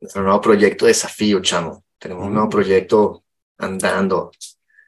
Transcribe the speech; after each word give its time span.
nuestro 0.00 0.22
nuevo 0.22 0.40
proyecto 0.40 0.86
Desafío, 0.86 1.40
chamo. 1.40 1.84
Tenemos 1.98 2.26
un 2.26 2.32
nuevo 2.32 2.46
Mm. 2.46 2.50
proyecto 2.50 3.24
andando, 3.58 4.30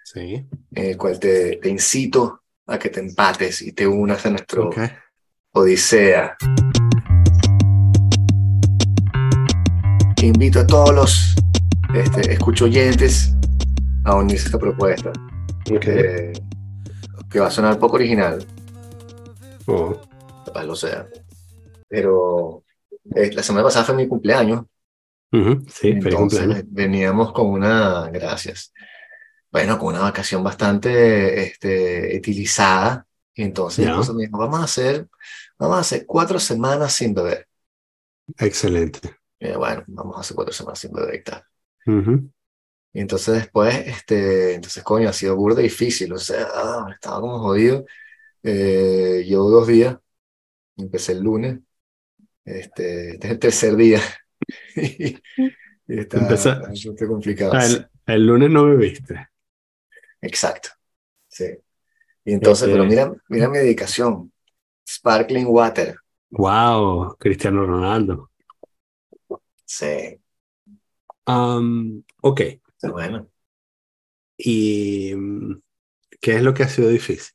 Sí. 0.05 0.47
en 0.75 0.85
el 0.85 0.97
cual 0.97 1.19
te, 1.19 1.57
te 1.57 1.69
incito 1.69 2.43
a 2.67 2.79
que 2.79 2.89
te 2.89 3.01
empates 3.01 3.63
y 3.63 3.73
te 3.73 3.87
unas 3.87 4.25
a 4.27 4.31
nuestro 4.31 4.69
Ok. 4.69 4.79
Odisea. 5.55 6.37
Invito 10.23 10.61
a 10.61 10.67
todos 10.67 10.95
los 10.95 11.35
este, 11.95 12.33
escuchoyentes 12.33 13.35
a 14.05 14.15
unirse 14.15 14.45
a 14.45 14.47
esta 14.47 14.59
propuesta, 14.59 15.11
Ok. 15.71 15.85
eh, 15.89 16.33
que 17.29 17.41
va 17.41 17.49
a 17.49 17.51
sonar 17.51 17.79
poco 17.79 17.97
original, 17.97 18.45
Oh, 19.67 19.95
capaz 20.45 20.65
lo 20.65 20.75
sea. 20.75 21.07
Pero 21.89 22.65
eh, 23.15 23.31
la 23.33 23.43
semana 23.45 23.65
pasada 23.65 23.85
fue 23.85 23.95
mi 23.95 24.09
cumpleaños, 24.09 24.65
ujú, 25.33 25.65
Sí, 25.69 25.97
feliz 26.01 26.19
entonces 26.19 26.19
cumpleaños. 26.19 26.65
veníamos 26.67 27.33
con 27.33 27.47
una, 27.49 28.09
gracias, 28.11 28.73
bueno, 29.53 29.79
con 29.79 29.91
una 29.91 30.01
vacación 30.03 30.45
bastante 30.45 31.45
este, 31.45 32.17
utilizada, 32.19 33.07
y 33.35 33.45
entonces 33.45 33.87
me 34.15 34.25
dijo, 34.27 34.39
vamos 34.39 34.61
a 34.61 34.65
hacer, 34.65 35.09
vamos 35.59 35.79
a 35.79 35.81
hacer 35.81 36.07
cuatro 36.07 36.39
semanas 36.41 36.93
sin 36.95 37.15
beber. 37.15 37.49
Excelente. 38.39 39.01
Y 39.39 39.53
bueno, 39.53 39.85
vamos 39.89 40.17
a 40.17 40.21
hacer 40.21 40.35
cuatro 40.35 40.55
semanas 40.55 40.79
sin 40.79 40.93
beber 40.93 41.15
y 41.17 41.23
tal. 41.23 41.45
Y 42.95 43.01
entonces 43.01 43.35
después, 43.35 43.75
este, 43.87 44.55
entonces 44.55 44.83
coño, 44.83 45.09
ha 45.09 45.13
sido 45.13 45.35
burda 45.37 45.63
difícil, 45.63 46.13
o 46.13 46.19
sea, 46.19 46.47
ah, 46.55 46.87
estaba 46.93 47.21
como 47.21 47.39
jodido. 47.41 47.85
Eh, 48.43 49.25
llevo 49.27 49.51
dos 49.51 49.69
días, 49.69 49.97
empecé 50.77 51.13
el 51.13 51.21
lunes, 51.23 51.61
este, 52.45 53.13
este 53.15 53.29
es 53.29 53.33
el 53.35 53.39
tercer 53.41 53.77
día. 53.77 54.01
está 55.89 56.19
Empezá- 56.19 56.63
complicado. 57.09 57.53
Ah, 57.55 57.67
el, 57.67 57.87
el 58.07 58.27
lunes 58.27 58.51
no 58.51 58.65
me 58.67 58.77
viste. 58.77 59.29
Exacto, 60.21 60.71
sí. 61.29 61.47
Y 62.25 62.35
entonces, 62.35 62.69
pero 62.71 62.85
Este- 62.85 62.91
mira, 62.91 63.13
mira 63.29 63.49
mi 63.49 63.59
dedicación, 63.59 64.33
sparkling 64.89 65.47
water, 65.49 65.97
Wow, 66.33 67.17
Cristiano 67.19 67.65
Ronaldo. 67.65 68.29
sí, 69.65 70.21
Am, 71.27 72.05
ok. 72.23 72.41
pero 72.81 72.93
bueno. 72.95 73.29
¿Y 74.37 75.15
mm, 75.15 75.61
qué 76.21 76.37
es 76.37 76.43
lo 76.43 76.55
que 76.55 76.65
ha 76.65 76.69
sido 76.69 76.89
difícil? 76.91 77.35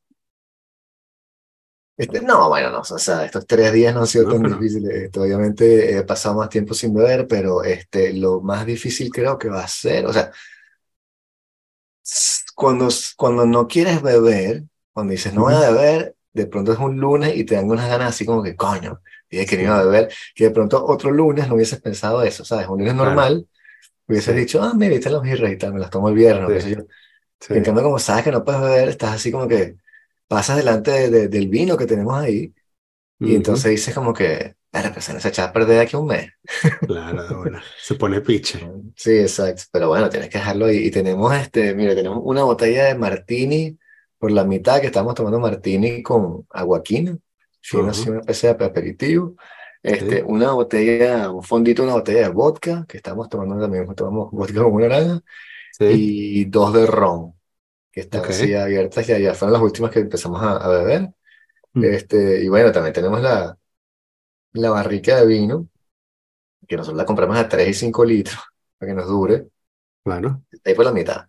Este, 1.98 2.22
no, 2.22 2.48
bueno, 2.50 2.70
no, 2.70 2.80
o 2.82 2.84
sea, 2.84 3.26
estos 3.26 3.48
tres 3.48 3.74
días 3.74 3.94
no 3.94 4.02
han 4.02 4.08
sido 4.08 4.26
No, 4.26 4.36
tan 4.36 4.44
difíciles. 4.44 4.94
Este, 5.06 5.20
obviamente 5.20 5.98
he 5.98 6.04
pasado 6.04 6.36
más 6.36 6.50
tiempo 6.50 6.74
sin 6.76 6.94
beber, 6.94 7.28
pero 7.28 7.64
este, 7.64 8.14
lo 8.14 8.40
más 8.42 8.66
difícil 8.68 9.12
creo 9.12 9.38
que 9.40 9.50
va 9.50 9.64
a 9.64 9.68
ser, 9.68 10.06
o 10.06 10.14
sea, 10.14 10.32
cuando, 12.56 12.90
cuando 13.16 13.46
no 13.46 13.68
quieres 13.68 14.02
beber, 14.02 14.64
cuando 14.94 15.12
dices 15.12 15.34
no 15.34 15.42
voy 15.44 15.54
a 15.54 15.70
beber, 15.72 16.16
de 16.34 16.46
pronto 16.48 16.72
es 16.74 16.80
un 16.80 16.98
lunes 17.00 17.36
y 17.36 17.44
te 17.44 17.56
dan 17.56 17.70
unas 17.70 17.90
ganas 17.90 18.10
así 18.10 18.26
como 18.26 18.44
que, 18.44 18.56
coño, 18.56 19.02
dije 19.30 19.46
que 19.46 19.58
no 19.58 19.64
iba 19.64 19.80
a 19.80 19.84
beber, 19.84 20.10
que 20.36 20.46
de 20.46 20.52
pronto 20.52 20.84
otro 20.86 21.12
lunes 21.12 21.48
no 21.48 21.56
hubieses 21.56 21.82
pensado 21.82 22.22
eso, 22.24 22.46
¿sabes? 22.46 22.68
Un 22.68 22.80
lunes 22.80 22.94
Claro. 22.94 23.10
normal, 23.10 23.48
hubieses 24.08 24.36
Sí. 24.36 24.40
dicho, 24.42 24.62
ah, 24.64 24.74
mira, 24.76 24.96
están 24.96 25.14
los 25.14 25.24
birras 25.24 25.52
y 25.52 25.58
tal, 25.58 25.74
me 25.74 25.80
las 25.80 25.90
tomo 25.92 26.10
el 26.10 26.16
viernes, 26.16 26.64
Sí. 26.64 26.76
yo. 26.76 26.84
Sí. 27.40 27.54
En 27.56 27.64
cambio, 27.64 27.84
como 27.84 28.00
sabes 28.00 28.24
que 28.26 28.32
no 28.32 28.44
puedes 28.44 28.62
beber, 28.62 28.90
estás 28.90 29.16
así 29.16 29.32
como 29.32 29.48
que 29.48 29.78
pasas 30.28 30.58
delante 30.58 30.92
de- 30.92 31.10
de- 31.10 31.28
del 31.30 31.48
vino 31.50 31.78
que 31.78 31.86
tenemos 31.86 32.16
ahí 32.18 32.54
y 33.22 33.36
Ujú, 33.36 33.36
entonces 33.36 33.72
dices 33.72 33.94
como 33.96 34.14
que, 34.14 34.56
pero 34.72 34.94
que 34.94 35.02
se 35.02 35.18
echa 35.28 35.46
a 35.46 35.54
perder 35.54 35.82
aquí 35.82 35.96
un 35.98 36.08
mes. 36.08 36.32
Claro, 36.86 37.40
bueno, 37.40 37.60
se 37.78 37.96
pone 37.96 38.22
piche. 38.22 38.60
Sí, 38.96 39.12
exacto. 39.20 39.64
Pero 39.72 39.90
bueno, 39.90 40.10
tienes 40.10 40.30
que 40.30 40.38
dejarlo 40.38 40.66
ahí. 40.68 40.78
Y 40.88 40.92
tenemos 40.92 41.34
este, 41.36 41.74
mire, 41.76 41.96
tenemos 41.96 42.20
una 42.24 42.44
botella 42.44 42.86
de 42.86 42.96
martini 42.96 43.78
por 44.18 44.32
la 44.32 44.44
mitad 44.46 44.80
que 44.82 44.88
estamos 44.88 45.14
tomando 45.16 45.40
martini 45.40 46.02
con 46.02 46.48
aguaquina, 46.50 47.18
fino 47.62 47.90
así 47.92 48.10
Ujú. 48.10 48.12
una 48.12 48.20
especie 48.22 48.54
de 48.54 48.66
aperitivo. 48.66 49.36
Este, 49.84 50.24
una 50.24 50.52
botella, 50.54 51.30
un 51.32 51.44
fondito, 51.44 51.84
una 51.84 51.94
botella 51.94 52.22
de 52.24 52.30
vodka 52.30 52.86
que 52.88 52.98
estamos 52.98 53.30
tomando 53.30 53.60
también, 53.60 53.86
tomamos 53.96 54.32
vodka 54.32 54.64
con 54.64 54.74
una 54.74 54.88
naranja 54.90 55.22
Sí. 55.72 55.86
y 55.86 56.46
dos 56.46 56.74
de 56.74 56.86
ron 56.88 57.36
que 57.98 58.02
están 58.02 58.22
Ok. 58.22 58.30
así 58.30 58.54
abiertas 58.54 59.10
y 59.10 59.22
ya 59.24 59.34
fueron 59.34 59.54
las 59.54 59.62
últimas 59.62 59.92
que 59.92 60.00
empezamos 60.00 60.42
a, 60.44 60.58
a 60.58 60.68
beber. 60.70 61.10
Mm. 61.74 61.84
Este, 61.86 62.44
y 62.44 62.50
bueno, 62.50 62.72
también 62.72 62.94
tenemos 62.94 63.22
la, 63.22 63.58
la 64.54 64.70
barrica 64.72 65.18
de 65.18 65.28
vino, 65.28 65.70
que 66.68 66.78
nosotros 66.78 66.98
la 66.98 67.06
compramos 67.06 67.38
a 67.38 67.48
3 67.50 67.70
y 67.70 67.74
5 67.74 68.06
litros 68.06 68.40
para 68.78 68.92
que 68.92 68.96
nos 68.96 69.08
dure. 69.08 69.48
Claro. 70.04 70.44
Ahí 70.66 70.74
por 70.76 70.86
la 70.86 70.94
mitad. 70.94 71.28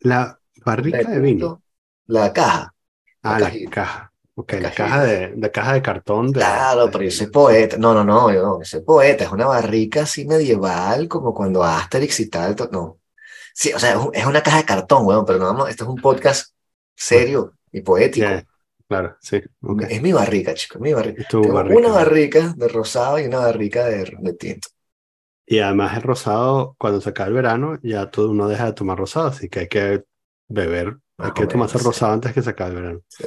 La 0.00 0.38
barrica 0.64 1.10
de 1.10 1.20
punto, 1.20 1.20
vino. 1.20 1.62
La 2.06 2.32
caja. 2.32 2.74
Ah, 3.22 3.38
la 3.40 3.50
la 3.50 3.70
caja. 3.70 4.12
Ok, 4.34 4.54
La 4.54 4.70
la 4.70 4.74
caja 4.74 5.04
de, 5.04 5.34
la 5.36 5.50
caja 5.50 5.74
de 5.74 5.82
cartón. 5.82 6.32
De, 6.32 6.40
Claro, 6.40 6.86
de 6.86 6.92
pero 6.92 7.04
yo 7.04 7.10
soy 7.10 7.26
poeta. 7.28 7.76
No, 7.78 7.92
no, 7.94 8.04
no, 8.04 8.32
yo 8.32 8.42
no, 8.42 8.58
yo 8.60 8.64
soy 8.64 8.82
poeta. 8.82 9.24
Es 9.24 9.32
una 9.32 9.46
barrica 9.46 10.02
así 10.02 10.24
medieval, 10.26 11.08
como 11.08 11.34
cuando 11.34 11.64
Asterix 11.64 12.20
y 12.20 12.30
tal. 12.30 12.56
No. 12.72 12.99
Sí, 13.54 13.72
o 13.72 13.78
sea, 13.78 13.90
es, 13.92 13.96
un- 13.96 14.10
es 14.14 14.26
una 14.26 14.42
caja 14.42 14.58
de 14.58 14.64
cartón, 14.64 15.06
weón, 15.06 15.24
pero 15.26 15.38
no 15.38 15.46
vamos, 15.46 15.68
esto 15.70 15.84
es 15.84 15.90
un 15.90 15.96
podcast 16.00 16.54
serio 16.94 17.54
y 17.72 17.80
poético. 17.82 18.26
Ya, 18.26 18.44
Claro, 18.88 19.16
sí. 19.20 19.40
ok. 19.62 19.82
Es 19.88 20.02
mi 20.02 20.12
barrica, 20.12 20.52
chicos, 20.54 20.76
es 20.76 20.82
mi 20.82 20.92
barrica. 20.92 21.24
Tengo 21.30 21.52
barrica. 21.52 21.78
una 21.78 21.88
barrica 21.90 22.54
de 22.56 22.68
rosado 22.68 23.18
y 23.20 23.24
una 23.26 23.38
barrica 23.38 23.84
de, 23.86 24.16
de 24.18 24.32
tinto. 24.34 24.68
Y 25.46 25.60
además 25.60 25.96
el 25.96 26.02
rosado, 26.02 26.74
cuando 26.78 27.00
se 27.00 27.10
acaba 27.10 27.28
el 27.28 27.34
verano, 27.34 27.78
ya 27.82 28.10
todo 28.10 28.30
uno 28.30 28.48
deja 28.48 28.66
de 28.66 28.72
tomar 28.72 28.98
rosado, 28.98 29.28
así 29.28 29.48
que 29.48 29.60
hay 29.60 29.68
que 29.68 30.04
beber, 30.48 30.96
hay 31.18 31.30
que 31.32 31.46
tomarse 31.46 31.74
menos, 31.78 31.82
sí. 31.82 31.86
rosado 31.88 32.12
antes 32.14 32.32
que 32.32 32.42
se 32.42 32.50
acabe 32.50 32.70
el 32.70 32.76
verano. 32.82 33.00
Sí. 33.08 33.24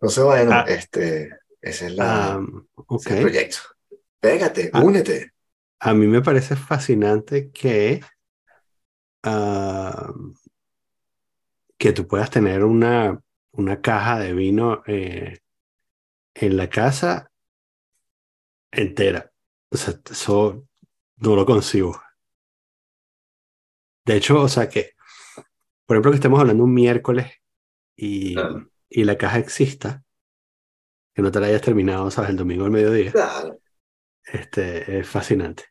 Entonces, 0.00 0.24
bueno, 0.24 0.50
Ah. 0.52 0.64
este, 0.68 1.30
ese 1.60 1.86
es 1.86 1.92
la, 1.94 2.40
ese 2.40 2.66
ok. 2.86 3.06
es 3.06 3.12
el 3.12 3.20
proyecto. 3.22 3.58
Pégate, 4.20 4.70
Ah. 4.72 4.80
únete. 4.82 5.32
A 5.80 5.94
mí 5.94 6.06
me 6.06 6.22
parece 6.22 6.56
fascinante 6.56 7.50
que, 7.50 8.00
ah, 9.24 10.12
que 11.78 11.92
tú 11.92 12.06
puedas 12.06 12.30
tener 12.30 12.64
una, 12.64 13.20
una 13.52 13.80
caja 13.80 14.18
de 14.20 14.32
vino 14.32 14.82
eh, 14.86 15.38
en 16.34 16.56
la 16.56 16.68
casa 16.70 17.30
entera. 18.72 19.30
O 19.70 19.76
sea, 19.76 19.94
eso 20.10 20.66
no 21.18 21.36
lo 21.36 21.46
consigo. 21.46 22.00
De 24.06 24.16
hecho, 24.16 24.40
o 24.42 24.48
sea 24.48 24.68
que, 24.68 24.90
por 25.86 25.96
ejemplo, 25.96 26.10
que 26.12 26.16
estemos 26.16 26.40
hablando 26.40 26.64
un 26.64 26.74
miércoles 26.74 27.32
y, 27.96 28.36
y 28.88 29.04
la 29.04 29.16
caja 29.18 29.38
exista, 29.38 30.04
que 31.14 31.22
no 31.22 31.30
te 31.30 31.40
la 31.40 31.46
hayas 31.46 31.62
terminado, 31.62 32.10
sabes, 32.10 32.30
el 32.30 32.36
domingo 32.36 32.64
al 32.64 32.70
mediodía, 32.70 33.12
Claro. 33.12 33.58
este, 34.24 34.98
es 35.00 35.08
fascinante. 35.08 35.64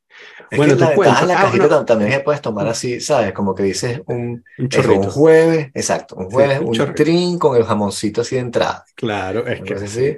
Es 0.53 0.57
Bueno, 0.57 0.75
que 0.75 0.79
la 0.79 0.89
ventaja 0.89 1.21
de 1.21 1.27
la 1.27 1.41
Ah, 1.41 1.41
cajita 1.41 1.67
no. 1.67 1.69
tam- 1.69 1.85
también 1.85 2.11
es 2.11 2.17
que 2.19 2.23
puedes 2.23 2.41
tomar 2.41 2.67
así, 2.67 2.99
¿sabes? 3.01 3.33
Como 3.33 3.55
que 3.55 3.63
dices 3.63 4.01
un, 4.07 4.43
Un 4.57 4.69
eso, 4.71 4.93
un 4.99 5.03
jueves, 5.03 5.69
exacto, 5.73 6.15
un 6.15 6.29
Sí, 6.29 6.31
jueves, 6.31 6.59
un 6.59 6.69
un 6.69 6.73
chorrito. 6.73 7.03
trin 7.03 7.39
con 7.39 7.57
el 7.57 7.63
jamoncito 7.65 8.21
así 8.21 8.35
de 8.35 8.41
entrada. 8.41 8.85
Claro, 8.95 9.47
es 9.47 9.61
Una 9.61 9.65
que 9.65 9.77
sí, 9.79 9.85
así. 9.85 10.17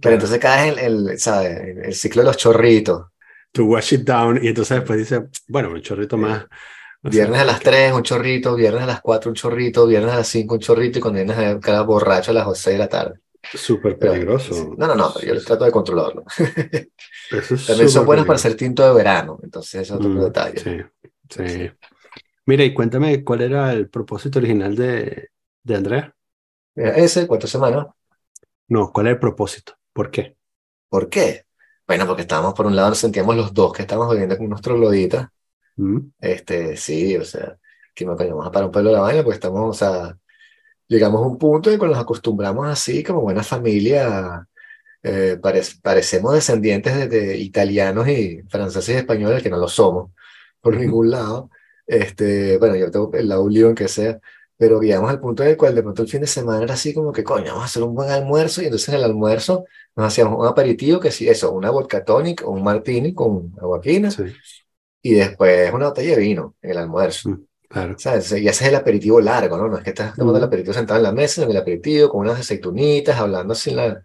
claro. 0.00 0.14
entonces 0.14 0.38
caes 0.40 0.72
en 0.78 0.84
el, 0.84 1.18
¿sabes? 1.18 1.58
El, 1.84 1.94
ciclo 1.94 2.22
de 2.22 2.26
los 2.26 2.36
chorritos. 2.36 3.06
to 3.52 3.64
wash 3.64 3.92
it 3.94 4.02
down 4.02 4.38
y 4.42 4.48
entonces 4.48 4.76
después 4.78 4.98
dice, 4.98 5.24
bueno, 5.48 5.70
un 5.70 5.80
chorrito 5.82 6.16
Sí. 6.16 6.22
más. 6.22 6.46
o 7.02 7.12
sea, 7.12 7.28
Viernes 7.28 7.40
a 7.40 7.44
las 7.44 7.60
que- 7.60 7.64
3, 7.64 7.92
un 7.92 8.02
chorrito, 8.02 8.54
viernes 8.56 8.82
a 8.82 8.86
las 8.86 9.00
4, 9.00 9.30
un 9.30 9.34
chorrito, 9.36 9.86
viernes 9.86 10.12
a 10.12 10.16
las 10.18 10.28
5, 10.28 10.54
un 10.54 10.60
chorrito, 10.60 10.98
y 10.98 11.02
cuando 11.02 11.18
vienes 11.24 11.38
a 11.38 11.60
cada 11.60 11.82
borracho 11.82 12.32
a 12.32 12.34
las 12.34 12.58
6 12.58 12.74
de 12.74 12.78
la 12.78 12.88
tarde. 12.88 13.20
Súper 13.52 13.98
peligroso. 13.98 14.74
No, 14.76 14.86
no, 14.86 14.94
no, 14.94 15.12
pero 15.14 15.34
yo 15.34 15.44
trato 15.44 15.64
de 15.64 15.72
controlarlo. 15.72 16.24
Eso 17.30 17.54
es 17.54 17.62
También 17.64 17.88
son 17.88 18.04
súper 18.04 18.06
buenos 18.06 18.26
para 18.26 18.36
peligroso. 18.36 18.36
hacer 18.36 18.56
tinto 18.56 18.86
de 18.86 18.94
verano, 18.94 19.38
entonces 19.42 19.82
es 19.82 19.90
otro 19.92 20.10
Mm, 20.10 20.24
detalle. 20.24 20.62
Sí, 20.62 20.70
sí. 21.30 21.42
Sí. 21.46 21.70
Mira, 22.46 22.64
y 22.64 22.74
cuéntame 22.74 23.24
cuál 23.24 23.42
era 23.42 23.72
el 23.72 23.88
propósito 23.90 24.38
original 24.38 24.76
de, 24.76 25.30
de 25.64 25.76
Andrea. 25.76 26.16
Ese, 26.76 27.26
cuatro 27.26 27.48
semanas. 27.48 27.86
No, 28.68 28.92
¿cuál 28.92 29.06
era 29.06 29.14
el 29.14 29.18
propósito? 29.20 29.74
¿Por 29.92 30.10
qué? 30.12 30.36
¿Por 30.88 31.08
qué? 31.08 31.46
Bueno, 31.86 32.06
porque 32.06 32.22
estábamos, 32.22 32.54
por 32.54 32.66
un 32.66 32.76
lado, 32.76 32.90
nos 32.90 32.98
sentíamos 32.98 33.36
los 33.36 33.54
dos 33.54 33.72
que 33.72 33.82
estábamos 33.82 34.10
viviendo 34.12 34.36
con 34.36 34.46
unos 34.46 34.60
trogloditas. 34.62 35.28
Mm, 35.78 36.10
Este, 36.20 36.76
sí, 36.76 37.16
o 37.16 37.24
sea, 37.24 37.58
que 37.94 38.06
me 38.06 38.14
vamos 38.14 38.46
a 38.46 38.50
parar 38.52 38.66
un 38.68 38.72
pelo 38.72 38.90
de 38.90 38.96
la 38.96 39.02
vaina, 39.02 39.22
porque 39.22 39.36
estamos, 39.36 39.70
o 39.70 39.74
sea, 39.78 40.18
llegamos 40.88 41.22
a 41.22 41.26
un 41.26 41.38
punto 41.38 41.70
en 41.70 41.78
que 41.80 41.86
nos 41.86 41.98
acostumbramos 41.98 42.66
así, 42.68 43.02
como 43.02 43.20
buena 43.22 43.42
familia, 43.42 44.46
eh, 45.02 45.38
parec- 45.40 45.80
parecemos 45.82 46.34
descendientes 46.34 46.96
de, 46.96 47.08
de 47.08 47.36
italianos 47.38 48.08
y 48.08 48.42
franceses 48.48 48.94
y 48.96 48.98
españoles, 48.98 49.42
que 49.42 49.50
no 49.50 49.58
lo 49.58 49.68
somos 49.68 50.10
por 50.60 50.76
ningún 50.76 51.10
lado. 51.10 51.50
Este, 51.86 52.58
bueno, 52.58 52.76
yo 52.76 52.90
tengo 52.90 53.10
el 53.14 53.28
lado 53.28 53.48
lío 53.48 53.68
en 53.68 53.74
que 53.76 53.88
sea, 53.88 54.18
pero 54.56 54.80
llegamos 54.80 55.10
al 55.10 55.20
punto 55.20 55.42
en 55.42 55.50
el 55.50 55.56
cual 55.56 55.74
de 55.74 55.82
pronto 55.82 56.02
el 56.02 56.08
fin 56.08 56.22
de 56.22 56.26
semana 56.26 56.64
era 56.64 56.74
así 56.74 56.92
como 56.94 57.12
que, 57.12 57.22
coño, 57.22 57.48
vamos 57.48 57.62
a 57.62 57.66
hacer 57.66 57.82
un 57.82 57.94
buen 57.94 58.10
almuerzo, 58.10 58.62
y 58.62 58.64
entonces 58.64 58.88
en 58.88 58.96
el 58.96 59.04
almuerzo 59.04 59.64
nos 59.94 60.06
hacíamos 60.06 60.40
un 60.40 60.46
aperitivo 60.46 60.98
que 60.98 61.10
sí, 61.12 61.28
eso, 61.28 61.52
una 61.52 61.70
vodka 61.70 62.04
tonic 62.04 62.42
o 62.44 62.50
un 62.50 62.64
martini 62.64 63.14
con 63.14 63.52
aguaquina, 63.60 64.10
Sí. 64.10 64.24
y 65.02 65.14
después 65.14 65.72
una 65.72 65.88
botella 65.88 66.16
de 66.16 66.20
vino 66.22 66.54
en 66.62 66.70
el 66.70 66.78
almuerzo. 66.78 67.30
Mm, 67.30 67.45
Claro. 67.68 67.96
¿Sabes? 67.98 68.30
Y 68.32 68.46
ese 68.48 68.64
es 68.64 68.70
el 68.70 68.74
aperitivo 68.76 69.20
largo, 69.20 69.56
¿no? 69.56 69.68
No 69.68 69.78
es 69.78 69.84
que 69.84 69.90
estás 69.90 70.14
tomando 70.14 70.38
el 70.38 70.44
aperitivo 70.44 70.72
sentado 70.74 70.98
en 70.98 71.02
la 71.04 71.12
mesa, 71.12 71.42
sino 71.42 71.50
el 71.50 71.56
aperitivo 71.56 72.08
con 72.08 72.20
unas 72.20 72.38
aceitunitas, 72.40 73.16
hablando 73.18 73.52
así 73.52 73.70
en 73.70 73.76
la, 73.76 74.02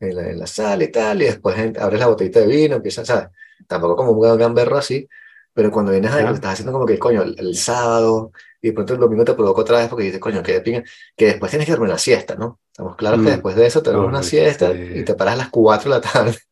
en 0.00 0.16
la, 0.16 0.30
en 0.30 0.38
la 0.38 0.46
sala 0.46 0.84
y 0.84 0.88
tal, 0.92 1.22
y 1.22 1.26
después 1.26 1.56
abres 1.78 2.00
la 2.00 2.06
botellita 2.08 2.40
de 2.40 2.46
vino, 2.46 2.76
empiezas, 2.76 3.06
¿sabes? 3.06 3.28
Tampoco 3.66 3.96
como 3.96 4.12
un 4.12 4.38
gamberro 4.38 4.76
así, 4.78 5.08
pero 5.52 5.70
cuando 5.70 5.92
vienes 5.92 6.12
a 6.12 6.30
estás 6.30 6.52
haciendo 6.54 6.72
como 6.72 6.86
que, 6.86 6.98
coño, 6.98 7.22
el, 7.22 7.36
el 7.38 7.56
sábado, 7.56 8.32
y 8.62 8.68
de 8.68 8.72
pronto 8.74 8.94
el 8.94 9.00
domingo 9.00 9.24
te 9.24 9.34
provoca 9.34 9.62
otra 9.62 9.78
vez 9.78 9.88
porque 9.88 10.04
dices, 10.04 10.20
coño, 10.20 10.42
que 10.42 10.52
de 10.54 10.60
pinga, 10.60 10.82
que 11.16 11.26
después 11.26 11.50
tienes 11.50 11.66
que 11.66 11.72
dormir 11.72 11.90
una 11.90 11.98
siesta, 11.98 12.34
¿no? 12.36 12.60
Estamos 12.72 12.96
claros 12.96 13.20
que 13.22 13.28
Mm. 13.28 13.30
después 13.30 13.56
de 13.56 13.66
eso 13.66 13.82
te 13.82 13.90
duermes 13.90 14.08
una 14.10 14.22
siesta 14.22 14.72
sí. 14.72 14.78
y 14.96 15.04
te 15.04 15.14
paras 15.14 15.34
a 15.34 15.38
las 15.38 15.50
4 15.50 15.90
de 15.90 15.96
la 15.98 16.00
tarde. 16.02 16.36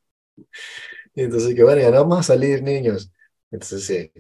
Y 1.15 1.23
entonces, 1.23 1.55
que 1.55 1.63
bueno, 1.65 1.81
ya 1.81 1.91
no 1.91 1.99
vamos 1.99 2.19
a 2.21 2.23
salir, 2.23 2.63
niños. 2.63 3.11
Entonces, 3.51 3.85
sí, 3.87 4.13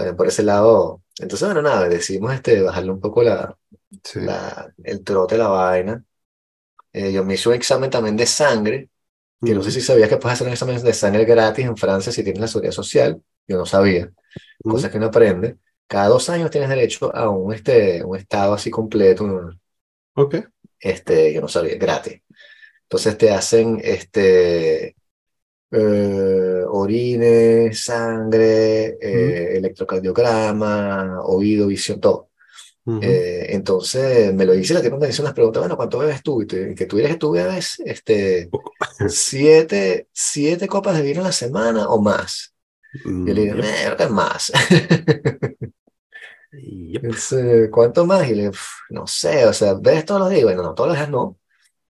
también 0.00 0.16
por 0.16 0.26
ese 0.28 0.42
lado. 0.42 1.02
Entonces, 1.18 1.46
bueno, 1.48 1.62
nada, 1.62 1.88
decidimos 1.88 2.34
este, 2.34 2.62
bajarle 2.62 2.92
un 2.92 3.00
poco 3.00 3.22
la, 3.22 3.56
Sí. 4.04 4.20
la, 4.20 4.72
el 4.84 5.04
trote, 5.04 5.38
la 5.38 5.48
vaina. 5.48 6.04
Eh, 6.92 7.12
yo 7.12 7.24
me 7.24 7.34
hice 7.34 7.48
un 7.48 7.54
examen 7.56 7.90
también 7.90 8.16
de 8.16 8.26
sangre, 8.26 8.90
que 9.44 9.54
no 9.54 9.62
sé 9.62 9.70
si 9.72 9.80
sabías 9.80 10.08
que 10.08 10.16
puedes 10.18 10.34
hacer 10.36 10.46
un 10.48 10.52
examen 10.54 10.82
de 10.82 10.94
sangre 10.94 11.24
gratis 11.24 11.66
en 11.66 11.76
Francia 11.76 12.12
si 12.12 12.24
tienes 12.24 12.40
la 12.42 12.48
seguridad 12.48 12.72
social. 12.72 13.22
Yo 13.48 13.58
no 13.58 13.66
sabía, 13.66 14.12
mm, 14.64 14.72
cosas 14.72 14.90
que 14.90 14.98
uno 14.98 15.06
aprende. 15.08 15.58
Cada 15.88 16.08
dos 16.08 16.30
años 16.30 16.50
tienes 16.50 16.70
derecho 16.70 17.14
a 17.16 17.30
un, 17.30 17.52
este, 17.54 18.04
un 18.04 18.16
estado 18.18 18.54
así 18.54 18.70
completo, 18.70 19.24
un- 19.24 19.60
Ok. 20.14 20.34
este, 20.78 21.32
yo 21.34 21.40
no 21.40 21.48
sabía, 21.48 21.76
gratis. 21.76 22.22
Entonces 22.84 23.18
te 23.18 23.30
hacen 23.32 23.80
este, 23.84 24.96
eh, 25.72 26.39
orines, 26.70 27.84
sangre, 27.84 28.96
eh, 29.00 29.56
electrocardiograma, 29.58 31.20
oído, 31.24 31.66
visión, 31.68 32.00
todo. 32.00 32.30
Ujú. 32.86 33.22
Eh, 33.22 33.46
entonces 33.50 34.34
me 34.34 34.44
lo 34.46 34.54
hice, 34.54 34.74
la 34.74 34.82
tipa 34.82 34.98
me 34.98 35.08
hizo 35.08 35.22
unas 35.22 35.34
preguntas, 35.34 35.62
bueno, 35.62 35.76
¿cuánto 35.76 35.98
bebes 35.98 36.22
tú? 36.22 36.42
Y 36.42 36.46
te- 36.46 36.74
que 36.74 36.86
tú 36.86 36.96
digas 36.96 37.12
que 37.12 37.18
tú 37.18 37.32
bebes 37.32 37.80
este, 37.84 38.52
siete, 39.06 40.08
siete 40.12 40.68
copas 40.68 40.96
de 40.96 41.02
vino 41.02 41.20
a 41.22 41.24
la 41.24 41.32
semana 41.32 41.88
o 41.88 42.00
más. 42.02 42.54
Mm, 43.04 43.26
Yo 43.26 43.34
le 43.34 43.50
"Eh, 43.50 43.54
creo 43.86 43.96
que 43.96 44.04
es 44.04 44.10
más. 44.10 44.52
yep. 46.52 47.02
Entonces, 47.02 47.70
¿cuánto 47.72 48.04
más? 48.06 48.28
Y 48.28 48.34
le 48.34 48.48
"Uf, 48.50 48.60
no 48.90 49.06
sé, 49.06 49.46
o 49.46 49.52
sea, 49.52 49.74
¿bebes 49.74 50.04
todos 50.04 50.20
los 50.20 50.30
días? 50.30 50.44
Bueno, 50.44 50.62
no, 50.62 50.74
todos 50.74 50.88
los 50.90 50.96
días 50.98 51.08
no, 51.10 51.38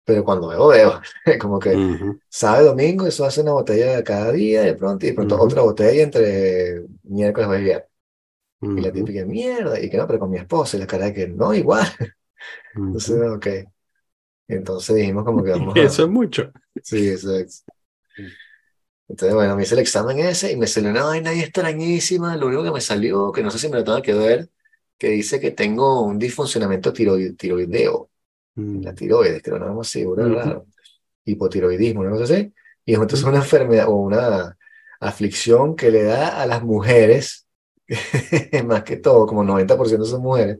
pero 0.06 0.24
cuando 0.24 0.48
bebo, 0.48 0.68
bebo. 0.70 0.94
Como 1.40 1.60
que 1.60 1.80
Ujú, 1.80 2.18
sábado, 2.30 2.68
domingo, 2.68 3.06
eso 3.08 3.26
hace 3.26 3.42
una 3.42 3.52
botella 3.54 4.04
cada 4.04 4.32
día, 4.32 4.62
de 4.62 4.74
pronto, 4.76 5.06
y 5.06 5.10
de 5.10 5.16
pronto 5.16 5.40
Ujú. 5.40 5.42
otra 5.42 5.62
botella 5.62 6.04
entre 6.04 6.84
miércoles, 7.04 7.48
jueves 7.48 7.62
y 7.62 7.66
viernes. 7.66 7.90
Y 8.74 8.80
la 8.82 8.92
típica, 8.92 9.24
mierda, 9.26 9.80
y 9.80 9.90
que 9.90 9.96
no, 9.98 10.06
pero 10.06 10.18
con 10.20 10.30
mi 10.30 10.38
esposa, 10.38 10.76
y 10.76 10.80
la 10.80 10.86
cara 10.88 11.06
de 11.06 11.14
que 11.14 11.28
no, 11.28 11.54
igual. 11.54 11.86
Entonces, 12.92 13.20
ok. 13.30 13.46
Entonces 14.48 14.96
dijimos 14.96 15.24
como 15.24 15.42
que 15.44 15.50
vamos 15.50 15.74
Y 15.74 15.80
a... 15.80 15.86
Eso 15.86 16.04
es 16.04 16.08
mucho. 16.10 16.52
Sí, 16.82 17.08
exacto. 17.10 17.72
Entonces, 19.08 19.34
bueno, 19.36 19.54
me 19.56 19.62
hice 19.62 19.74
el 19.74 19.80
examen 19.80 20.18
ese 20.18 20.50
y 20.52 20.56
me 20.56 20.66
salió 20.66 20.90
una 20.90 21.04
vaina 21.04 21.30
ahí 21.30 21.40
extrañísima. 21.40 22.36
Lo 22.36 22.48
único 22.48 22.64
que 22.64 22.72
me 22.72 22.80
salió, 22.80 23.30
que 23.32 23.42
no 23.42 23.50
sé 23.50 23.58
si 23.58 23.68
me 23.68 23.76
lo 23.78 23.84
tengo 23.84 24.02
que 24.02 24.14
ver, 24.14 24.50
que 24.98 25.08
dice 25.10 25.38
que 25.40 25.52
tengo 25.52 26.02
un 26.02 26.18
disfuncionamiento 26.18 26.92
tiroid- 26.92 27.36
tiroideo. 27.36 28.10
En 28.72 28.82
La 28.84 28.92
Mm, 28.92 28.94
tiroides, 28.94 29.42
creo, 29.42 29.58
no 29.58 29.66
vamos 29.66 29.88
seguro, 29.88 30.28
raro. 30.28 30.66
Hipotiroidismo, 31.24 32.00
una 32.02 32.10
cosa 32.10 32.24
así. 32.24 32.52
Y 32.84 32.92
es 32.94 33.00
entonces 33.00 33.24
una 33.26 33.38
enfermedad 33.38 33.88
o 33.88 33.96
una 33.96 34.56
aflicción 35.00 35.76
que 35.76 35.90
le 35.90 36.04
da 36.04 36.40
a 36.42 36.46
las 36.46 36.62
mujeres, 36.62 37.46
más 38.66 38.82
que 38.84 38.96
todo, 38.98 39.26
como 39.26 39.44
90% 39.44 40.06
son 40.06 40.22
mujeres, 40.22 40.58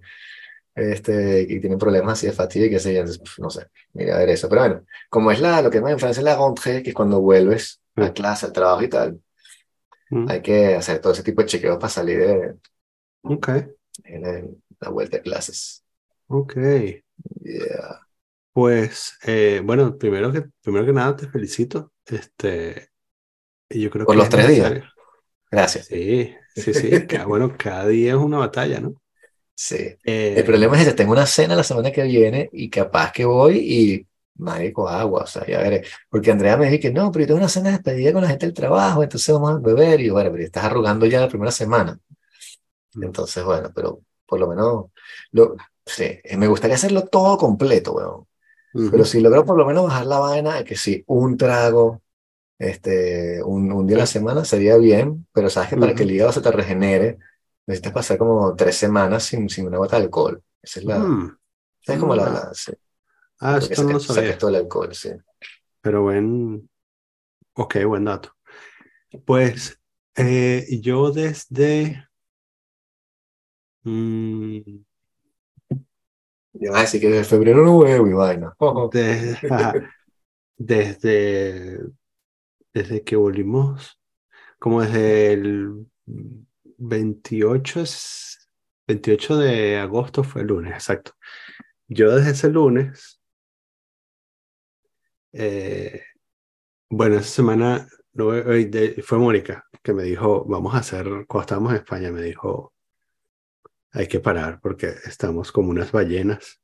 este, 0.75 1.43
y 1.49 1.61
tienen 1.61 1.79
problemas 1.79 2.15
así 2.15 2.27
de 2.27 2.33
fatiga 2.33 2.67
y 2.77 2.81
sé 2.81 2.93
yo, 2.95 3.01
entonces, 3.01 3.23
pf, 3.23 3.43
no 3.43 3.51
sé, 3.51 3.67
mira 3.95 4.17
a 4.17 4.19
ver 4.21 4.31
eso. 4.31 4.49
Pero 4.49 4.63
bueno, 4.63 4.85
como 5.11 5.31
es 5.33 5.41
la, 5.41 5.63
lo 5.63 5.71
que 5.71 5.81
más 5.81 5.93
en 5.93 5.99
Francia 5.99 6.21
es 6.21 6.25
la 6.25 6.37
rentrée, 6.39 6.83
que 6.83 6.91
es 6.91 6.95
cuando 6.97 7.21
vuelves 7.21 7.81
a 7.99 8.13
Sí. 8.13 8.13
clase, 8.13 8.47
al 8.47 8.53
trabajo 8.53 8.83
y 8.83 8.89
tal, 8.89 9.21
Mm, 10.11 10.27
hay 10.27 10.43
que 10.43 10.75
hacer 10.75 11.01
todo 11.01 11.13
ese 11.13 11.23
tipo 11.23 11.41
de 11.43 11.49
chequeos 11.49 11.77
para 11.79 11.89
salir 11.91 12.19
de, 12.19 12.55
en 14.05 14.63
la 14.81 14.89
vuelta 14.91 15.19
a 15.19 15.21
clases. 15.23 15.85
ok. 16.29 16.57
Yeah. 17.43 18.01
Pues, 18.53 19.19
eh, 19.25 19.61
bueno, 19.65 19.99
primero 19.99 20.33
que, 20.33 20.45
primero 20.63 20.87
que 20.87 20.93
nada 20.93 21.15
te 21.17 21.29
felicito. 21.29 21.93
Este, 22.07 22.91
yo 23.71 23.91
creo 23.91 24.07
Por 24.07 24.15
que 24.15 24.19
los 24.19 24.25
es 24.25 24.31
tres 24.31 24.49
días. 24.49 24.59
necesario. 24.59 24.93
Gracias. 25.51 25.87
Sí, 25.89 26.35
sí, 26.55 26.75
sí. 26.75 26.91
ca- 27.09 27.27
bueno, 27.27 27.55
cada 27.59 27.87
día 27.89 28.13
es 28.13 28.17
una 28.19 28.39
batalla, 28.39 28.81
¿no? 28.81 28.95
Sí. 29.55 29.77
Eh, 30.05 30.35
El 30.37 30.45
problema 30.45 30.79
es 30.81 30.87
que 30.87 30.95
tengo 30.95 31.13
una 31.13 31.27
cena 31.27 31.57
la 31.57 31.63
semana 31.65 31.91
que 31.93 32.03
viene 32.05 32.49
y 32.53 32.69
capaz 32.71 33.13
que 33.13 33.25
voy 33.25 33.59
y 33.59 34.07
marico 34.37 34.89
agua, 34.89 35.23
o 35.23 35.27
sea, 35.27 35.47
ya 35.47 35.59
veré. 35.61 35.85
Porque 36.11 36.31
Andrea 36.31 36.57
me 36.59 36.69
dijo 36.71 36.83
que 36.83 36.93
no, 36.93 37.11
pero 37.11 37.23
yo 37.23 37.27
tengo 37.29 37.39
una 37.41 37.49
cena 37.49 37.67
de 37.71 37.73
despedida 37.77 38.13
con 38.13 38.23
la 38.23 38.29
gente 38.29 38.47
del 38.47 38.55
trabajo, 38.55 39.03
entonces 39.03 39.33
vamos 39.35 39.53
a 39.53 39.59
beber 39.59 40.01
y 40.01 40.11
bueno, 40.11 40.31
pero 40.31 40.45
estás 40.45 40.65
arrugando 40.65 41.07
ya 41.07 41.21
la 41.21 41.29
primera 41.29 41.51
semana. 41.51 41.99
Mm. 42.95 43.03
Entonces, 43.05 43.45
bueno, 43.45 43.71
pero 43.75 44.01
por 44.27 44.41
lo 44.41 44.49
menos, 44.49 44.87
lo, 45.33 45.57
sí, 45.87 46.05
eh, 46.25 46.37
me 46.37 46.49
gustaría 46.49 46.77
hacerlo 46.77 47.07
todo 47.07 47.39
completo, 47.39 47.95
weón. 47.95 48.29
Pero 48.89 49.05
si 49.05 49.21
logro 49.21 49.45
por 49.47 49.59
lo 49.59 49.67
menos 49.67 49.85
bajar 49.87 50.07
la 50.07 50.19
vaina 50.21 50.65
que 50.65 50.77
sí, 50.77 51.05
un 51.09 51.37
trago, 51.39 52.03
este, 52.59 53.43
un, 53.45 53.73
un 53.73 53.87
día 53.87 53.97
a 53.99 54.01
la 54.01 54.07
semana 54.07 54.45
sería 54.45 54.77
bien, 54.79 55.27
pero 55.33 55.51
sabes 55.51 55.71
que 55.71 55.79
para 55.79 55.95
que 55.95 56.05
el 56.05 56.13
hígado 56.13 56.33
se 56.33 56.43
te 56.43 56.53
regenere, 56.53 57.19
necesitas 57.67 57.93
pasar 57.95 58.19
como 58.19 58.55
tres 58.57 58.77
semanas 58.77 59.25
sin, 59.25 59.49
sin 59.51 59.67
una 59.69 59.79
gota 59.79 59.99
de 59.99 60.05
alcohol. 60.05 60.43
Esa 60.63 60.81
es 60.81 60.87
la, 60.87 60.99
Mm, 60.99 61.37
esa 61.83 61.95
es 61.95 62.01
como 62.01 62.15
la, 62.17 62.29
ah, 62.29 62.31
la 62.31 62.55
sí, 62.55 62.73
ah, 63.41 63.59
esto 63.59 63.85
no 63.85 64.01
sabía, 64.01 64.39
todo 64.39 64.51
el 64.51 64.57
alcohol, 64.57 64.95
sí. 64.95 65.11
pero 65.81 66.03
buen, 66.03 66.69
ok, 67.55 67.77
buen 67.87 68.05
dato. 68.05 68.33
Pues 69.25 69.81
eh, 70.17 70.67
yo 70.83 71.11
desde, 71.11 72.09
mm, 73.85 74.85
Y 76.61 76.69
vas 76.69 76.79
a 76.79 76.81
decir 76.83 77.01
que 77.01 77.09
desde 77.09 77.25
febrero 77.25 77.65
no 77.65 77.79
bebo 77.81 78.07
y 78.07 78.13
vaina. 78.13 78.55
Desde, 78.93 79.39
desde, 80.59 81.79
desde 82.75 83.05
que 83.05 83.17
volvimos, 83.17 84.01
como 84.59 84.83
desde 84.83 85.33
el 85.35 85.87
28, 86.79 87.81
es- 87.83 88.49
28 88.89 89.37
de 89.39 89.79
agosto 89.79 90.25
fue 90.25 90.43
el 90.43 90.49
lunes, 90.49 90.75
exacto. 90.75 91.13
Yo 91.89 92.15
desde 92.17 92.33
ese 92.33 92.51
lunes, 92.51 93.21
eh, 95.33 96.03
bueno, 96.91 97.17
esa 97.17 97.25
semana 97.31 97.89
eh, 98.19 99.03
fue 99.05 99.19
Mónica 99.19 99.65
que 99.83 99.95
me 99.95 100.05
dijo, 100.05 100.45
vamos 100.47 100.75
a 100.77 100.81
hacer, 100.81 101.07
cuando 101.29 101.43
estábamos 101.43 101.73
en 101.73 101.79
España, 101.79 102.13
me 102.13 102.23
dijo, 102.23 102.75
hay 103.97 104.07
que 104.09 104.21
parar 104.21 104.61
porque 104.61 104.89
estamos 105.07 105.51
como 105.53 105.71
unas 105.71 105.91
ballenas 105.91 106.61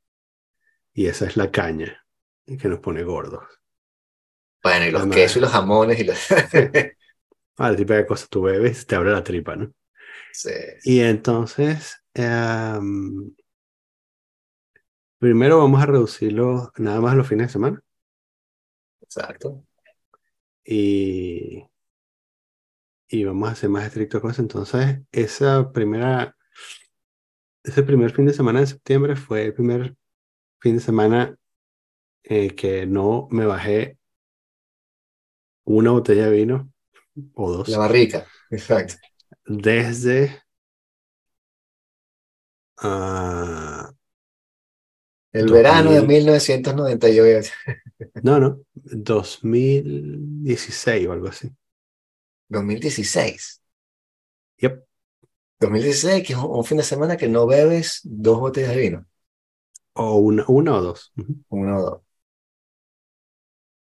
y 0.93 1.07
esa 1.07 1.25
es 1.25 1.35
la 1.35 1.51
caña 1.51 2.05
que 2.45 2.67
nos 2.67 2.79
pone 2.79 3.03
gordos. 3.03 3.43
Bueno, 4.61 4.85
y 4.85 4.91
los 4.91 5.01
Además- 5.01 5.15
quesos 5.17 5.37
y 5.37 5.39
los 5.41 5.51
jamones 5.51 5.99
y 5.99 6.03
los... 6.05 6.19
Ah, 7.57 7.69
la 7.71 7.75
típica 7.77 8.05
cosa, 8.07 8.25
tú 8.29 8.41
bebes, 8.43 8.85
te 8.87 8.95
abre 8.95 9.11
la 9.11 9.23
tripa, 9.23 9.55
¿no? 9.55 9.71
Sí. 10.31 10.49
Y 10.85 10.99
entonces, 11.01 12.03
em, 12.13 13.31
primero 15.19 15.59
vamos 15.59 15.81
a 15.81 15.85
reducirlo 15.85 16.71
nada 16.77 16.99
más 16.99 17.15
los 17.15 17.27
fines 17.27 17.47
de 17.47 17.53
semana 17.53 17.79
Exacto. 19.01 19.63
y, 20.65 21.63
y 23.07 23.23
vamos 23.23 23.51
a 23.51 23.55
ser 23.55 23.69
más 23.69 23.85
estrictos 23.85 24.21
con 24.21 24.31
eso. 24.31 24.41
Entonces, 24.41 25.01
esa 25.11 25.71
primera, 25.71 26.35
ese 27.63 27.83
primer 27.83 28.11
fin 28.11 28.25
de 28.25 28.33
semana 28.33 28.59
de 28.59 28.67
septiembre 28.67 29.15
fue 29.15 29.45
el 29.45 29.53
primer 29.53 29.95
fin 30.59 30.75
de 30.75 30.81
semana 30.81 31.37
eh, 32.23 32.53
que 32.55 32.85
no 32.85 33.27
me 33.31 33.45
bajé 33.45 33.97
una 35.65 35.91
botella 35.91 36.29
de 36.29 36.37
vino 36.37 36.71
o 37.33 37.51
dos 37.51 37.69
La 37.69 37.77
barrica. 37.77 38.27
Exacto. 38.49 38.95
desde 39.45 40.41
ah, 42.77 43.91
El 45.31 45.51
verano 45.51 45.91
de 45.91 45.97
2000. 45.97 46.17
1998. 46.17 47.51
no, 48.23 48.39
no, 48.39 48.59
2016 48.73 51.07
o 51.07 51.11
algo 51.11 51.27
así. 51.27 51.51
2016. 52.49 53.61
Yep. 54.57 54.83
2016, 55.63 56.25
que 56.25 56.33
es 56.33 56.39
un, 56.39 56.63
fin 56.65 56.77
de 56.77 56.83
semana 56.83 57.17
que 57.17 57.27
no 57.27 57.47
bebes 57.47 58.01
dos 58.03 58.39
botellas 58.39 58.71
de 58.71 58.77
vino. 58.81 59.05
O 59.93 60.15
una, 60.17 60.43
una 60.47 60.75
o 60.75 60.81
dos. 60.81 61.13
Uno 61.49 61.77
o 61.77 61.81
dos. 61.81 62.01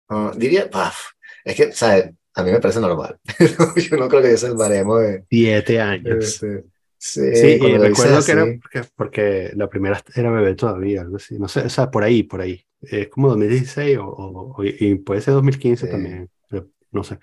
Ah, 0.09 0.33
diría, 0.37 0.69
paf, 0.69 1.11
es 1.45 1.55
que, 1.57 1.73
¿sabes? 1.73 2.11
A 2.35 2.43
mí 2.43 2.51
me 2.53 2.61
parece 2.61 2.81
normal. 2.81 3.19
Yo 3.77 3.97
no 3.97 4.09
creo 4.09 4.23
que 4.23 4.29
ese 4.33 4.47
es 4.47 4.53
el 4.53 4.57
baremo 4.57 4.99
de... 4.99 5.25
Siete 5.31 5.81
años. 5.81 6.25
este, 6.25 6.65
sí, 6.99 7.35
Sí, 7.35 7.47
y 7.47 7.79
dices 7.79 7.91
acuerdo 7.93 8.25
que 8.25 8.33
era 8.33 8.43
así, 8.43 8.59
porque, 8.59 8.89
porque 8.97 9.51
la 9.55 9.69
primera 9.69 10.03
era 10.15 10.31
bebé 10.31 10.55
todavía, 10.55 11.03
algo 11.03 11.17
así. 11.17 11.39
No 11.39 11.49
sé, 11.49 11.61
o 11.61 11.69
sea, 11.69 11.91
por 11.91 12.03
ahí, 12.03 12.23
por 12.23 12.41
ahí. 12.41 12.65
Es 12.83 13.09
como 13.09 13.29
2016 13.29 13.99
o, 13.99 14.07
o- 14.07 14.57
o- 14.57 14.65
y 14.65 14.95
puede 14.97 15.21
ser 15.21 15.35
2015 15.35 15.87
Sí. 15.87 15.93
también. 15.93 16.29
pero 16.49 16.69
No 16.93 17.05
sé. 17.05 17.19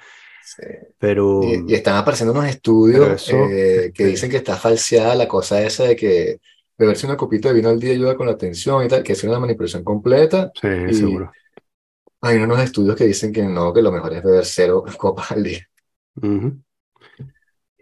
Sí. 0.55 0.63
Pero 0.99 1.65
Y, 1.67 1.73
y 1.73 1.75
están 1.75 1.95
apareciendo 1.97 2.33
unos 2.33 2.47
estudios 2.49 3.09
eso, 3.09 3.35
eh, 3.49 3.91
que 3.93 4.05
dicen 4.05 4.29
que 4.31 4.37
está 4.37 4.57
falseada 4.57 5.15
la 5.15 5.27
cosa 5.27 5.61
esa 5.63 5.85
de 5.85 5.95
que 5.95 6.39
beberse 6.77 7.05
una 7.07 7.17
copita 7.17 7.49
de 7.49 7.55
vino 7.55 7.69
al 7.69 7.79
día 7.79 7.93
ayuda 7.93 8.15
con 8.17 8.27
la 8.27 8.33
atención 8.33 8.85
y 8.85 8.87
tal, 8.89 9.03
que 9.03 9.13
es 9.13 9.23
una 9.23 9.39
manipulación 9.39 9.83
completa. 9.83 10.51
sí, 10.61 10.67
Y 10.85 10.93
seguro. 10.93 11.35
hay 12.21 12.37
unos 12.37 12.59
estudios 12.59 12.95
que 12.95 13.05
dicen 13.05 13.33
que 13.33 13.43
no, 13.43 13.73
que 13.73 13.81
lo 13.81 13.91
mejor 13.91 14.13
es 14.13 14.23
beber 14.23 14.45
cero 14.45 14.83
copas 14.99 15.31
al 15.31 15.43
día. 15.43 15.67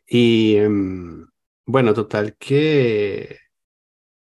Y 0.07 0.55
em, 0.57 1.27
bueno, 1.65 1.93
total 1.93 2.36
que 2.38 3.39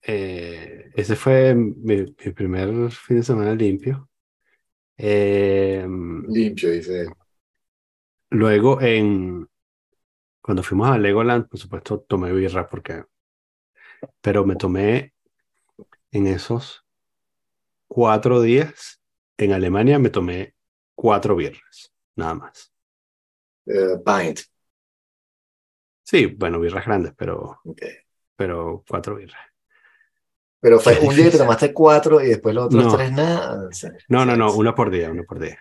eh, 0.04 0.92
ese 0.96 1.16
fue 1.16 1.56
mi, 1.56 1.98
mi 2.26 2.32
primer 2.34 2.92
fin 2.92 3.18
de 3.18 3.24
semana 3.24 3.56
limpio. 3.56 4.10
Em, 4.98 6.28
Limpio, 6.28 6.72
dice 6.72 7.02
él. 7.02 7.10
Luego, 8.32 8.82
en, 8.82 9.48
cuando 10.42 10.64
fuimos 10.64 10.90
a 10.90 10.98
Legoland, 10.98 11.48
por 11.48 11.60
supuesto, 11.60 12.00
tomé 12.02 12.34
birra 12.34 12.68
porque, 12.68 13.04
pero 14.22 14.46
me 14.46 14.56
tomé 14.56 15.14
en 16.12 16.28
esos 16.28 16.86
cuatro 17.88 18.42
días 18.42 19.02
en 19.38 19.54
Alemania, 19.54 20.00
me 20.00 20.10
tomé 20.10 20.56
cuatro 20.96 21.36
birras, 21.36 21.94
nada 22.16 22.36
más. 22.36 22.74
Pint. 23.66 24.42
Sí, 26.04 26.26
bueno, 26.26 26.60
birras 26.60 26.86
grandes, 26.86 27.14
pero, 27.16 27.62
pero 28.36 28.84
cuatro 28.88 29.16
birras. 29.16 29.42
Pero 30.60 30.80
fue 30.80 31.00
un 31.00 31.16
día 31.16 31.26
que 31.26 31.32
te 31.32 31.38
tomaste 31.38 31.74
cuatro 31.74 32.22
y 32.22 32.28
después 32.28 32.54
los 32.54 32.66
otros 32.66 32.86
No. 32.86 32.96
tres 32.98 33.12
nada. 33.12 33.68
O 33.68 33.72
sea, 33.72 33.92
No, 34.10 34.26
no, 34.26 34.36
no, 34.36 34.54
una 34.54 34.76
por 34.76 34.92
día, 34.92 35.10
una 35.10 35.24
por 35.24 35.40
día. 35.40 35.60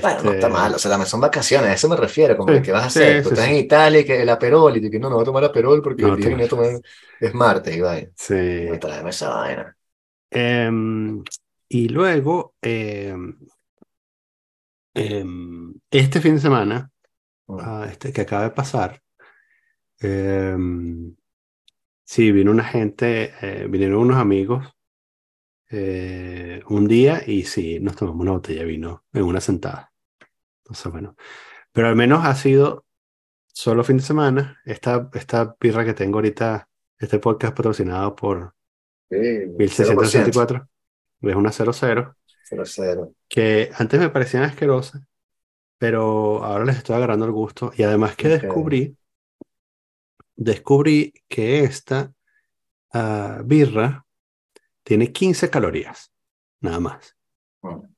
Bueno, 0.00 0.22
no 0.22 0.32
está 0.32 0.48
Este, 0.48 0.50
mal, 0.50 0.74
o 0.74 0.78
sea, 0.78 1.04
son 1.06 1.20
vacaciones, 1.20 1.70
a 1.70 1.74
eso 1.74 1.88
me 1.88 1.96
refiero, 1.96 2.36
como 2.36 2.48
Sí, 2.48 2.52
que 2.52 2.60
¿qué 2.62 2.70
vas 2.72 2.84
a 2.84 2.86
sí, 2.86 3.00
hacer? 3.04 3.22
Tú 3.22 3.28
sí, 3.28 3.30
estás 3.30 3.48
en 3.48 3.56
Italia 3.56 4.00
y 4.00 4.04
que 4.04 4.22
el 4.22 4.28
aperol, 4.28 4.76
y 4.76 4.80
tú 4.82 4.90
que 4.90 4.98
no, 4.98 5.08
no 5.08 5.16
voy 5.16 5.22
a 5.22 5.24
tomar 5.26 5.44
aperol 5.44 5.82
porque 5.82 6.04
No, 6.04 6.08
el 6.08 6.16
día 6.16 6.28
que 6.28 6.34
voy 6.34 6.44
a 6.44 6.48
tomar 6.48 6.80
es 7.18 7.34
martes, 7.34 7.74
y 7.76 7.80
vaya, 7.80 8.10
Sí. 8.14 8.80
tráeme 8.80 9.10
esa 9.10 9.30
vaina. 9.30 9.76
Em, 10.30 11.22
y 11.68 11.88
luego, 11.88 12.54
em, 12.62 13.36
este 15.90 16.20
fin 16.20 16.34
de 16.36 16.40
semana, 16.40 16.90
Mm. 17.48 17.66
ah, 17.66 17.86
este 17.90 18.12
que 18.12 18.22
acaba 18.22 18.44
de 18.44 18.50
pasar, 18.52 19.02
sí, 22.04 22.32
vino 22.32 22.50
una 22.50 22.64
gente, 22.64 23.34
eh, 23.42 23.66
vinieron 23.68 23.98
unos 24.00 24.16
amigos 24.18 24.75
eh, 25.70 26.62
un 26.68 26.86
día 26.86 27.22
y 27.26 27.44
sí, 27.44 27.80
nos 27.80 27.96
tomamos 27.96 28.20
una 28.22 28.32
botella 28.32 28.60
de 28.60 28.66
vino 28.66 29.04
en 29.12 29.22
una 29.22 29.40
sentada. 29.40 29.92
Entonces, 30.64 30.90
bueno, 30.92 31.16
pero 31.72 31.88
al 31.88 31.96
menos 31.96 32.24
ha 32.24 32.34
sido 32.34 32.84
solo 33.46 33.84
fin 33.84 33.98
de 33.98 34.02
semana. 34.02 34.60
Esta, 34.64 35.08
esta 35.14 35.56
birra 35.60 35.84
que 35.84 35.94
tengo 35.94 36.18
ahorita, 36.18 36.68
este 36.98 37.18
podcast 37.18 37.56
patrocinado 37.56 38.14
por 38.14 38.54
Sí, 39.08 39.16
1664, 39.16 40.68
es 41.22 41.36
una 41.36 41.52
00, 41.52 41.72
Cero, 41.72 42.62
cero. 42.64 43.12
que 43.28 43.70
antes 43.76 44.00
me 44.00 44.08
parecían 44.08 44.42
asquerosas, 44.42 45.02
pero 45.78 46.44
ahora 46.44 46.64
les 46.64 46.78
estoy 46.78 46.96
agarrando 46.96 47.24
el 47.26 47.32
gusto. 47.32 47.72
Y 47.76 47.84
además 47.84 48.16
que 48.16 48.28
descubrí, 48.28 48.96
descubrí 50.34 51.14
que 51.28 51.60
esta 51.60 52.12
ah, 52.92 53.42
birra 53.44 54.05
tiene 54.86 55.12
15 55.12 55.50
calorías, 55.50 56.12
nada 56.60 56.78
más. 56.78 57.16
Mm. 57.62 57.68
O 57.68 57.88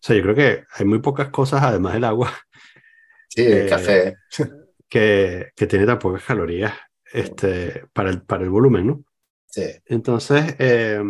sea, 0.00 0.14
yo 0.16 0.22
creo 0.22 0.34
que 0.36 0.64
hay 0.72 0.86
muy 0.86 1.00
pocas 1.00 1.30
cosas, 1.30 1.62
además 1.64 1.94
del 1.94 2.04
agua, 2.04 2.32
Sí, 3.28 3.42
el 3.42 3.66
Eh, 3.66 3.66
café. 3.68 4.16
que, 4.88 5.50
que 5.56 5.66
tiene 5.66 5.84
tan 5.86 5.98
pocas 5.98 6.22
calorías 6.22 6.72
este, 7.12 7.84
para 7.92 8.10
el, 8.10 8.22
para 8.22 8.44
el 8.44 8.50
volumen, 8.50 8.86
¿no? 8.86 9.04
Sí. 9.48 9.64
Entonces, 9.86 10.54
eh, 10.58 11.02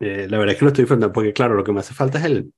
eh, 0.00 0.26
la 0.28 0.38
verdad 0.38 0.52
es 0.52 0.58
que 0.58 0.64
lo 0.64 0.68
estoy 0.68 0.84
disfrutando, 0.84 1.12
porque 1.12 1.32
claro, 1.32 1.54
lo 1.54 1.64
que 1.64 1.72
me 1.72 1.80
hace 1.80 1.94
falta 1.94 2.18
es 2.18 2.24
el. 2.24 2.52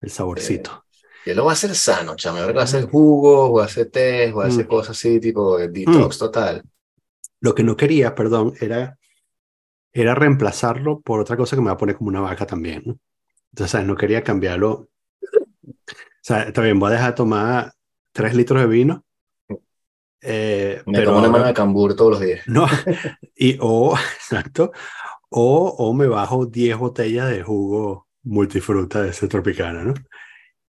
El 0.00 0.10
saborcito. 0.10 0.84
Y 1.24 1.34
lo 1.34 1.44
va 1.44 1.52
a 1.52 1.54
hacer 1.54 1.74
sano. 1.74 2.14
Ahora 2.24 2.52
va 2.52 2.60
a 2.60 2.64
hacer 2.64 2.84
jugos, 2.88 3.56
va 3.58 3.62
a 3.62 3.66
hacer 3.66 3.90
té, 3.90 4.32
va 4.32 4.44
a 4.44 4.48
hacer 4.48 4.64
Mm. 4.66 4.68
cosas 4.68 4.96
así, 4.96 5.20
tipo 5.20 5.58
de 5.58 5.68
detox 5.68 6.18
total. 6.18 6.62
Lo 7.40 7.54
que 7.54 7.62
no 7.62 7.76
quería, 7.76 8.14
perdón, 8.14 8.54
era, 8.60 8.98
era 10.02 10.14
reemplazarlo 10.14 11.00
por 11.00 11.20
otra 11.20 11.36
cosa 11.36 11.56
que 11.56 11.62
me 11.62 11.68
va 11.68 11.74
a 11.74 11.76
poner 11.78 11.96
como 11.96 12.08
una 12.10 12.20
vaca 12.20 12.46
también, 12.46 12.82
¿no? 12.86 12.98
Entonces, 13.52 13.72
¿sabes? 13.72 13.86
no 13.88 13.96
quería 13.96 14.22
cambiarlo. 14.24 14.70
O 14.72 14.88
sea, 16.20 16.50
bien, 16.62 16.78
voy 16.78 16.90
a 16.90 16.92
dejar 16.94 17.10
de 17.10 17.16
tomar 17.16 17.72
tres 18.12 18.34
litros 18.34 18.60
de 18.60 18.66
vino. 18.68 19.04
eh, 20.20 20.82
Me 20.86 20.98
pero 20.98 21.12
como 21.12 21.18
una 21.18 21.28
mano 21.28 21.46
de 21.46 21.54
cambur 21.54 21.94
todos 21.94 22.12
los 22.12 22.20
días. 22.20 22.40
No, 22.46 22.66
y 23.36 23.56
o, 23.60 23.94
exacto, 24.16 24.72
o, 25.30 25.68
o 25.78 25.94
me 25.94 26.06
bajo 26.06 26.46
10 26.46 26.78
botellas 26.78 27.30
de 27.30 27.42
jugo 27.42 28.08
multifruta 28.24 29.02
de 29.02 29.10
ese 29.10 29.28
tropicana, 29.28 29.84
¿no? 29.84 29.94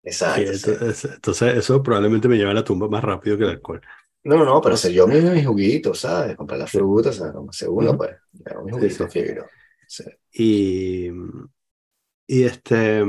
Y 0.05 0.09
Exacto. 0.09 0.53
sí. 0.53 0.71
entonces, 0.71 1.05
entonces 1.13 1.57
eso 1.57 1.83
probablemente 1.83 2.27
me 2.27 2.38
lleva 2.38 2.51
a 2.51 2.53
la 2.53 2.63
tumba 2.63 2.88
más 2.89 3.03
rápido 3.03 3.38
que 3.38 3.43
el 3.45 3.50
alcohol. 3.51 3.81
No, 4.24 4.36
no, 4.38 4.46
no, 4.46 4.62
pero 4.62 4.76
sé 4.78 4.94
yo 4.94 5.08
mismo 5.08 5.32
mis 5.32 5.46
juguitos, 5.48 6.00
¿sabes? 6.00 6.36
Comprar 6.36 6.60
las 6.60 6.72
frutas, 6.72 7.16
¿sabes? 7.16 7.34
Como 7.34 7.52
segundo, 7.54 7.92
Ujú. 7.92 7.98
pues. 8.00 8.12
Hago 8.46 8.64
mis 8.66 8.74
juguitos, 8.76 9.12
sí. 9.14 9.24
Sí. 9.88 10.04
Y, 10.34 11.10
y 12.28 12.44
este. 12.44 13.04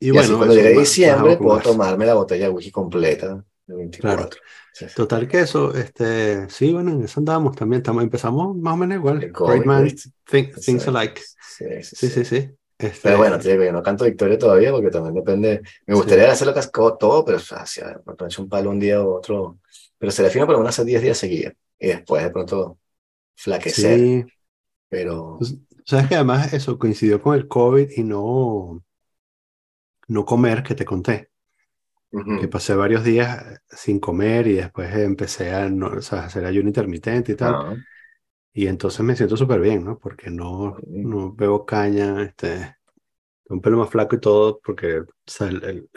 Y, 0.00 0.08
Y, 0.08 0.10
bueno, 0.10 0.20
así 0.20 0.34
cuando 0.34 0.54
llegue 0.54 0.78
diciembre 0.80 1.36
puedo 1.36 1.60
tomarme 1.60 2.06
la 2.06 2.14
botella 2.14 2.46
de 2.46 2.50
whisky 2.52 2.70
completa 2.70 3.44
de 3.66 3.74
24. 3.74 4.28
Claro. 4.28 4.36
Sí. 4.72 4.86
Total 4.94 5.28
que 5.28 5.40
eso, 5.40 5.72
este, 5.74 6.48
sí, 6.50 6.72
bueno, 6.72 6.90
en 6.92 7.04
eso 7.04 7.20
andamos 7.20 7.56
también, 7.56 7.80
estamos, 7.80 8.02
empezamos 8.02 8.56
más 8.56 8.74
o 8.74 8.76
menos 8.76 8.96
igual. 8.98 9.20
Great 9.32 9.64
man, 9.64 9.86
think- 10.26 10.54
things 10.64 10.86
alike. 10.88 11.20
Sí, 11.22 11.64
sí, 11.82 12.10
Sí, 12.10 12.24
sí. 12.24 12.50
Sí, 12.84 12.90
sí. 12.92 12.98
Este, 12.98 13.00
Pero 13.02 13.18
bueno, 13.18 13.38
te 13.38 13.50
digo, 13.52 13.64
yo 13.64 13.72
no 13.72 13.82
canto 13.82 14.04
victoria 14.04 14.38
todavía 14.38 14.72
porque 14.72 14.90
también 14.90 15.14
depende. 15.14 15.62
Me 15.86 15.94
gustaría 15.94 16.30
hacerlo 16.32 16.54
casi 16.54 16.70
todo, 16.98 17.24
pero 17.24 17.38
hacia 17.38 17.88
de 17.88 17.98
pronto 18.00 18.26
echo 18.26 18.42
un 18.42 18.48
palo 18.48 18.70
un 18.70 18.80
día 18.80 19.02
u 19.02 19.10
otro. 19.14 19.60
Pero 19.98 20.12
se 20.12 20.22
define 20.22 20.46
por 20.46 20.54
lo 20.54 20.60
menos 20.60 20.74
hace 20.74 20.84
10 20.86 21.02
días 21.02 21.18
seguidos 21.18 21.54
y 21.78 21.88
después 21.88 22.22
de 22.24 22.30
pronto 22.30 22.78
flaquecer. 23.36 24.06
sí. 24.06 24.30
Pero 24.88 25.48
Pues, 25.48 25.56
Sabes 25.86 26.08
que 26.08 26.14
además 26.16 26.52
eso 26.54 26.78
coincidió 26.78 27.20
con 27.22 27.34
el 27.36 27.46
COVID 27.48 27.90
y 27.96 28.02
no, 28.04 28.82
no 30.08 30.24
comer, 30.24 30.62
que 30.62 30.74
te 30.74 30.86
conté, 30.86 31.30
ujú, 32.12 32.36
que 32.36 32.48
pasé 32.48 32.74
varios 32.74 33.04
días 33.04 33.60
sin 33.70 34.00
comer 34.00 34.46
y 34.48 34.54
después 34.54 34.94
empecé 34.96 35.52
a, 35.52 35.68
no, 35.68 35.88
o 35.88 36.02
sea, 36.02 36.24
hacer 36.24 36.44
ayuno 36.44 36.68
intermitente 36.68 37.32
y 37.32 37.36
tal. 37.36 37.58
ah, 37.58 37.76
Y 38.54 38.68
entonces 38.68 39.00
me 39.02 39.16
siento 39.16 39.36
súper 39.36 39.60
bien, 39.60 39.84
¿no? 39.84 39.98
Porque 39.98 40.30
no, 40.30 40.76
Sí. 40.76 40.86
no 40.92 41.32
bebo 41.34 41.66
caña, 41.66 42.22
este, 42.22 42.76
un 43.50 43.60
pelo 43.62 43.78
más 43.78 43.90
flaco 43.90 44.16
y 44.16 44.20
todo, 44.20 44.60
porque 44.64 45.00
o 45.00 45.06
sea, 45.26 45.48
el, 45.48 45.64
el- 45.64 45.90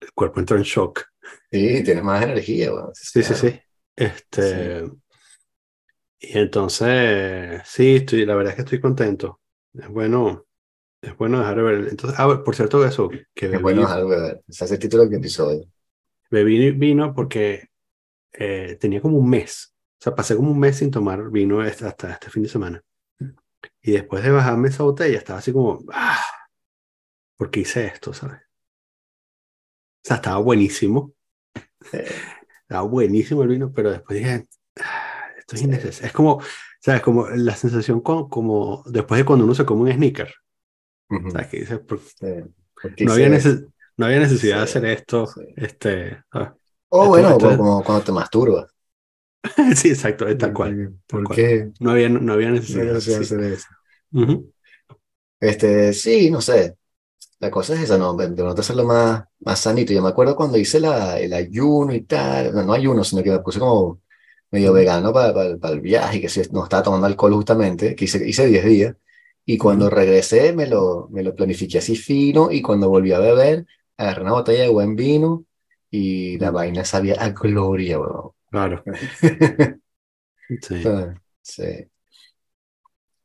el 0.00 0.12
cuerpo 0.14 0.40
entró 0.40 0.56
en 0.58 0.64
shock. 0.64 1.02
sí, 1.50 1.82
tienes 1.84 2.02
más 2.04 2.22
energía. 2.24 2.72
bueno, 2.72 2.92
Sí, 2.92 3.22
sí, 3.22 3.34
claro. 3.34 3.34
sí. 3.34 3.60
Este, 3.96 4.84
y 6.18 6.38
entonces, 6.38 7.62
sí, 7.66 7.96
estoy, 7.96 8.24
la 8.26 8.34
verdad 8.34 8.52
es 8.52 8.56
que 8.56 8.62
estoy 8.62 8.80
contento. 8.80 9.40
Es 9.74 9.88
bueno, 9.88 10.46
es 11.02 11.16
bueno 11.18 11.40
dejar 11.40 11.56
de 11.58 11.62
ver. 11.62 11.88
Entonces, 11.90 12.18
ah, 12.20 12.42
por 12.44 12.56
cierto, 12.56 12.84
eso, 12.86 13.10
que 13.34 13.48
bebí, 13.48 13.62
bueno 13.62 13.82
dejar 13.82 14.00
de 14.04 14.06
beber. 14.10 14.44
Ese 14.48 14.64
es 14.66 14.72
el 14.72 14.78
título 14.80 15.04
del 15.04 15.14
episodio. 15.16 15.66
bebí 16.30 16.70
vino 16.72 17.14
porque 17.14 17.68
eh, 18.34 18.78
tenía 18.80 19.02
como 19.02 19.18
un 19.18 19.30
mes. 19.30 19.73
Sea, 20.04 20.14
pasé 20.14 20.36
como 20.36 20.50
un 20.50 20.58
mes 20.60 20.76
sin 20.76 20.90
tomar 20.90 21.30
vino 21.30 21.60
hasta, 21.62 21.88
este 22.12 22.28
fin 22.28 22.42
de 22.42 22.48
semana. 22.50 22.82
Y 23.80 23.92
después 23.92 24.22
de 24.22 24.30
bajarme 24.30 24.68
esa 24.68 24.82
botella, 24.82 25.16
estaba 25.16 25.38
así 25.38 25.50
como, 25.50 25.82
ah, 25.94 26.20
¿por 27.38 27.50
qué 27.50 27.60
hice 27.60 27.86
esto, 27.86 28.12
sabes? 28.12 28.36
O 28.36 30.02
sea, 30.06 30.16
estaba 30.16 30.36
buenísimo. 30.40 31.14
Estaba 31.90 32.82
buenísimo 32.82 33.44
el 33.44 33.48
vino, 33.48 33.72
pero 33.72 33.92
después 33.92 34.18
dije, 34.18 34.46
"Ah, 34.80 35.22
esto 35.38 35.54
es 35.54 35.60
Sí. 35.62 35.66
innecesario. 35.66 36.06
Es 36.08 36.12
como, 36.12 36.42
¿sabes? 36.80 37.00
Como 37.00 37.26
la 37.30 37.56
sensación 37.56 38.02
con- 38.02 38.28
como 38.28 38.82
después 38.86 39.18
de 39.18 39.24
cuando 39.24 39.46
uno 39.46 39.54
se 39.54 39.64
come 39.64 39.82
un 39.90 39.92
sneaker. 39.92 40.34
ujú, 41.08 41.30
¿Sabes? 41.30 41.46
Que 41.48 41.60
dices, 41.60 41.78
"Por- 41.78 42.00
sí. 42.00 42.26
Porque 42.82 43.04
no, 43.06 43.12
había 43.14 43.28
no 43.30 44.08
necesidad 44.08 44.58
de 44.58 44.62
hacer 44.64 44.84
esto. 44.84 45.26
Este. 45.56 46.22
O 46.32 46.40
Esto- 46.40 47.08
bueno, 47.08 47.28
esto- 47.30 47.56
como 47.56 47.82
cuando 47.82 48.04
te 48.04 48.12
masturbas. 48.12 48.73
sí, 49.76 49.88
exacto, 49.90 50.26
es 50.26 50.38
tal 50.38 50.52
cual. 50.52 50.76
tal 51.06 51.22
¿Por 51.22 51.24
cual. 51.24 51.72
No 51.80 51.90
había, 51.90 52.08
no 52.08 52.32
había 52.32 52.48
No 52.48 52.54
necesidad. 52.54 53.00
sí. 53.00 53.12
hacer 53.14 53.40
eso. 53.44 53.66
Ujú. 54.12 54.52
Este, 55.40 55.92
sí, 55.92 56.30
no 56.30 56.40
sé. 56.40 56.76
La 57.40 57.50
cosa 57.50 57.74
es 57.74 57.82
esa, 57.82 57.98
no, 57.98 58.14
de 58.16 58.30
no 58.30 58.50
hacerlo 58.50 58.84
más, 58.84 59.24
más 59.40 59.60
sanito. 59.60 59.92
Yo 59.92 60.02
me 60.02 60.10
acuerdo 60.10 60.36
cuando 60.36 60.58
hice 60.58 60.80
la, 60.80 61.20
el 61.20 61.34
ayuno 61.34 61.94
y 61.94 62.02
tal, 62.02 62.54
no, 62.54 62.64
no 62.64 62.74
ayuno, 62.74 63.04
sino 63.04 63.22
que 63.22 63.32
me 63.32 63.40
puse 63.40 63.60
como 63.60 64.02
medio 64.52 64.72
vegano 64.74 65.12
para, 65.12 65.44
el 65.72 65.82
viaje, 65.82 66.20
que 66.22 66.30
si 66.30 66.42
no 66.52 66.64
estaba 66.64 66.82
tomando 66.84 67.06
alcohol 67.08 67.34
justamente, 67.34 67.96
que 67.96 68.06
hice, 68.06 68.28
hice 68.28 68.46
10 68.48 68.64
días, 68.66 68.96
y 69.46 69.58
cuando 69.58 69.90
regresé 69.90 70.52
me 70.54 70.66
lo, 70.68 71.08
me 71.10 71.22
lo 71.24 71.34
planifiqué 71.36 71.78
así 71.78 71.96
fino, 71.96 72.50
y 72.52 72.62
cuando 72.62 72.90
volví 72.90 73.12
a 73.12 73.20
beber, 73.20 73.66
agarré 73.98 74.22
una 74.22 74.32
botella 74.34 74.62
de 74.64 74.70
buen 74.70 74.96
vino, 74.96 75.46
y 75.90 76.38
la 76.38 76.52
vaina 76.52 76.84
sabía 76.86 77.16
a 77.16 77.30
gloria, 77.30 78.00
weón. 78.00 78.33
Claro, 78.54 78.84
sí. 80.62 80.82
Ah, 80.86 81.14
Sí. 81.42 81.90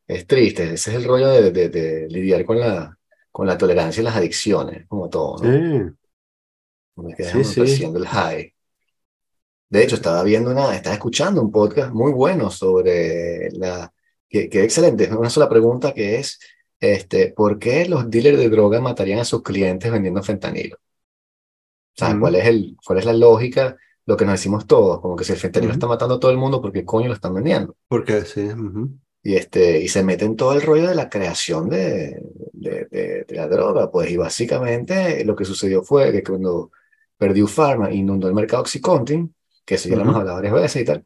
Es 0.07 0.27
triste, 0.27 0.63
ese 0.73 0.89
es 0.91 0.97
el 0.97 1.05
rollo 1.05 1.27
de, 1.29 1.51
de- 1.51 1.69
de 1.69 2.07
lidiar 2.09 2.43
con 2.45 2.59
la, 2.59 2.97
con 3.31 3.47
la 3.47 3.57
tolerancia 3.57 4.01
y 4.01 4.03
las 4.03 4.15
adicciones, 4.17 4.85
como 4.87 5.09
todo, 5.09 5.37
¿no? 5.43 5.63
Que 7.15 7.23
sí, 7.23 7.65
sí. 7.65 7.83
el 7.95 8.07
high. 8.07 8.53
De 9.69 9.83
hecho, 9.83 9.95
estaba 9.95 10.23
viendo 10.23 10.51
una, 10.51 10.75
estaba 10.75 10.95
escuchando 10.95 11.41
un 11.41 11.51
podcast 11.51 11.91
muy 11.93 12.11
bueno 12.11 12.49
sobre 12.49 13.49
la, 13.51 13.93
que, 14.27 14.49
que 14.49 14.63
excelente, 14.63 15.13
una 15.15 15.29
sola 15.29 15.47
pregunta 15.49 15.93
que 15.93 16.15
es, 16.17 16.39
este, 16.79 17.31
¿por 17.33 17.59
qué 17.59 17.87
los 17.87 18.09
dealers 18.09 18.37
de 18.39 18.49
droga 18.49 18.81
matarían 18.81 19.19
a 19.19 19.25
sus 19.25 19.43
clientes 19.43 19.91
vendiendo 19.91 20.23
fentanilo? 20.23 20.77
O 20.77 21.99
sea, 21.99 22.17
¿cuál 22.19 22.35
es 22.35 22.45
el, 22.47 22.77
cuál 22.85 22.99
es 22.99 23.05
la 23.05 23.13
lógica? 23.13 23.77
Lo 24.05 24.17
que 24.17 24.25
nos 24.25 24.33
decimos 24.33 24.65
todos, 24.67 25.01
como 25.01 25.15
que 25.15 25.23
si 25.23 25.33
el 25.33 25.39
fentanilo 25.39 25.73
está 25.73 25.85
Ujú. 25.85 25.93
matando 25.93 26.15
a 26.15 26.19
todo 26.19 26.31
el 26.31 26.37
mundo, 26.37 26.61
¿por 26.61 26.71
qué 26.71 26.85
coño 26.85 27.07
lo 27.07 27.13
están 27.13 27.33
vendiendo? 27.33 27.75
Porque 27.87 28.21
sí. 28.25 28.41
ujú. 28.49 28.99
Y, 29.21 29.35
este, 29.35 29.79
y 29.81 29.89
se 29.89 30.03
mete 30.03 30.25
en 30.25 30.35
todo 30.37 30.53
el 30.53 30.61
rollo 30.61 30.87
de 30.87 30.95
la 30.95 31.09
creación 31.09 31.69
de, 31.69 32.21
de, 32.53 32.85
de- 32.89 33.25
de 33.27 33.35
la 33.35 33.47
droga, 33.47 33.91
pues, 33.91 34.09
y 34.11 34.17
básicamente 34.17 35.25
lo 35.25 35.35
que 35.35 35.43
sucedió 35.45 35.83
fue 35.83 36.11
que 36.11 36.23
cuando 36.23 36.71
Purdue 37.17 37.47
Pharma 37.47 37.91
inundó 37.91 38.27
el 38.29 38.33
mercado 38.33 38.61
Oxycontin, 38.63 39.35
que 39.65 39.75
eso 39.75 39.89
ya 39.89 39.95
lo 39.97 40.03
hemos 40.03 40.15
hablado 40.15 40.37
varias 40.37 40.53
veces 40.53 40.81
y 40.83 40.85
tal, 40.85 41.05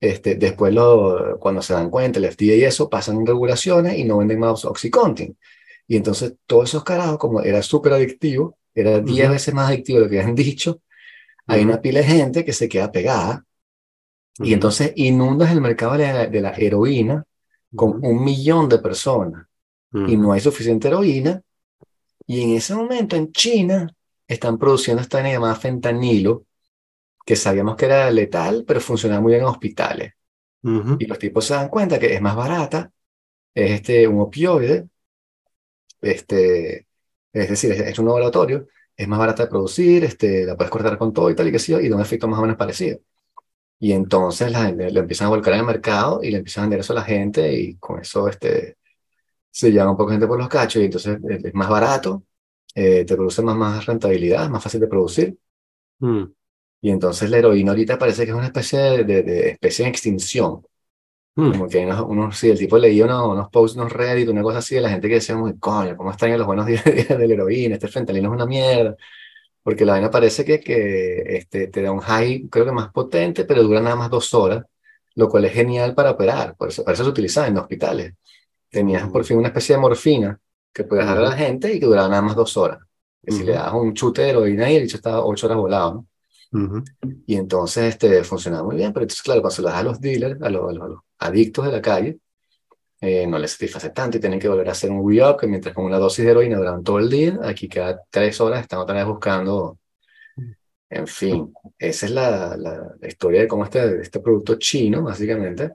este, 0.00 0.34
después 0.36 0.74
lo, 0.74 1.38
cuando 1.38 1.62
se 1.62 1.74
dan 1.74 1.88
cuenta, 1.90 2.18
el 2.18 2.24
FDA 2.26 2.56
y 2.56 2.64
eso, 2.64 2.90
pasan 2.90 3.24
regulaciones 3.26 3.96
y 3.98 4.04
no 4.04 4.18
venden 4.18 4.40
más 4.40 4.64
Oxycontin. 4.64 5.38
Y 5.86 5.96
entonces 5.96 6.34
todos 6.46 6.68
esos 6.70 6.84
carajos, 6.84 7.18
como 7.18 7.42
era 7.42 7.62
súper 7.62 7.92
adictivo, 7.92 8.58
era 8.74 9.00
10 9.00 9.28
Ujú. 9.28 9.32
veces 9.34 9.54
más 9.54 9.68
adictivo 9.70 9.98
de 10.00 10.04
lo 10.06 10.10
que 10.10 10.20
habían 10.20 10.34
dicho, 10.36 10.80
hay 11.46 11.62
una 11.62 11.80
pila 11.80 12.00
de 12.00 12.06
gente 12.06 12.44
que 12.44 12.52
se 12.52 12.68
queda 12.68 12.92
pegada 12.92 13.44
y 14.38 14.54
entonces 14.54 14.92
inundas 14.96 15.50
el 15.52 15.60
mercado 15.60 15.92
de 15.94 16.12
la, 16.12 16.26
de 16.26 16.40
la 16.40 16.50
heroína 16.50 17.24
con 17.74 18.04
un 18.04 18.24
millón 18.24 18.68
de 18.68 18.78
personas 18.78 19.46
y 19.92 20.16
no 20.16 20.32
hay 20.32 20.40
suficiente 20.40 20.88
heroína. 20.88 21.42
Y 22.26 22.42
en 22.42 22.50
ese 22.56 22.74
momento 22.74 23.16
en 23.16 23.30
China 23.32 23.94
están 24.26 24.58
produciendo 24.58 25.02
esta 25.02 25.22
llamada 25.22 25.54
fentanilo, 25.54 26.46
que 27.26 27.36
sabíamos 27.36 27.76
que 27.76 27.86
era 27.86 28.10
letal, 28.10 28.64
pero 28.66 28.80
funcionaba 28.80 29.20
muy 29.20 29.32
bien 29.32 29.42
en 29.42 29.48
hospitales. 29.48 30.14
Ujú. 30.62 30.96
Y 30.98 31.06
los 31.06 31.18
tipos 31.18 31.44
se 31.44 31.54
dan 31.54 31.68
cuenta 31.68 31.98
que 31.98 32.14
es 32.14 32.20
más 32.20 32.36
barata, 32.36 32.90
es 33.54 33.72
este, 33.72 34.08
un 34.08 34.20
opioide, 34.20 34.88
este, 36.00 36.86
es 37.32 37.48
decir, 37.50 37.72
es, 37.72 37.80
es 37.80 37.98
un 37.98 38.06
laboratorio, 38.06 38.66
es 38.96 39.08
más 39.08 39.18
barata 39.18 39.44
de 39.44 39.48
producir, 39.50 40.04
este, 40.04 40.44
la 40.46 40.56
puedes 40.56 40.70
cortar 40.70 40.98
con 40.98 41.12
todo 41.12 41.30
y 41.30 41.34
tal 41.36 41.48
y 41.48 41.52
que 41.52 41.58
sí, 41.58 41.72
y 41.74 41.88
da 41.88 41.96
un 41.96 42.02
efecto 42.02 42.28
más 42.28 42.38
o 42.38 42.42
menos 42.42 42.56
parecido. 42.56 42.98
Y 43.80 43.92
entonces 43.92 44.52
la 44.52 44.66
gente 44.66 44.90
lo 44.92 45.00
empiezan 45.00 45.26
a 45.28 45.30
volcar 45.30 45.54
en 45.54 45.60
el 45.60 45.66
mercado 45.66 46.20
y 46.22 46.30
le 46.30 46.38
empiezan 46.38 46.62
a 46.62 46.66
vender 46.66 46.80
eso 46.80 46.92
a 46.92 46.96
la 46.96 47.02
gente 47.04 47.52
y 47.54 47.76
con 47.78 48.00
eso 48.00 48.28
este, 48.28 48.78
se 49.50 49.72
llama 49.72 49.92
un 49.92 49.96
poco 49.98 50.12
gente 50.12 50.26
por 50.28 50.38
los 50.38 50.48
cachos 50.48 50.82
y 50.82 50.86
entonces 50.86 51.18
es 51.28 51.44
es 51.46 51.54
más 51.54 51.68
barato, 51.70 52.24
eh, 52.74 53.04
te 53.06 53.16
produce 53.16 53.42
más, 53.42 53.56
más 53.56 53.86
rentabilidad, 53.86 54.44
es 54.44 54.50
más 54.50 54.62
fácil 54.64 54.80
de 54.80 54.88
producir. 54.88 55.38
Mm. 56.00 56.24
Y 56.80 56.90
entonces 56.90 57.30
la 57.30 57.38
heroína 57.38 57.72
ahorita 57.72 57.98
parece 57.98 58.24
que 58.24 58.30
es 58.32 58.36
una 58.36 58.46
especie 58.46 58.78
de, 58.80 59.04
de- 59.04 59.22
de 59.22 59.50
especie 59.50 59.84
en 59.84 59.90
extinción. 59.90 60.62
Mm. 61.34 61.52
Como 61.52 61.68
que 61.68 61.78
hay 61.78 61.84
unos, 61.86 62.00
unos- 62.02 62.36
sí, 62.38 62.50
el 62.50 62.58
tipo 62.58 62.76
leía 62.78 63.04
unos, 63.06 63.26
unos 63.28 63.48
posts, 63.48 63.76
unos 63.78 63.92
Reddit, 63.92 64.28
una 64.28 64.42
cosa 64.42 64.58
así 64.58 64.74
de 64.74 64.82
la 64.82 64.90
gente 64.90 65.08
que 65.08 65.14
decía, 65.14 65.34
muy 65.36 65.58
coño, 65.58 65.96
¿cómo 65.96 66.10
extraño 66.10 66.36
los 66.36 66.46
buenos 66.46 66.66
días, 66.66 66.84
días 66.84 67.08
de 67.08 67.26
la 67.28 67.34
heroína? 67.34 67.74
Este 67.74 67.88
fentanilo 67.88 68.28
es 68.28 68.34
una 68.34 68.46
mierda. 68.46 68.96
Porque 69.62 69.84
la 69.86 69.92
vaina 69.94 70.10
parece 70.10 70.44
que, 70.44 70.60
que 70.60 71.36
este, 71.38 71.68
te 71.68 71.82
da 71.82 71.92
un 71.92 72.00
high, 72.00 72.48
creo 72.50 72.64
que 72.66 72.72
más 72.72 72.92
potente, 72.92 73.44
pero 73.44 73.62
dura 73.64 73.80
nada 73.80 73.96
más 73.96 74.10
dos 74.10 74.34
horas, 74.34 74.64
lo 75.16 75.28
cual 75.28 75.44
es 75.46 75.52
genial 75.54 75.94
para 75.94 76.12
operar. 76.12 76.56
Por 76.56 76.68
eso, 76.70 76.84
para 76.84 76.94
eso 76.94 77.04
se 77.04 77.10
utilizaba 77.10 77.48
en 77.48 77.58
hospitales. 77.58 78.14
Tenías 78.70 79.08
por 79.10 79.24
fin 79.24 79.38
una 79.38 79.48
especie 79.48 79.76
de 79.76 79.82
morfina 79.82 80.40
que 80.72 80.84
podías 80.84 81.06
dar 81.06 81.18
a 81.18 81.22
la 81.22 81.32
gente 81.32 81.74
y 81.74 81.80
que 81.80 81.86
duraba 81.86 82.08
nada 82.08 82.22
más 82.22 82.36
dos 82.36 82.56
horas. 82.56 82.80
Que 83.24 83.32
si 83.32 83.44
le 83.44 83.52
dabas 83.54 83.74
un 83.74 83.94
chute 83.94 84.22
de 84.22 84.30
heroína 84.30 84.70
y 84.72 84.76
el 84.76 84.82
bicho 84.84 84.96
estaba 84.98 85.24
ocho 85.24 85.46
horas 85.46 85.58
volado, 85.58 85.94
¿no? 85.94 86.08
Ujú. 86.52 86.84
Y 87.26 87.36
entonces 87.36 87.84
este, 87.84 88.24
funcionaba 88.24 88.64
muy 88.64 88.76
bien, 88.76 88.92
pero 88.92 89.04
entonces, 89.04 89.22
claro, 89.22 89.40
cuando 89.40 89.54
se 89.56 89.62
lo 89.62 89.68
das 89.68 89.78
a 89.78 89.82
los 89.84 90.00
dealers, 90.00 90.40
a 90.42 90.50
los, 90.50 90.68
a 90.70 90.72
los- 90.72 90.84
a 90.84 90.88
los 90.88 91.00
adictos 91.18 91.64
de 91.66 91.72
la 91.72 91.80
calle, 91.82 92.18
eh, 93.00 93.26
no 93.26 93.38
les 93.38 93.52
satisface 93.52 93.90
tanto 93.90 94.18
y 94.18 94.20
tienen 94.20 94.40
que 94.40 94.48
volver 94.48 94.68
a 94.68 94.72
hacer 94.72 94.90
un 94.90 95.08
re-up, 95.10 95.38
que 95.40 95.46
mientras 95.48 95.74
con 95.74 95.84
una 95.86 95.98
dosis 95.98 96.24
de 96.24 96.32
heroína 96.32 96.58
duran 96.58 96.82
todo 96.84 96.98
el 97.00 97.10
día, 97.10 97.38
aquí 97.44 97.68
cada 97.68 98.02
tres 98.10 98.40
horas 98.40 98.62
están 98.62 98.80
otra 98.80 98.96
vez 98.96 99.06
buscando, 99.06 99.78
en 100.90 101.06
fin, 101.06 101.54
esa 101.78 102.06
es 102.06 102.12
la, 102.12 102.56
la, 102.56 102.94
la 103.00 103.08
historia 103.08 103.40
de 103.40 103.48
cómo 103.48 103.64
este, 103.64 104.00
este 104.02 104.20
producto 104.20 104.56
chino, 104.56 105.02
básicamente, 105.02 105.72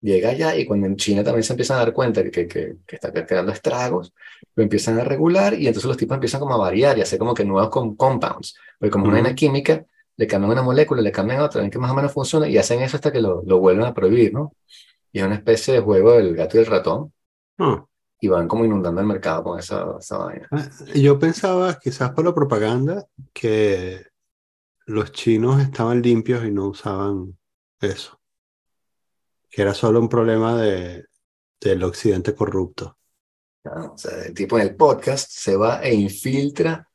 llega 0.00 0.28
allá 0.30 0.54
y 0.56 0.66
cuando 0.66 0.86
en 0.86 0.96
China 0.96 1.24
también 1.24 1.42
se 1.42 1.54
empiezan 1.54 1.78
a 1.78 1.80
dar 1.80 1.92
cuenta 1.94 2.22
que, 2.22 2.30
que, 2.30 2.46
que, 2.46 2.76
que 2.86 2.96
está 2.96 3.10
creando 3.12 3.50
estragos, 3.52 4.12
lo 4.54 4.62
empiezan 4.62 4.98
a 5.00 5.04
regular 5.04 5.54
y 5.54 5.66
entonces 5.66 5.88
los 5.88 5.96
tipos 5.96 6.14
empiezan 6.16 6.40
como 6.40 6.54
a 6.54 6.58
variar 6.58 6.98
y 6.98 7.00
a 7.00 7.04
hacer 7.04 7.18
como 7.18 7.32
que 7.34 7.44
nuevos 7.44 7.70
com- 7.70 7.96
compounds, 7.96 8.56
porque 8.78 8.90
como 8.90 9.04
es 9.06 9.08
una 9.08 9.16
vaina 9.22 9.34
Ujú. 9.34 9.34
química, 9.34 9.84
le 10.18 10.28
cambian 10.28 10.52
una 10.52 10.62
molécula, 10.62 11.02
le 11.02 11.12
cambian 11.12 11.40
otra, 11.40 11.62
ven 11.62 11.70
que 11.70 11.78
más 11.80 11.92
o 11.92 11.96
menos 11.96 12.12
funciona 12.12 12.48
y 12.48 12.58
hacen 12.58 12.82
eso 12.82 12.96
hasta 12.98 13.12
que 13.12 13.22
lo, 13.22 13.42
lo 13.46 13.60
vuelven 13.60 13.86
a 13.86 13.94
prohibir, 13.94 14.34
¿no? 14.34 14.52
Y 15.12 15.20
es 15.20 15.26
una 15.26 15.36
especie 15.36 15.74
de 15.74 15.80
juego 15.80 16.12
del 16.14 16.36
gato 16.36 16.58
y 16.58 16.60
el 16.60 16.66
ratón 16.66 17.14
Ah. 17.58 17.84
y 18.20 18.28
van 18.28 18.48
como 18.48 18.64
inundando 18.64 19.00
el 19.00 19.06
mercado 19.08 19.44
con 19.44 19.58
esa, 19.58 19.96
esa 20.00 20.18
vaina. 20.18 20.48
Ah, 20.52 20.68
Yo 20.94 21.18
pensaba, 21.18 21.78
quizás 21.78 22.10
por 22.12 22.24
la 22.24 22.34
propaganda, 22.34 23.06
que 23.32 24.06
los 24.86 25.12
chinos 25.12 25.60
estaban 25.62 26.02
limpios 26.02 26.44
y 26.44 26.50
no 26.52 26.68
usaban 26.68 27.38
eso, 27.80 28.20
que 29.50 29.62
era 29.62 29.74
solo 29.74 30.00
un 30.00 30.08
problema 30.08 30.56
de, 30.60 31.06
del 31.60 31.82
occidente 31.84 32.34
corrupto. 32.34 32.96
¿no? 33.64 33.94
O 33.94 33.98
sea, 33.98 34.24
el 34.24 34.34
tipo 34.34 34.58
en 34.58 34.68
el 34.68 34.76
podcast 34.76 35.30
se 35.30 35.56
va 35.56 35.82
e 35.82 35.94
infiltra 35.94 36.88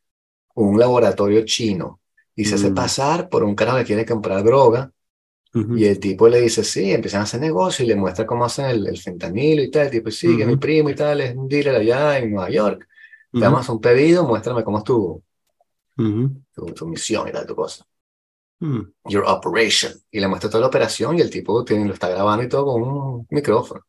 un 0.56 0.80
laboratorio 0.80 1.46
chino 1.46 2.02
y 2.36 2.46
se 2.46 2.56
hace 2.56 2.72
Mm. 2.72 2.76
pasar 2.76 3.30
por 3.30 3.44
un 3.44 3.56
carajo 3.56 3.78
que 3.80 3.86
quiere 3.86 4.06
comprar 4.06 4.44
droga 4.44 4.92
y 5.76 5.86
el 5.86 6.00
tipo 6.00 6.28
le 6.28 6.42
dice, 6.42 6.64
sí, 6.64 6.92
empiezan 6.92 7.22
a 7.22 7.24
hacer 7.26 7.40
negocio 7.40 7.86
y 7.86 7.88
le 7.88 7.96
muestra 7.96 8.26
cómo 8.26 8.44
hacen 8.46 8.66
el, 8.66 8.88
el 8.88 8.98
fentanilo 8.98 9.62
y 9.62 9.70
tal. 9.70 9.86
El 9.86 9.92
tipo, 9.92 10.10
sí, 10.10 10.36
que 10.36 10.48
mi 10.48 10.58
primo 10.58 10.90
y 10.90 10.96
tal 10.96 11.22
es 11.22 11.36
un 11.36 11.48
dealer 11.48 11.76
allá 11.76 12.18
en 12.18 12.32
Nueva 12.32 12.50
York. 12.50 12.88
Te 13.32 13.38
Ujú. 13.38 13.44
vamos 13.46 13.58
a 13.60 13.62
hacer 13.62 13.76
un 13.76 13.82
pedido, 13.82 14.24
muéstrame 14.26 14.64
cómo 14.64 14.80
es 14.80 14.84
tu, 14.84 15.22
Ujú. 15.98 16.32
tu, 16.56 16.66
tu 16.74 16.88
misión 16.88 17.28
y 17.28 17.32
tal, 17.32 17.46
tu 17.46 17.56
cosa. 17.56 17.86
Mm. 18.62 18.82
Your 19.10 19.26
operation. 19.28 19.94
Y 20.10 20.20
le 20.20 20.28
muestra 20.28 20.50
toda 20.50 20.62
la 20.62 20.68
operación 20.68 21.18
y 21.20 21.22
el 21.22 21.30
tipo 21.30 21.64
tiene, 21.64 21.86
lo 21.86 21.94
está 21.94 22.10
grabando 22.10 22.44
y 22.44 22.50
todo 22.50 22.66
con 22.66 22.82
un 22.82 23.28
micrófono. 23.30 23.82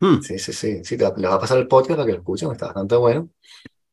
Mm. 0.00 0.20
Sí, 0.20 0.38
sí, 0.38 0.52
sí. 0.52 0.84
sí 0.84 0.96
te, 0.98 1.04
les 1.16 1.30
va 1.30 1.34
a 1.34 1.40
pasar 1.40 1.58
el 1.58 1.68
podcast 1.68 1.90
para 1.96 2.06
que 2.06 2.12
lo 2.12 2.18
escuchen, 2.18 2.50
está 2.50 2.66
bastante 2.66 2.96
bueno. 2.96 3.28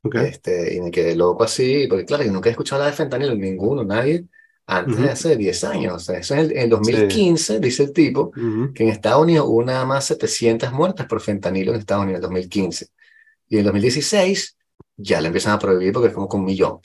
Ok. 0.03 0.15
Este, 0.15 0.75
y 0.75 0.81
me 0.81 0.89
quedé 0.91 1.15
loco 1.15 1.43
así, 1.43 1.85
porque 1.87 2.05
claro, 2.05 2.23
yo 2.23 2.31
nunca 2.31 2.49
he 2.49 2.51
escuchado 2.51 2.81
hablar 2.81 2.93
de 2.93 2.97
fentanilo, 2.97 3.35
ninguno, 3.35 3.83
nadie, 3.83 4.25
antes 4.65 4.97
de 4.97 5.09
hace 5.09 5.35
10 5.35 5.63
años. 5.65 5.93
O 5.95 5.99
sea, 5.99 6.17
eso 6.19 6.33
es 6.35 6.39
el, 6.41 6.51
en 6.53 6.57
el 6.63 6.69
2015, 6.69 7.59
dice 7.59 7.83
el 7.83 7.93
tipo, 7.93 8.31
Ujú. 8.35 8.73
que 8.73 8.83
en 8.83 8.89
Estados 8.89 9.21
Unidos 9.21 9.45
hubo 9.47 9.63
nada 9.63 9.85
más 9.85 10.05
700 10.05 10.71
muertes 10.73 11.05
por 11.05 11.21
fentanilo 11.21 11.73
en 11.73 11.79
Estados 11.79 12.03
Unidos 12.03 12.19
en 12.19 12.23
el 12.25 12.29
2015. 12.29 12.87
Y 13.49 13.55
en 13.55 13.59
el 13.59 13.65
2016 13.65 14.57
ya 14.97 15.19
le 15.21 15.27
empiezan 15.27 15.53
a 15.53 15.59
prohibir 15.59 15.91
porque 15.93 16.07
es 16.09 16.13
como 16.13 16.27
con 16.27 16.39
un 16.41 16.45
millón. 16.47 16.79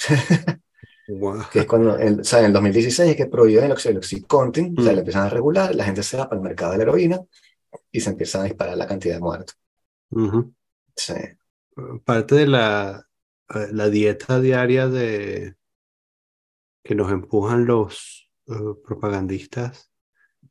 Guau. 1.08 1.42
que 1.52 1.60
es 1.60 1.66
cuando, 1.66 1.96
el, 1.98 2.20
o 2.20 2.24
sea, 2.24 2.40
en 2.40 2.46
el 2.46 2.52
2016 2.52 3.10
es 3.10 3.16
que 3.16 3.26
prohíben 3.26 3.64
el, 3.64 3.72
oxy- 3.72 3.90
el 3.90 3.98
Oxycontin, 3.98 4.74
o 4.78 4.82
sea, 4.82 4.92
Mm. 4.92 4.94
le 4.94 5.00
empiezan 5.00 5.26
a 5.26 5.30
regular, 5.30 5.74
la 5.74 5.84
gente 5.84 6.02
se 6.02 6.16
va 6.16 6.28
para 6.28 6.38
el 6.40 6.44
mercado 6.44 6.72
de 6.72 6.78
la 6.78 6.82
heroína 6.84 7.20
y 7.92 8.00
se 8.00 8.10
empieza 8.10 8.40
a 8.40 8.44
disparar 8.44 8.76
la 8.76 8.86
cantidad 8.86 9.14
de 9.14 9.20
muertos. 9.20 9.56
Sí. 10.96 11.14
Parte 12.04 12.34
de 12.34 12.46
la, 12.46 13.06
eh, 13.54 13.68
la 13.72 13.88
dieta 13.88 14.40
diaria 14.40 14.88
de 14.88 15.56
que 16.82 16.94
nos 16.94 17.10
empujan 17.10 17.66
los 17.66 18.30
eh, 18.46 18.52
propagandistas 18.84 19.90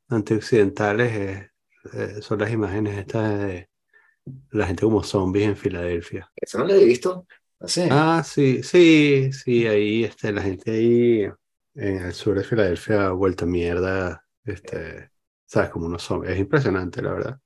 antioccidentales 0.10 1.14
es, 1.14 1.94
eh, 1.94 2.22
son 2.22 2.40
las 2.40 2.52
imágenes 2.52 2.98
estas 2.98 3.40
de 3.40 3.70
la 4.52 4.68
gente 4.68 4.84
como 4.84 5.04
zombies 5.04 5.48
en 5.48 5.56
Filadelfia. 5.56 6.32
Eso 6.36 6.60
no 6.60 6.66
lo 6.66 6.74
he 6.74 6.86
visto. 6.86 7.26
Así. 7.60 7.88
Ah, 7.90 8.22
sí, 8.24 8.62
sí, 8.64 9.32
sí, 9.32 9.66
ahí 9.66 10.04
este, 10.04 10.32
la 10.32 10.42
gente 10.42 10.72
ahí 10.72 11.24
en 11.76 11.98
el 11.98 12.14
sur 12.14 12.38
de 12.38 12.44
Filadelfia 12.44 13.10
vuelta 13.12 13.46
mierda, 13.46 14.26
este, 14.44 15.10
¿Sabes? 15.46 15.70
Como 15.70 15.86
unos 15.86 16.04
zombies. 16.04 16.34
Es 16.34 16.40
impresionante, 16.40 17.02
la 17.02 17.14
verdad. 17.14 17.40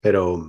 Pero, 0.00 0.42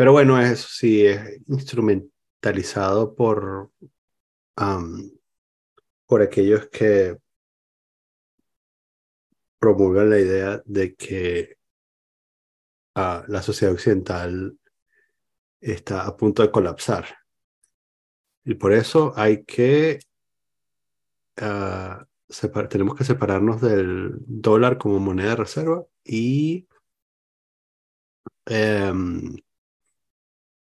pero 0.00 0.12
bueno, 0.12 0.40
eso 0.40 0.66
sí, 0.66 1.04
es 1.04 1.42
instrumentalizado 1.46 3.14
por, 3.14 3.70
por 6.06 6.22
aquellos 6.22 6.68
que 6.68 7.18
promulgan 9.58 10.08
la 10.08 10.18
idea 10.18 10.62
de 10.64 10.94
que 10.94 11.58
ah, 12.94 13.26
la 13.28 13.42
sociedad 13.42 13.74
occidental 13.74 14.58
está 15.60 16.06
a 16.06 16.16
punto 16.16 16.40
de 16.40 16.50
colapsar. 16.50 17.04
Y 18.42 18.54
por 18.54 18.72
eso 18.72 19.12
hay 19.16 19.44
que, 19.44 20.00
ah, 21.36 22.06
tenemos 22.70 22.96
que 22.96 23.04
separarnos 23.04 23.60
del 23.60 24.14
dólar 24.20 24.78
como 24.78 24.98
moneda 24.98 25.28
de 25.32 25.36
reserva 25.36 25.84
y 26.02 26.66
em, 28.46 29.36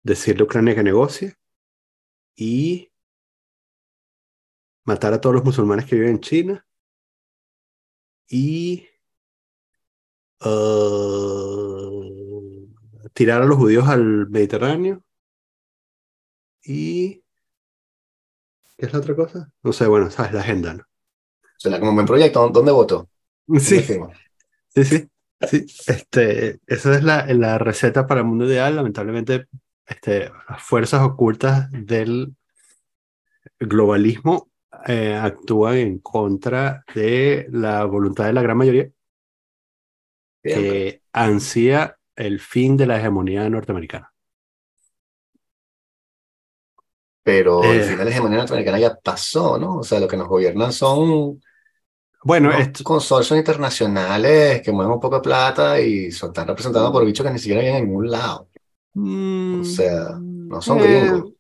decirle 0.08 0.42
a 0.42 0.46
Ucrania 0.46 0.74
que 0.74 0.84
negocie 0.84 1.36
y 2.36 2.92
matar 4.86 5.14
a 5.14 5.22
todos 5.22 5.36
los 5.36 5.44
musulmanes 5.44 5.86
que 5.86 5.96
viven 5.96 6.12
en 6.12 6.20
China 6.22 6.66
y 8.30 8.88
uh, 10.44 11.88
tirar 13.14 13.42
a 13.42 13.46
los 13.46 13.58
judíos 13.58 13.88
al 13.88 14.30
Mediterráneo 14.30 15.04
y 16.64 17.24
¿qué 18.78 18.86
es 18.86 18.94
la 18.94 19.00
otra 19.00 19.16
cosa? 19.16 19.52
No 19.64 19.74
sé, 19.74 19.88
bueno, 19.88 20.10
sabes, 20.10 20.34
la 20.34 20.42
agenda, 20.42 20.74
¿no? 20.74 20.84
Suena 21.58 21.80
como 21.80 21.92
un 21.92 21.98
buen 21.98 22.08
proyecto, 22.08 22.50
¿dónde 22.50 22.72
voto? 22.72 23.10
Sí, 23.60 23.82
sí, 23.82 24.00
sí, 24.70 24.84
sí. 24.84 25.10
Este, 25.40 26.60
esa 26.68 26.96
es 26.96 27.04
la, 27.04 27.26
la 27.34 27.58
receta 27.58 28.06
para 28.08 28.22
el 28.22 28.28
mundo 28.28 28.46
ideal. 28.46 28.76
Lamentablemente, 28.76 29.48
este, 29.88 30.32
las 30.50 30.62
fuerzas 30.62 31.02
ocultas 31.02 31.70
del 31.72 32.36
globalismo 33.60 34.50
eh, 34.86 35.16
actúan 35.16 35.78
en 35.78 36.00
contra 36.00 36.84
de 36.94 37.48
la 37.52 37.86
voluntad 37.86 38.26
de 38.26 38.34
la 38.34 38.42
gran 38.42 38.58
mayoría 38.58 38.90
que 40.44 41.02
ansía 41.12 41.98
el 42.16 42.40
fin 42.40 42.78
de 42.78 42.88
la 42.88 42.98
hegemonía 42.98 43.50
norteamericana. 43.50 44.14
Pero 47.24 47.64
el 47.64 47.82
eh, 47.82 47.84
fin 47.84 47.98
de 47.98 48.06
la 48.06 48.12
hegemonía 48.12 48.38
norteamericana 48.40 48.80
ya 48.80 48.96
pasó, 48.96 49.58
¿no? 49.58 49.80
O 49.80 49.84
sea, 49.84 50.00
lo 50.00 50.08
que 50.08 50.16
nos 50.16 50.28
gobiernan 50.28 50.72
son 50.72 51.42
bueno, 52.24 52.52
consorcios 52.84 53.38
internacionales 53.38 54.62
que 54.62 54.72
mueven 54.72 54.94
un 54.94 55.00
poco 55.00 55.18
de 55.18 55.22
plata 55.22 55.80
y 55.80 56.12
son 56.12 56.34
tan 56.34 56.48
representados 56.48 56.92
por 56.92 57.06
bichos 57.06 57.26
que 57.26 57.32
ni 57.32 57.40
siquiera 57.40 57.62
vienen 57.62 57.84
en 57.84 57.88
ningún 57.88 58.12
lado. 58.12 58.50
O 58.98 59.64
sea, 59.64 60.18
no 60.20 60.62
son 60.62 60.80
eh, 60.80 60.84
gringos. 60.84 61.34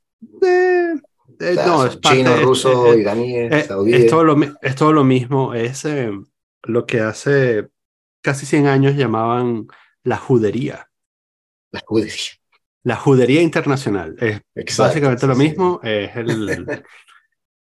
Eh, 1.39 1.55
no, 1.55 1.85
es 1.85 1.99
chino, 2.01 2.35
ruso, 2.37 2.95
iraní, 2.95 3.49
saudí. 3.63 3.93
Es 3.93 4.07
todo, 4.07 4.23
lo, 4.23 4.37
es 4.61 4.75
todo 4.75 4.93
lo 4.93 5.03
mismo. 5.03 5.53
Es 5.53 5.85
eh, 5.85 6.11
lo 6.63 6.85
que 6.85 7.01
hace 7.01 7.69
casi 8.21 8.45
100 8.45 8.67
años 8.67 8.95
llamaban 8.95 9.67
la 10.03 10.17
judería. 10.17 10.89
La 11.71 11.81
judería. 11.85 12.33
La 12.83 12.95
judería 12.95 13.41
internacional. 13.41 14.15
Es 14.19 14.77
básicamente 14.77 15.27
lo 15.27 15.35
mismo. 15.35 15.79
Es 15.83 16.15
el. 16.15 16.65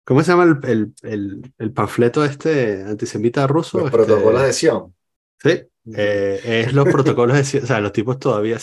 ¿Cómo 0.05 0.23
se 0.23 0.33
llama 0.33 0.61
el, 0.64 0.92
el, 1.03 1.53
el, 1.57 1.73
panfleto 1.73 2.25
este 2.27 2.83
antisemita 2.83 3.47
ruso? 3.47 3.79
Los 3.79 3.87
este, 3.87 3.97
protocolos 3.97 4.42
de 4.42 4.53
Sion. 4.53 4.94
Sí, 5.42 5.62
eh, 5.97 6.40
es 6.66 6.75
los 6.75 6.87
protocolos 6.88 7.37
de 7.38 7.44
Sion. 7.44 7.64
O 7.64 7.66
sea, 7.66 7.81
los 7.81 7.92
tipos 7.92 8.18
todavía 8.18 8.59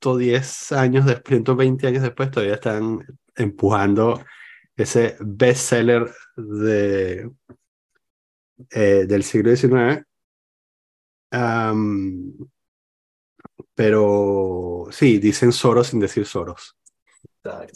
110 0.00 0.72
años 0.72 1.06
después, 1.06 1.28
120 1.28 1.86
años 1.86 2.02
después, 2.02 2.30
todavía 2.30 2.54
están 2.54 3.06
empujando 3.36 4.22
ese 4.76 5.16
bestseller 5.20 6.10
de, 6.36 7.30
eh, 8.70 9.04
del 9.06 9.22
siglo 9.22 9.54
XIX. 9.54 10.04
pero 13.74 14.86
sí, 14.90 15.18
dicen 15.18 15.52
Soros 15.52 15.88
sin 15.88 16.00
decir 16.00 16.26
Soros. 16.26 16.76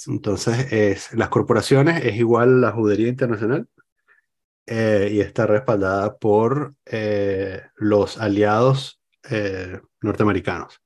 Entonces, 0.07 0.73
es, 0.73 1.15
las 1.15 1.29
corporaciones 1.31 2.05
es 2.05 2.17
igual 2.17 2.61
la 2.61 2.73
judería 2.73 3.09
internacional 3.09 3.67
eh, 4.67 5.09
y 5.13 5.21
está 5.21 5.47
respaldada 5.47 6.17
por 6.19 6.75
eh, 6.85 7.63
los 7.77 8.19
aliados 8.19 9.01
norteamericanos. 10.03 10.83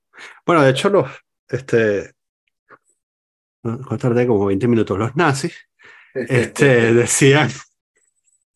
Bueno, 0.47 0.63
de 0.63 0.71
hecho, 0.71 0.89
los, 0.91 1.11
este, 1.49 2.15
tardé 3.99 4.27
como 4.27 4.47
20 4.47 4.69
minutos. 4.69 4.99
Los 4.99 5.17
nazis 5.17 5.55
este, 6.15 6.95
decían, 6.95 7.51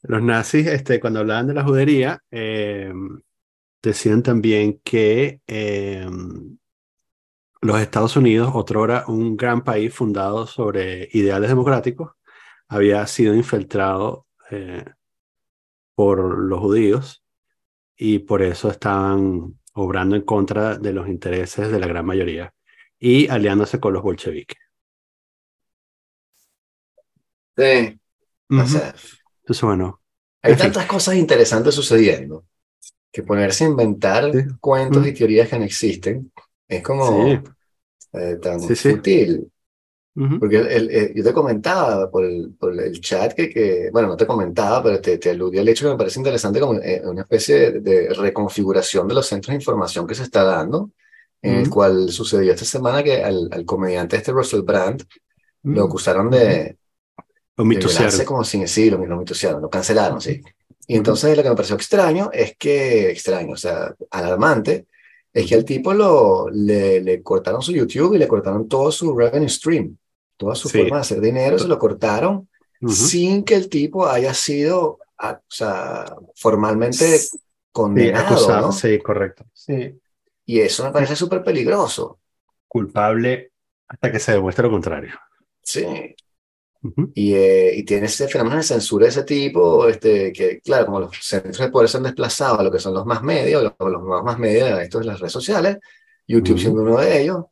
los 0.02 0.22
nazis, 0.22 0.66
este, 0.66 1.00
cuando 1.00 1.20
hablaban 1.20 1.46
de 1.46 1.54
la 1.54 1.64
judería, 1.64 2.22
em, 2.30 3.20
decían 3.82 4.22
también 4.22 4.80
que 4.84 5.40
em, 5.46 6.58
los 7.60 7.80
Estados 7.80 8.16
Unidos, 8.16 8.50
otrora 8.54 9.04
un 9.06 9.36
gran 9.36 9.62
país 9.62 9.94
fundado 9.94 10.46
sobre 10.46 11.08
ideales 11.12 11.48
democráticos, 11.48 12.12
había 12.68 13.06
sido 13.06 13.34
infiltrado 13.34 14.26
eh, 14.50 14.84
por 15.94 16.38
los 16.38 16.60
judíos 16.60 17.22
y 17.96 18.20
por 18.20 18.42
eso 18.42 18.70
estaban 18.70 19.58
obrando 19.74 20.16
en 20.16 20.22
contra 20.22 20.78
de 20.78 20.92
los 20.92 21.08
intereses 21.08 21.70
de 21.70 21.78
la 21.78 21.86
gran 21.86 22.04
mayoría 22.06 22.52
y 23.04 23.26
aliándose 23.26 23.80
con 23.80 23.92
los 23.92 24.02
bolcheviques. 24.02 24.58
Sí. 27.56 27.98
Entonces, 28.48 29.60
bueno. 29.60 30.00
Hay 30.40 30.54
tantas 30.56 30.86
cosas 30.86 31.16
interesantes 31.16 31.74
sucediendo 31.74 32.44
que 33.10 33.24
ponerse 33.24 33.64
a 33.64 33.68
inventar 33.68 34.30
cuentos 34.60 35.04
y 35.04 35.12
teorías 35.12 35.48
que 35.48 35.58
no 35.58 35.64
existen 35.64 36.32
es 36.68 36.82
como 36.82 37.42
eh, 38.12 38.38
tan 38.40 38.60
sutil. 38.60 39.50
Porque 40.38 40.58
el, 40.58 41.12
yo 41.14 41.24
te 41.24 41.32
comentaba 41.32 42.08
por 42.08 42.24
el, 42.24 42.54
por 42.56 42.78
el 42.78 43.00
chat 43.00 43.32
que, 43.32 43.50
que, 43.50 43.90
bueno, 43.90 44.08
no 44.08 44.16
te 44.16 44.26
comentaba, 44.26 44.80
pero 44.80 45.00
te, 45.00 45.18
te 45.18 45.30
aludí 45.30 45.58
al 45.58 45.68
hecho 45.68 45.86
que 45.86 45.92
me 45.92 45.98
parece 45.98 46.20
interesante 46.20 46.60
como 46.60 46.74
eh, 46.74 47.02
una 47.04 47.22
especie 47.22 47.80
de, 47.80 48.10
reconfiguración 48.10 49.08
de 49.08 49.14
los 49.14 49.26
centros 49.26 49.52
de 49.52 49.56
información 49.56 50.06
que 50.06 50.14
se 50.14 50.22
está 50.22 50.44
dando, 50.44 50.90
en 51.42 51.54
el 51.56 51.70
cual 51.70 52.10
sucedió 52.10 52.52
esta 52.52 52.64
semana 52.64 53.02
que 53.02 53.22
al, 53.22 53.48
al 53.50 53.64
comediante 53.64 54.16
este 54.16 54.32
Russell 54.32 54.62
Brand 54.62 55.04
lo 55.64 55.84
acusaron 55.84 56.30
de, 56.30 56.76
lo 57.56 57.64
mitosearon. 57.64 58.24
como 58.24 58.44
sin 58.44 58.62
decirlo, 58.62 59.04
lo 59.04 59.16
mitosearon, 59.16 59.60
lo 59.60 59.68
cancelaron, 59.68 60.20
sí. 60.20 60.40
Y 60.86 60.96
entonces 60.96 61.36
lo 61.36 61.42
que 61.42 61.48
me 61.48 61.54
pareció 61.54 61.76
extraño 61.76 62.30
es 62.32 62.56
que, 62.56 63.10
extraño, 63.10 63.52
o 63.52 63.56
sea, 63.56 63.94
alarmante, 64.10 64.86
es 65.32 65.46
que 65.46 65.54
al 65.54 65.64
tipo 65.64 65.94
lo, 65.94 66.48
le, 66.50 67.00
le 67.00 67.22
cortaron 67.22 67.62
su 67.62 67.72
YouTube 67.72 68.14
y 68.14 68.18
le 68.18 68.28
cortaron 68.28 68.68
todo 68.68 68.90
su 68.90 69.16
revenue 69.16 69.48
stream, 69.48 69.96
toda 70.36 70.54
su 70.54 70.68
forma 70.68 70.96
de 70.96 71.02
hacer 71.02 71.20
dinero, 71.20 71.58
se 71.58 71.68
lo 71.68 71.78
cortaron 71.78 72.48
sin 72.88 73.44
que 73.44 73.54
el 73.54 73.68
tipo 73.68 74.06
haya 74.06 74.34
sido, 74.34 74.98
o 75.18 75.38
sea, 75.48 76.16
formalmente 76.34 77.20
condenado. 77.70 78.72
Sí, 78.72 78.98
correcto. 78.98 79.44
Sí. 79.52 79.94
Y 80.52 80.60
eso 80.60 80.84
me 80.84 80.90
parece 80.90 81.16
súper 81.16 81.42
peligroso. 81.42 82.20
Culpable 82.68 83.52
hasta 83.88 84.12
que 84.12 84.18
se 84.18 84.32
demuestre 84.32 84.64
lo 84.64 84.70
contrario. 84.70 85.14
Sí, 85.62 86.14
y, 87.14 87.32
eh, 87.32 87.74
y, 87.74 87.84
tiene 87.84 88.04
ese 88.04 88.28
fenómeno 88.28 88.56
de 88.56 88.62
censura 88.62 89.04
de 89.06 89.12
ese 89.12 89.22
tipo, 89.22 89.88
este, 89.88 90.30
que 90.30 90.60
claro, 90.60 90.84
como 90.84 91.00
los 91.00 91.16
centros 91.22 91.56
de 91.56 91.70
poder 91.70 91.88
se 91.88 91.96
han 91.96 92.02
desplazado 92.02 92.60
a 92.60 92.62
lo 92.64 92.70
que 92.70 92.80
son 92.80 92.92
los 92.92 93.06
más 93.06 93.22
medios, 93.22 93.62
los, 93.62 93.72
los 93.78 94.22
más, 94.22 94.38
medios, 94.38 94.78
esto 94.78 95.00
es 95.00 95.06
las 95.06 95.20
redes 95.20 95.32
sociales, 95.32 95.78
YouTube 96.26 96.58
siendo 96.58 96.82
uno 96.82 96.98
de 96.98 97.22
ellos, 97.22 97.46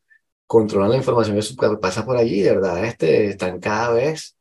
controlan 0.47 0.91
la 0.91 0.97
información 0.99 1.41
que 1.41 1.77
pasa 1.79 2.05
por 2.05 2.19
allí, 2.19 2.43
de 2.43 2.51
verdad, 2.51 2.85
este, 2.85 3.29
están 3.29 3.61
cada 3.61 3.95
vez 3.95 4.37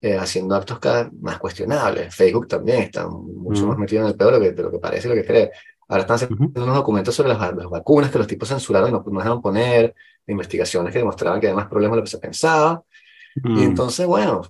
eh, 0.00 0.16
haciendo 0.16 0.54
actos 0.54 0.78
cada 0.78 1.10
más 1.20 1.38
cuestionables. 1.38 2.14
Facebook 2.14 2.46
también 2.46 2.82
está 2.82 3.08
mucho 3.08 3.66
más 3.66 3.76
metido 3.76 4.02
en 4.02 4.08
el 4.08 4.16
peor 4.16 4.34
de 4.34 4.38
lo 4.38 4.54
que, 4.54 4.62
lo 4.62 4.70
que 4.70 4.78
parece, 4.78 5.08
lo 5.08 5.14
que 5.16 5.24
cree. 5.24 5.50
Ahora 5.88 6.02
están 6.02 6.16
haciendo 6.16 6.62
unos 6.62 6.76
documentos 6.76 7.14
sobre 7.14 7.30
las, 7.30 7.54
las, 7.54 7.68
vacunas 7.68 8.10
que 8.10 8.18
los 8.18 8.26
tipos 8.26 8.48
censuraron 8.48 8.88
y 8.88 8.92
no, 8.92 9.04
no 9.06 9.18
dejaron 9.18 9.42
poner, 9.42 9.94
investigaciones 10.26 10.92
que 10.92 10.98
demostraban 10.98 11.40
que 11.40 11.48
había 11.48 11.56
más 11.56 11.68
problemas 11.68 11.96
de 11.96 12.00
lo 12.00 12.04
que 12.04 12.10
se 12.10 12.18
pensaba. 12.18 12.82
Y 13.36 13.48
mm. 13.48 13.62
entonces, 13.62 14.06
bueno, 14.06 14.42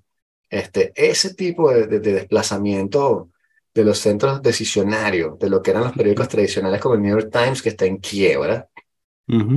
este, 0.48 0.92
ese 0.94 1.34
tipo 1.34 1.70
de, 1.72 1.86
de, 1.86 2.00
desplazamiento 2.00 3.30
de 3.74 3.84
los 3.84 3.98
centros 3.98 4.40
decisionarios, 4.40 5.38
de 5.38 5.50
lo 5.50 5.60
que 5.60 5.72
eran 5.72 5.84
los 5.84 5.92
periódicos 5.92 6.28
tradicionales 6.28 6.80
como 6.80 6.94
el 6.94 7.02
New 7.02 7.18
York 7.18 7.30
Times, 7.32 7.60
que 7.60 7.70
está 7.70 7.86
en 7.86 7.96
quiebra, 7.98 8.68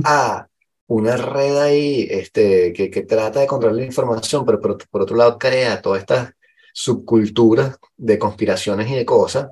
a 0.04 0.48
una 0.88 1.16
red 1.16 1.58
ahí 1.58 2.08
este, 2.10 2.72
que, 2.72 2.90
que 2.90 3.02
trata 3.02 3.40
de 3.40 3.46
controlar 3.46 3.76
la 3.76 3.84
información, 3.84 4.44
pero 4.44 4.60
por, 4.60 5.02
otro 5.02 5.16
lado 5.16 5.38
crea 5.38 5.80
todas 5.82 6.00
estas 6.00 6.32
subculturas 6.72 7.78
de 7.96 8.18
conspiraciones 8.18 8.90
y 8.90 8.94
de 8.94 9.04
cosas, 9.04 9.50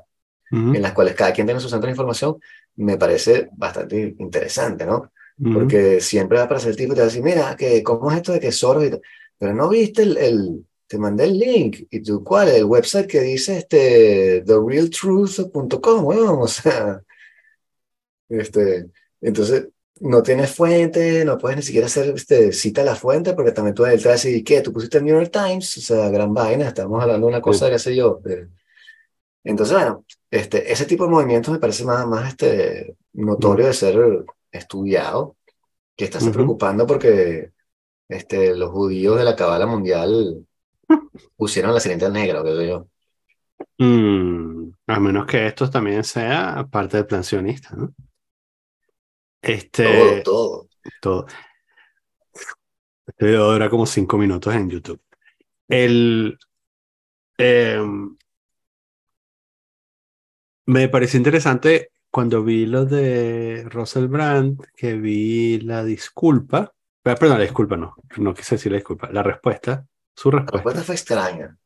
en 0.51 0.81
las 0.81 0.93
cuales 0.93 1.15
cada 1.15 1.33
quien 1.33 1.47
tiene 1.47 1.61
su 1.61 1.69
centro 1.69 1.87
de 1.87 1.93
información, 1.93 2.37
me 2.77 2.97
parece 2.97 3.49
bastante 3.53 4.15
interesante, 4.19 4.87
¿no? 4.87 5.11
Porque 5.53 6.01
siempre 6.01 6.37
va 6.37 6.43
a 6.43 6.47
aparecer 6.47 6.71
el 6.71 6.77
tipo 6.77 6.93
y 6.93 6.95
te 6.95 7.01
va 7.01 7.07
a 7.07 7.09
decir, 7.09 7.23
mira, 7.23 7.57
que, 7.57 7.83
¿cómo 7.83 8.11
es 8.11 8.17
esto 8.17 8.33
de 8.33 8.41
que 8.41 8.53
Soros 8.53 8.85
y 8.85 8.91
Pero 9.39 9.55
no 9.55 9.69
viste 9.69 10.03
el, 10.03 10.17
el, 10.17 10.67
te 10.87 10.99
mandé 10.99 11.25
el 11.25 11.39
link, 11.39 11.87
¿y 11.91 12.01
tú 12.01 12.25
cuál? 12.25 12.49
El 12.49 12.65
website 12.65 13.07
que 13.07 13.21
dice 13.21 13.59
este, 13.59 14.43
therealtruth.com, 14.47 16.05
bueno, 16.05 16.41
o 16.41 16.49
sea, 16.49 17.03
este, 18.29 18.91
entonces, 19.21 19.69
no 20.01 20.23
tienes 20.23 20.55
fuente, 20.55 21.25
no 21.25 21.39
puedes 21.39 21.57
ni 21.57 21.63
siquiera 21.63 21.87
hacer 21.87 22.15
este, 22.15 22.53
cita 22.53 22.83
a 22.83 22.85
la 22.85 22.95
fuente, 22.95 23.33
porque 23.33 23.53
también 23.53 23.75
tú 23.75 23.85
detrás 23.85 24.25
y 24.27 24.45
¿qué? 24.45 24.61
¿Tú 24.61 24.73
pusiste 24.73 24.99
el 24.99 25.05
New 25.05 25.15
York 25.19 25.31
Times? 25.33 25.79
O 25.79 25.81
sea, 25.81 26.11
gran 26.11 26.35
vaina, 26.35 26.69
estamos 26.69 27.03
hablando 27.03 27.27
de 27.27 27.33
una 27.33 27.41
cosa, 27.41 27.71
qué 27.71 27.79
sé 27.79 27.97
yo. 27.97 28.21
entonces, 29.45 29.75
bueno, 29.75 30.05
este, 30.37 30.73
ese 30.73 30.87
tipo 30.87 31.05
de 31.05 31.11
movimientos 31.11 31.53
me 31.53 31.61
parece 31.61 31.85
más, 31.85 32.07
más 32.07 32.29
este, 32.29 32.97
notorio 33.13 33.67
de 33.67 33.73
ser 33.73 34.25
estudiado, 34.51 35.37
que 35.97 36.05
estás 36.05 36.29
preocupando 36.29 36.87
porque 36.87 37.53
este, 38.09 38.55
los 38.55 38.71
judíos 38.71 39.19
de 39.19 39.25
la 39.25 39.37
cabala 39.37 39.67
mundial 39.67 40.47
pusieron 41.37 41.75
la 41.75 41.81
siguiente 41.81 42.09
negra, 42.11 42.43
que 42.43 42.69
yo. 42.69 42.87
Mm, 43.79 44.71
a 44.87 45.01
menos 45.01 45.27
que 45.27 45.47
esto 45.47 45.71
también 45.71 46.05
sea 46.05 46.67
parte 46.71 46.99
del 46.99 47.07
plan 47.07 47.25
sionista, 47.25 47.75
¿no? 47.75 47.95
Este, 49.43 50.23
todo, 50.23 50.23
todo. 50.23 50.69
Todo. 51.01 51.27
Este 53.07 53.27
video 53.27 53.53
dura 53.53 53.71
como 53.71 53.87
cinco 53.87 54.19
minutos 54.19 54.55
en 54.55 54.69
YouTube. 54.69 55.01
El, 55.69 56.39
em, 57.39 58.17
me 60.67 60.89
pareció 60.89 61.17
interesante 61.17 61.91
cuando 62.11 62.43
vi 62.43 62.67
lo 62.67 62.85
de 62.85 63.67
Russell 63.71 64.07
Brand, 64.07 64.61
que 64.77 64.95
vi 64.95 65.61
la 65.61 65.85
disculpa. 65.85 66.73
Ah, 67.05 67.15
perdón, 67.15 67.39
la 67.39 67.45
disculpa 67.45 67.77
no, 67.77 67.95
no 68.17 68.35
quise 68.35 68.57
decir 68.57 68.73
la 68.73 68.79
disculpa, 68.79 69.09
la 69.11 69.23
respuesta, 69.23 69.87
su 70.15 70.31
respuesta. 70.31 70.57
La 70.57 70.63
respuesta 70.63 70.83
fue 70.83 70.95
extraña. 70.95 71.59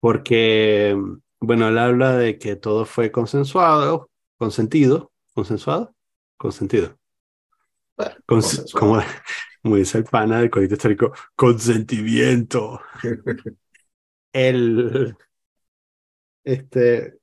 Porque, 0.00 0.96
bueno, 1.40 1.68
él 1.68 1.78
habla 1.78 2.16
de 2.16 2.38
que 2.38 2.56
todo 2.56 2.84
fue 2.84 3.12
consensuado, 3.12 4.10
consentido, 4.36 5.12
consensuado, 5.32 5.94
consentido. 6.36 6.98
como, 8.72 9.00
dice 9.76 9.98
el 9.98 10.04
pana 10.04 10.40
del 10.40 10.50
código 10.50 10.74
histórico, 10.74 11.12
consentimiento. 11.36 12.80
el, 14.32 15.16
este, 16.42 17.17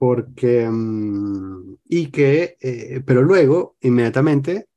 porque, 0.00 0.66
mm, 0.66 1.76
y 1.84 2.10
que, 2.10 2.56
eh, 2.62 3.02
pero 3.06 3.20
luego, 3.20 3.76
inmediatamente, 3.82 4.68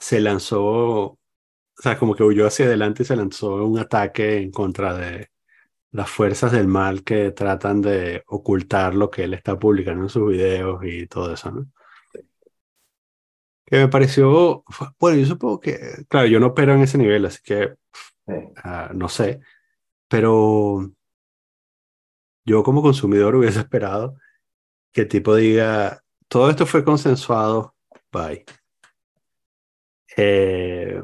se 0.00 0.20
lanzó, 0.20 0.62
o 0.62 1.18
sea, 1.76 1.98
como 1.98 2.14
que 2.14 2.22
huyó 2.22 2.46
hacia 2.46 2.66
adelante 2.66 3.02
y 3.02 3.06
se 3.06 3.16
lanzó 3.16 3.66
un 3.66 3.80
ataque 3.80 4.38
en 4.38 4.52
contra 4.52 4.94
de 4.94 5.30
las 5.92 6.10
fuerzas 6.10 6.52
del 6.52 6.68
mal 6.68 7.02
que 7.04 7.32
tratan 7.32 7.82
de 7.82 8.22
ocultar 8.28 8.94
lo 8.94 9.10
que 9.10 9.24
él 9.24 9.34
está 9.34 9.58
publicando 9.58 10.04
en 10.04 10.08
sus 10.10 10.30
videos 10.30 10.80
y 10.84 11.06
todo 11.08 11.34
eso, 11.34 11.50
¿no? 11.50 11.66
que 13.66 13.76
me 13.78 13.88
pareció, 13.88 14.64
bueno, 15.00 15.18
yo 15.18 15.26
supongo 15.26 15.60
que, 15.60 15.78
claro, 16.08 16.28
yo 16.28 16.38
no 16.38 16.48
opero 16.48 16.74
en 16.74 16.82
ese 16.82 16.98
nivel, 16.98 17.26
así 17.26 17.40
que 17.42 17.74
ah, 18.64 18.90
no 18.94 19.08
sé, 19.08 19.40
pero 20.08 20.92
yo 22.44 22.62
como 22.62 22.82
consumidor 22.82 23.36
hubiese 23.36 23.60
esperado 23.60 24.16
que 24.92 25.02
el 25.02 25.08
tipo 25.08 25.34
diga, 25.34 26.02
todo 26.28 26.50
esto 26.50 26.66
fue 26.66 26.84
consensuado, 26.84 27.74
bye. 28.12 28.44
Eh, 30.16 31.00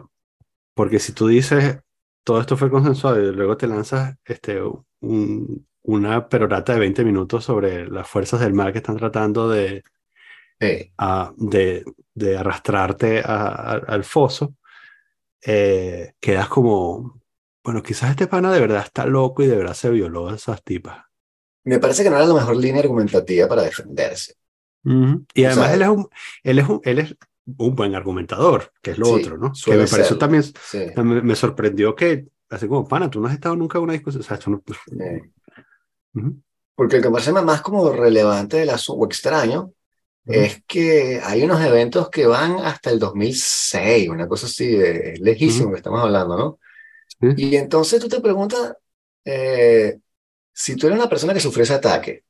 porque 0.75 0.99
si 0.99 1.13
tú 1.13 1.29
dices, 1.29 1.81
todo 2.25 2.41
esto 2.41 2.57
fue 2.57 2.71
consensuado 2.71 3.21
y 3.21 3.35
luego 3.35 3.57
te 3.57 3.67
lanzas 3.67 4.17
este, 4.25 4.61
un, 5.01 5.67
una 5.83 6.29
perorata 6.29 6.75
de 6.75 6.81
20 6.81 7.05
minutos 7.05 7.45
sobre 7.45 7.89
las 7.89 8.07
fuerzas 8.09 8.41
del 8.41 8.55
mal 8.55 8.73
que 8.73 8.79
están 8.79 8.97
tratando 8.97 9.49
de, 9.49 9.83
de, 10.61 11.85
de, 12.15 12.37
arrastrarte 12.37 13.21
al 13.21 14.05
foso, 14.05 14.55
eh, 15.45 16.13
quedas 16.21 16.49
como, 16.49 17.23
bueno, 17.65 17.83
quizás 17.83 18.11
este 18.11 18.27
pana 18.27 18.53
de 18.53 18.61
verdad 18.61 18.85
está 18.85 19.07
loco 19.07 19.43
y 19.43 19.47
de 19.47 19.57
verdad 19.57 19.75
se 19.75 19.91
violó 19.91 20.29
a 20.29 20.35
esas 20.35 20.63
tipas. 20.63 21.08
Me 21.65 21.79
parece 21.79 22.03
que 22.03 22.11
no 22.11 22.17
era 22.17 22.27
la 22.27 22.35
mejor 22.35 22.57
línea 22.57 22.81
argumentativa 22.81 23.49
para 23.49 23.63
defenderse. 23.63 24.35
Y 25.35 25.45
además 25.45 25.73
él, 25.75 25.83
es 25.83 25.89
un, 25.89 26.09
él, 26.43 26.59
es 26.59 26.69
un, 26.69 26.81
él 26.85 26.99
es 26.99 27.17
un 27.57 27.75
buen 27.75 27.95
argumentador, 27.95 28.73
que 28.81 28.93
es 28.93 28.99
lo 28.99 29.11
otro, 29.11 29.37
¿no? 29.37 29.53
Que 29.65 29.77
me 29.77 29.87
pareció 29.87 30.17
también, 30.19 30.45
me, 30.97 31.35
sorprendió 31.35 31.95
que, 31.95 32.27
así 32.49 32.69
como, 32.69 32.87
pana, 32.87 33.11
tú 33.11 33.21
no 33.21 33.29
has 33.29 33.35
estado 33.35 33.57
nunca 33.57 33.79
en 33.79 33.85
una 33.85 33.93
discusión, 33.95 34.23
o 34.23 34.25
sea, 34.25 34.37
esto 34.37 34.51
no... 34.51 34.63
Porque 36.75 36.97
el 36.97 37.03
que 37.03 37.09
me 37.09 37.15
parece 37.15 37.33
más 37.33 37.61
como 37.61 37.91
relevante 37.91 38.59
del 38.59 38.71
asunto, 38.71 39.03
o 39.03 39.07
extraño, 39.07 39.73
es 40.25 40.63
que 40.67 41.21
hay 41.25 41.43
unos 41.43 41.61
eventos 41.63 42.11
que 42.11 42.27
van 42.27 42.59
hasta 42.59 42.91
el 42.91 42.99
2006, 42.99 44.11
una 44.11 44.29
cosa 44.29 44.47
así, 44.47 44.77
es 44.77 45.19
lejísimo 45.21 45.71
que 45.71 45.79
estamos 45.79 46.01
hablando, 46.01 46.37
¿no? 46.37 47.35
Y 47.37 47.57
entonces 47.57 48.01
tú 48.01 48.09
te 48.09 48.21
preguntas, 48.21 48.75
eh, 49.25 49.99
si 50.59 50.75
tú 50.75 50.89
eres 50.89 50.99
una 50.99 51.09
persona 51.09 51.33
que 51.33 51.39
sufrió 51.39 51.63
ese 51.63 51.75
ataque 51.75 52.25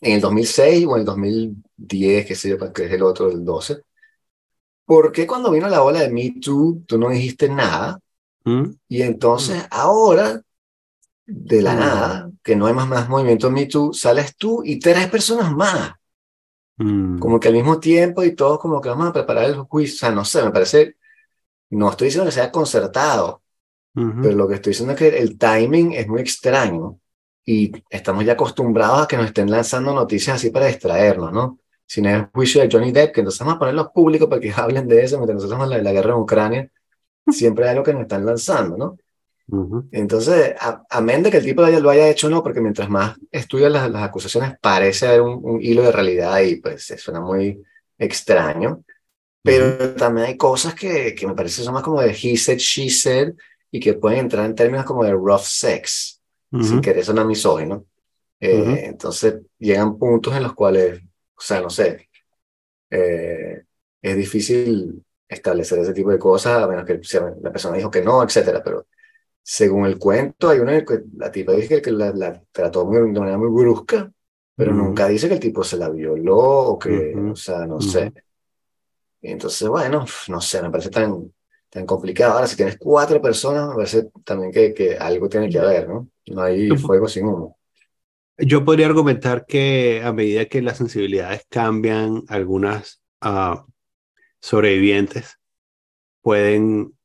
en 0.00 0.14
el 0.14 0.20
2006 0.22 0.86
o 0.86 0.94
en 0.94 1.00
el 1.00 1.04
2010, 1.04 2.24
que 2.24 2.34
sé 2.34 2.48
yo, 2.48 2.72
que 2.72 2.86
es 2.86 2.92
el 2.92 3.02
otro, 3.02 3.30
el 3.30 3.44
12, 3.44 3.82
¿por 4.86 5.12
qué 5.12 5.26
cuando 5.26 5.50
vino 5.50 5.68
la 5.68 5.82
ola 5.82 6.00
de 6.00 6.08
Me 6.08 6.36
Too 6.40 6.82
tú 6.86 6.96
no 6.96 7.10
dijiste 7.10 7.50
nada? 7.50 8.00
Y 8.88 9.02
entonces 9.02 9.66
ahora, 9.70 10.40
de 11.26 11.60
la 11.60 11.74
nada, 11.74 12.30
que 12.42 12.56
no 12.56 12.66
hay 12.66 12.72
más, 12.72 12.88
más 12.88 13.06
movimiento 13.06 13.50
Me 13.50 13.66
Too, 13.66 13.92
sales 13.92 14.34
tú 14.36 14.62
y 14.64 14.78
tres 14.78 15.06
personas 15.08 15.52
más. 15.52 15.92
Mm. 16.78 17.18
Como 17.18 17.38
que 17.38 17.48
al 17.48 17.54
mismo 17.54 17.78
tiempo 17.78 18.24
y 18.24 18.34
todos 18.34 18.58
como 18.58 18.80
que 18.80 18.88
vamos 18.88 19.08
a 19.08 19.12
preparar 19.12 19.44
el 19.44 19.56
juicio, 19.56 19.94
o 19.94 19.98
sea, 19.98 20.10
no 20.10 20.24
sé, 20.24 20.42
me 20.42 20.52
parece, 20.52 20.96
no 21.68 21.90
estoy 21.90 22.06
diciendo 22.06 22.24
que 22.24 22.34
sea 22.34 22.50
concertado, 22.50 23.42
pero 23.92 24.34
lo 24.34 24.48
que 24.48 24.54
estoy 24.54 24.70
diciendo 24.70 24.94
es 24.94 24.98
que 24.98 25.18
el 25.18 25.36
timing 25.36 25.92
es 25.92 26.08
muy 26.08 26.22
extraño 26.22 26.98
y 27.44 27.72
estamos 27.88 28.24
ya 28.24 28.32
acostumbrados 28.32 29.02
a 29.02 29.08
que 29.08 29.16
nos 29.16 29.26
estén 29.26 29.50
lanzando 29.50 29.92
noticias 29.92 30.36
así 30.36 30.50
para 30.50 30.66
distraernos, 30.66 31.32
¿no? 31.32 31.58
Si 31.86 32.00
no 32.00 32.08
es 32.10 32.16
el 32.16 32.26
juicio 32.26 32.60
de 32.60 32.68
Johnny 32.70 32.92
Depp, 32.92 33.12
que 33.12 33.20
entonces 33.20 33.40
vamos 33.40 33.56
a 33.56 33.58
ponerlos 33.58 33.88
públicos 33.88 34.28
para 34.28 34.40
que 34.40 34.52
hablen 34.56 34.86
de 34.86 35.02
eso 35.04 35.16
mientras 35.18 35.42
nosotros 35.42 35.72
en 35.72 35.84
la, 35.84 35.92
guerra 35.92 36.12
en 36.12 36.20
Ucrania, 36.20 36.70
siempre 37.28 37.64
hay 37.64 37.70
algo 37.70 37.82
que 37.82 37.92
nos 37.92 38.02
están 38.02 38.24
lanzando, 38.24 38.76
¿no? 38.76 38.98
Entonces, 39.90 40.54
a, 40.60 41.00
menos 41.00 41.24
de 41.24 41.30
que 41.32 41.38
el 41.38 41.44
tipo 41.44 41.62
lo 41.62 41.90
haya 41.90 42.08
hecho 42.08 42.30
no, 42.30 42.40
porque 42.40 42.60
mientras 42.60 42.88
más 42.88 43.16
estudias 43.32 43.72
las, 43.72 43.92
acusaciones 43.96 44.54
parece 44.60 45.08
haber 45.08 45.22
un, 45.22 45.60
hilo 45.60 45.82
de 45.82 45.90
realidad 45.90 46.40
y 46.40 46.56
pues 46.56 46.94
suena 46.98 47.20
muy 47.20 47.60
extraño. 47.98 48.84
Pero 49.42 49.94
también 49.94 50.28
hay 50.28 50.36
cosas 50.36 50.74
que, 50.74 51.14
que 51.14 51.26
me 51.26 51.34
parece 51.34 51.64
son 51.64 51.74
más 51.74 51.82
como 51.82 52.00
de 52.00 52.10
he 52.10 52.36
said, 52.36 52.58
she 52.58 52.90
said 52.90 53.32
y 53.70 53.80
que 53.80 53.94
pueden 53.94 54.20
entrar 54.20 54.44
en 54.46 54.54
términos 54.54 54.84
como 54.84 55.02
de 55.04 55.12
rough 55.12 55.42
sex, 55.42 56.19
sin 56.50 56.80
querer 56.80 57.04
sonar 57.04 57.26
misógino. 57.26 57.86
Eh, 58.40 58.86
Entonces 58.86 59.42
llegan 59.58 59.98
puntos 59.98 60.34
en 60.34 60.42
los 60.42 60.54
cuales, 60.54 61.00
o 61.02 61.40
sea, 61.40 61.60
no 61.60 61.70
sé, 61.70 62.08
eh, 62.90 63.62
es 64.02 64.16
difícil 64.16 65.04
establecer 65.28 65.78
ese 65.78 65.92
tipo 65.92 66.10
de 66.10 66.18
cosas, 66.18 66.62
a 66.62 66.66
menos 66.66 66.84
que 66.84 67.00
la 67.42 67.52
persona 67.52 67.76
dijo 67.76 67.90
que 67.90 68.02
no, 68.02 68.22
etcétera, 68.22 68.62
pero 68.64 68.86
según 69.42 69.86
el 69.86 69.98
cuento, 69.98 70.48
hay 70.48 70.58
una 70.58 70.84
que 70.84 71.02
la 71.16 71.30
tipa 71.30 71.52
dice 71.52 71.80
que 71.80 71.92
la, 71.92 72.42
trató 72.52 72.84
muy, 72.86 73.12
de 73.12 73.20
manera 73.20 73.38
muy 73.38 73.48
brusca, 73.48 74.10
pero 74.54 74.72
nunca 74.74 75.08
dice 75.08 75.28
que 75.28 75.34
el 75.34 75.40
tipo 75.40 75.62
se 75.64 75.76
la 75.76 75.88
violó 75.88 76.38
o 76.38 76.78
que, 76.78 77.14
o 77.16 77.36
sea, 77.36 77.66
no 77.66 77.80
sé. 77.80 78.12
entonces, 79.22 79.68
bueno, 79.68 80.04
no 80.28 80.40
sé, 80.40 80.62
me 80.62 80.70
parece 80.70 80.90
tan, 80.90 81.32
tan 81.70 81.86
complicado. 81.86 82.34
Ahora, 82.34 82.46
si 82.46 82.56
tienes 82.56 82.76
cuatro 82.78 83.22
personas, 83.22 83.68
me 83.68 83.76
parece 83.76 84.10
también 84.24 84.52
que, 84.52 84.74
que 84.74 84.96
algo 84.98 85.28
tiene 85.28 85.48
que 85.48 85.58
haber, 85.58 85.88
¿no? 85.88 86.08
No 86.26 86.42
hay 86.42 86.68
fuego 86.70 87.08
sin 87.08 87.26
humo. 87.26 87.56
Yo 88.36 88.64
podría 88.64 88.86
argumentar 88.86 89.46
que 89.46 90.02
a 90.04 90.12
medida 90.12 90.46
que 90.46 90.62
las 90.62 90.78
sensibilidades 90.78 91.46
cambian, 91.48 92.24
algunas 92.28 93.02
uh, 93.24 93.56
sobrevivientes 94.40 95.38
pueden 96.22 96.96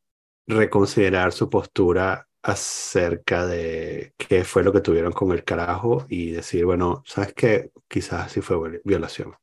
reconsiderar 0.48 1.32
su 1.32 1.50
postura 1.50 2.28
acerca 2.42 3.46
de 3.46 4.14
qué 4.18 4.44
fue 4.44 4.64
lo 4.64 4.72
que 4.72 4.82
tuvieron 4.82 5.12
con 5.12 5.32
el 5.32 5.44
carajo 5.44 6.06
y 6.10 6.32
decir, 6.32 6.66
bueno, 6.66 7.04
¿sabes 7.06 7.34
qué? 7.34 7.72
Quizás 7.88 8.32
sí 8.32 8.42
fue 8.42 8.82
violación. 8.84 9.36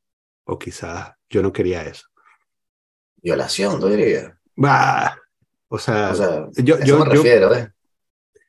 O 0.44 0.58
quizás 0.58 1.12
yo 1.28 1.42
no 1.42 1.52
quería 1.52 1.82
eso. 1.82 2.06
Violación, 3.16 3.80
no 3.80 3.86
diría. 3.86 4.38
Bah, 4.56 5.16
o 5.68 5.78
sea, 5.78 6.12
yo, 6.56 6.78
yo, 6.84 6.98
me 6.98 7.04
refiero, 7.06 7.54
¿eh? 7.54 7.70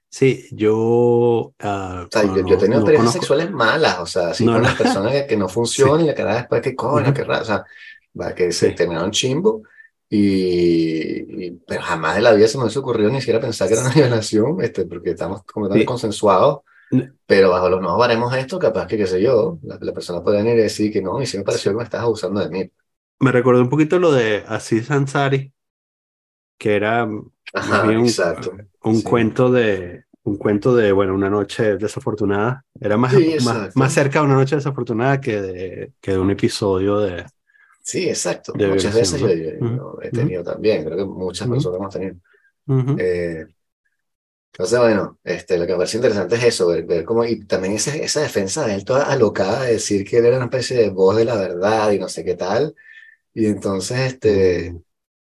Sí, 0.09 0.47
yo... 0.51 1.53
ah, 1.59 2.05
O 2.07 2.11
sea, 2.11 2.21
bueno, 2.23 2.37
yo, 2.47 2.47
yo 2.47 2.53
he 2.53 2.57
no- 2.57 2.57
tenido 2.57 2.79
no 2.79 2.79
experiencias 2.81 3.13
sexuales 3.13 3.51
malas, 3.51 3.99
o 3.99 4.05
sea, 4.05 4.29
así 4.29 4.45
No, 4.45 4.53
con 4.53 4.61
no. 4.61 4.67
las 4.67 4.77
personas 4.77 5.11
que, 5.13 5.27
que 5.27 5.37
no 5.37 5.49
funcionan 5.49 6.01
y 6.01 6.07
la 6.07 6.13
cara 6.15 6.35
después 6.35 6.61
que 6.61 6.75
coño, 6.75 7.05
Ujú. 7.05 7.13
qué 7.13 7.23
raro, 7.23 7.41
o 7.41 7.45
sea, 7.45 7.65
va, 8.19 8.35
que 8.35 8.51
se 8.51 8.69
Sí. 8.69 8.75
terminaron 8.75 9.11
chimbo 9.11 9.63
y, 10.09 11.45
y- 11.47 11.51
pero 11.67 11.81
jamás 11.81 12.17
en 12.17 12.23
la 12.23 12.33
vida 12.33 12.47
se 12.47 12.57
me 12.57 12.63
hubiese 12.65 12.79
ocurrido 12.79 13.09
ni 13.09 13.19
siquiera 13.21 13.39
pensar 13.39 13.67
que 13.67 13.73
era 13.73 13.83
una 13.83 13.93
violación, 13.93 14.61
este, 14.61 14.85
porque 14.85 15.11
estamos 15.11 15.43
completamente 15.43 15.83
Sí. 15.83 15.85
consensuados, 15.87 16.59
pero 17.25 17.49
bajo 17.49 17.69
los 17.69 17.81
nuevos 17.81 17.97
baremos 17.99 18.35
esto, 18.35 18.59
capaz 18.59 18.85
que, 18.87 18.97
qué 18.97 19.07
sé 19.07 19.21
yo, 19.21 19.57
la, 19.63 19.79
la 19.81 19.93
persona 19.93 20.21
podría 20.23 20.43
venir 20.43 20.59
y 20.59 20.63
decir 20.63 20.93
que 20.93 21.01
no, 21.01 21.19
y 21.21 21.25
sí 21.25 21.37
me 21.39 21.43
pareció 21.43 21.71
que 21.71 21.77
me 21.77 21.83
estás 21.85 22.01
abusando 22.01 22.39
de 22.41 22.49
mí. 22.49 22.71
Me 23.19 23.31
recordó 23.31 23.61
un 23.61 23.69
poquito 23.69 23.97
lo 23.99 24.11
de 24.11 24.43
Aziz 24.47 24.91
Ansari, 24.91 25.52
que 26.63 26.75
era 26.75 27.03
Ajá, 27.53 27.83
un, 27.83 27.91
exacto. 28.07 28.51
un 28.83 29.01
Sí. 29.01 29.03
cuento 29.03 29.51
de 29.51 30.05
un 30.23 30.37
cuento 30.37 30.73
de 30.75 30.91
bueno 30.93 31.13
una 31.15 31.29
noche 31.29 31.77
desafortunada. 31.77 32.65
Era 32.79 32.97
más, 32.97 33.13
Sí, 33.13 33.35
más, 33.43 33.75
más 33.75 33.93
cerca 33.93 34.19
de 34.19 34.25
una 34.25 34.35
noche 34.35 34.55
desafortunada 34.55 35.19
que 35.21 35.41
de, 35.41 35.93
que 36.01 36.11
de 36.13 36.19
un 36.19 36.31
episodio 36.31 36.99
de. 36.99 37.25
Sí, 37.81 38.07
exacto. 38.07 38.53
De 38.53 38.67
Muchas 38.67 38.93
veces 38.95 39.21
yo, 39.21 39.27
¿no? 39.27 39.33
yo- 39.33 39.59
yo 39.75 39.99
he 40.01 40.11
tenido 40.11 40.43
también, 40.43 40.85
creo 40.85 40.97
que 40.97 41.05
muchas 41.05 41.47
personas 41.49 41.79
hemos 41.79 41.93
tenido. 41.93 42.15
Eh, 42.95 43.45
entonces, 44.51 44.79
bueno, 44.79 45.19
este, 45.23 45.57
lo 45.57 45.65
que 45.65 45.71
me 45.71 45.77
parece 45.79 45.97
interesante 45.97 46.35
es 46.35 46.43
eso, 46.43 46.67
ver, 46.67 46.85
ver 46.85 47.03
cómo, 47.05 47.25
y 47.25 47.43
también 47.45 47.73
esa, 47.73 47.95
esa 47.95 48.21
defensa 48.21 48.65
de 48.67 48.75
él 48.75 48.85
toda 48.85 49.05
alocada 49.11 49.63
de 49.63 49.73
decir 49.73 50.05
que 50.07 50.17
él 50.19 50.25
era 50.25 50.35
una 50.37 50.45
especie 50.45 50.77
de 50.77 50.89
voz 50.91 51.15
de 51.17 51.25
la 51.25 51.35
verdad 51.35 51.91
y 51.91 51.97
no 51.99 52.07
sé 52.07 52.23
qué 52.23 52.35
tal. 52.35 52.75
Y 53.33 53.47
entonces, 53.47 53.99
este, 54.13 54.75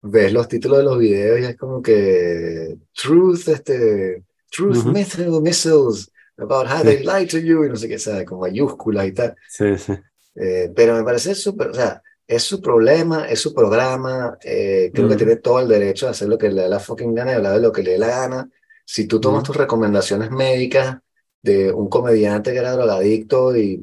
ves 0.02 0.32
los 0.32 0.48
títulos 0.48 0.78
de 0.78 0.84
los 0.84 0.98
videos 0.98 1.40
y 1.40 1.44
es 1.44 1.56
como 1.56 1.82
que 1.82 2.76
Truth, 2.94 3.48
este, 3.48 4.24
Truth 4.50 4.78
Ujú. 4.78 4.92
Missile 4.92 5.40
Missiles, 5.40 6.10
about 6.38 6.66
how 6.68 6.82
they 6.84 6.98
lie 7.02 7.26
to 7.26 7.38
you, 7.38 7.64
y 7.64 7.68
no 7.68 7.76
sé 7.76 7.88
qué, 7.88 7.98
sabe, 7.98 8.24
con 8.24 8.38
mayúsculas 8.40 9.06
y 9.08 9.12
tal. 9.12 9.36
Sí, 9.48 9.76
sí. 9.76 9.92
Eh, 10.36 10.70
pero 10.74 10.94
me 10.94 11.02
parece 11.02 11.34
súper, 11.34 11.68
o 11.70 11.74
sea, 11.74 12.02
es 12.26 12.42
su 12.44 12.60
problema, 12.60 13.26
es 13.28 13.40
su 13.40 13.52
programa, 13.54 14.38
eh, 14.42 14.90
creo 14.94 15.08
que 15.08 15.14
Mm. 15.14 15.18
tiene 15.18 15.36
todo 15.36 15.60
el 15.60 15.68
derecho 15.68 16.06
a 16.06 16.10
hacer 16.10 16.28
lo 16.28 16.38
que 16.38 16.48
le 16.50 16.62
da 16.62 16.68
la 16.68 16.78
fucking 16.78 17.14
gana 17.14 17.32
y 17.32 17.34
hablar 17.34 17.54
de 17.54 17.60
lo 17.60 17.72
que 17.72 17.82
le 17.82 17.92
dé 17.92 17.98
la 17.98 18.08
gana. 18.08 18.50
Si 18.84 19.06
tú 19.06 19.20
tomas 19.20 19.42
Mm. 19.42 19.46
tus 19.46 19.56
recomendaciones 19.56 20.30
médicas 20.30 20.98
de 21.42 21.72
un 21.72 21.88
comediante 21.88 22.52
que 22.52 22.58
era 22.58 22.72
drogadicto 22.72 23.56
y 23.56 23.82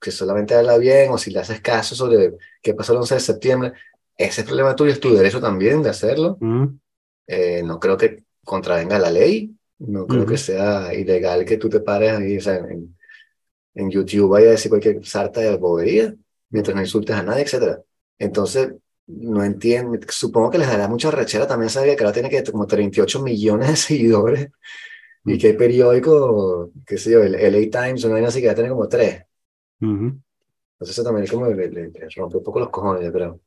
que 0.00 0.10
solamente 0.10 0.54
habla 0.54 0.78
bien, 0.78 1.10
o 1.12 1.18
si 1.18 1.30
le 1.30 1.40
haces 1.40 1.60
caso 1.60 1.94
sobre 1.94 2.34
qué 2.62 2.74
pasó 2.74 2.92
el 2.92 2.98
11 3.00 3.14
de 3.14 3.20
septiembre, 3.20 3.72
ese 4.16 4.40
es 4.42 4.46
problema 4.46 4.76
tuyo, 4.76 4.92
es 4.92 5.00
tu 5.00 5.14
derecho 5.14 5.40
también 5.40 5.82
de 5.82 5.90
hacerlo. 5.90 6.38
Ujú. 6.40 6.78
Eh, 7.26 7.62
no 7.64 7.80
creo 7.80 7.96
que 7.96 8.24
contravenga 8.44 8.98
la 8.98 9.10
ley, 9.10 9.56
no 9.78 10.06
creo 10.06 10.26
que 10.26 10.36
sea 10.36 10.92
ilegal 10.94 11.44
que 11.44 11.56
tú 11.58 11.68
te 11.68 11.80
pares 11.80 12.12
ahí, 12.12 12.36
o 12.38 12.40
sea, 12.40 12.56
en, 12.56 12.96
en 13.74 13.90
YouTube 13.90 14.30
vaya 14.30 14.48
a 14.48 14.50
decir 14.52 14.70
cualquier 14.70 15.04
sarta 15.06 15.40
de 15.40 15.56
bobería, 15.56 16.14
mientras 16.50 16.74
no 16.76 16.82
insultes 16.82 17.16
a 17.16 17.22
nadie, 17.22 17.42
etcétera. 17.44 17.82
Entonces, 18.18 18.74
no 19.06 19.44
entiendo, 19.44 19.98
supongo 20.08 20.50
que 20.50 20.58
les 20.58 20.68
dará 20.68 20.88
mucha 20.88 21.10
rechera 21.10 21.46
también 21.46 21.70
saber 21.70 21.96
que 21.96 22.04
ahora 22.04 22.14
tiene 22.14 22.30
que 22.30 22.42
como 22.44 22.66
38 22.66 23.22
millones 23.22 23.68
de 23.68 23.76
seguidores 23.76 24.48
y 25.26 25.38
que 25.38 25.48
hay 25.48 25.52
periódico, 25.54 26.70
qué 26.86 26.98
sé 26.98 27.12
yo, 27.12 27.22
el 27.22 27.34
LA 27.34 27.86
Times, 27.86 28.04
una 28.04 28.14
vaina 28.14 28.28
así 28.28 28.40
que 28.40 28.46
ya 28.46 28.54
tiene 28.54 28.70
como 28.70 28.88
tres. 28.88 29.22
Entonces 30.74 30.96
eso 30.98 31.04
también 31.04 31.26
como 31.26 31.46
le, 31.46 31.68
le- 31.70 31.88
le 31.90 32.08
rompe 32.16 32.36
un 32.38 32.42
poco 32.44 32.58
los 32.60 32.70
cojones, 32.70 33.04
yo 33.04 33.12
creo. 33.12 33.40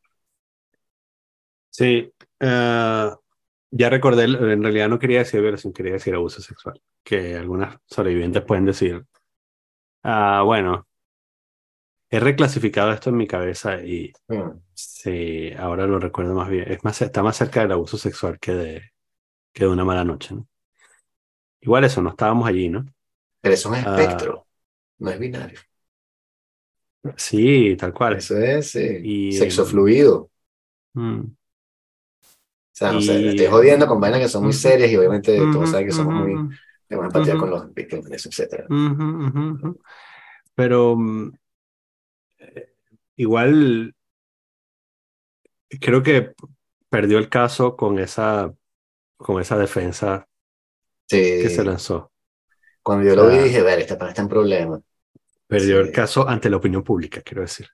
Sí. 1.77 2.11
eh, 2.39 3.11
ya 3.71 3.89
recordé, 3.89 4.23
en 4.25 4.63
realidad 4.63 4.89
no 4.89 4.97
quería 4.99 5.19
decir 5.19 5.41
violación, 5.41 5.73
quería 5.73 5.93
decir 5.93 6.15
abuso 6.15 6.41
sexual. 6.41 6.81
Que 7.03 7.35
algunas 7.35 7.77
sobrevivientes 7.85 8.43
pueden 8.43 8.65
decir. 8.65 9.05
Ah, 10.03 10.41
bueno, 10.45 10.87
he 12.09 12.19
reclasificado 12.19 12.91
esto 12.91 13.09
en 13.09 13.17
mi 13.17 13.27
cabeza 13.27 13.81
y 13.83 14.11
Mm. 14.29 14.59
sí, 14.73 15.51
ahora 15.57 15.87
lo 15.87 15.99
recuerdo 15.99 16.33
más 16.33 16.49
bien. 16.49 16.71
Es 16.71 16.83
más, 16.83 17.01
está 17.01 17.23
más 17.23 17.37
cerca 17.37 17.61
del 17.61 17.71
abuso 17.73 17.97
sexual 17.97 18.39
que 18.39 18.53
de, 18.53 18.81
que 19.53 19.65
de 19.65 19.71
una 19.71 19.85
mala 19.85 20.03
noche, 20.05 20.35
¿no? 20.35 20.47
Igual 21.61 21.83
eso, 21.83 22.01
no 22.01 22.09
estábamos 22.11 22.47
allí, 22.47 22.69
¿no? 22.69 22.85
Pero 23.41 23.53
eso 23.53 23.73
es 23.75 23.85
Ah. 23.85 23.99
espectro, 23.99 24.47
no 24.99 25.09
es 25.11 25.19
binario. 25.19 25.59
Sí, 27.15 27.75
tal 27.77 27.93
cual. 27.93 28.17
Eso 28.17 28.37
es 28.37 28.71
sí, 28.71 28.79
Y, 29.03 29.31
sexo 29.33 29.63
eh, 29.63 29.65
fluido. 29.65 30.29
Mm, 30.95 31.37
sea, 32.77 32.91
no 32.93 33.01
sé, 33.01 33.19
Y- 33.19 33.23
le 33.23 33.31
estoy 33.31 33.47
jodiendo 33.47 33.87
con 33.87 33.99
vainas 33.99 34.19
que 34.21 34.29
son 34.29 34.43
muy 34.43 34.53
serias 34.53 34.91
y 34.91 34.97
obviamente 34.97 35.47
todos 35.47 35.69
saben 35.69 35.87
que 35.87 35.91
somos 35.93 36.13
ujú, 36.13 36.19
muy, 36.19 36.43
ujú. 36.43 36.59
tenemos 36.87 37.07
empatía 37.07 37.33
Ujú. 37.35 37.41
con 37.41 37.49
los 37.51 37.73
víctimas 37.73 38.25
etcétera. 38.25 38.71
Pero 40.55 40.95
mm, 40.95 41.31
igual 43.17 43.93
creo 45.81 46.03
que 46.03 46.33
perdió 46.89 47.17
el 47.17 47.29
caso 47.29 47.75
con 47.75 47.99
esa, 47.99 48.53
con 49.17 49.41
esa 49.41 49.57
defensa 49.57 50.27
que 51.09 51.49
se 51.49 51.63
lanzó. 51.63 52.11
cuando 52.83 53.07
yo 53.07 53.15
lo 53.15 53.27
vi 53.27 53.37
dije, 53.37 53.61
ver, 53.61 53.79
este 53.79 53.95
pana 53.95 54.11
está 54.11 54.21
en 54.23 54.29
problema. 54.29 54.81
Perdió 55.45 55.81
el 55.81 55.91
caso 55.91 56.25
ante 56.29 56.49
la 56.49 56.55
opinión 56.55 56.83
pública, 56.85 57.21
quiero 57.21 57.41
decir. 57.41 57.67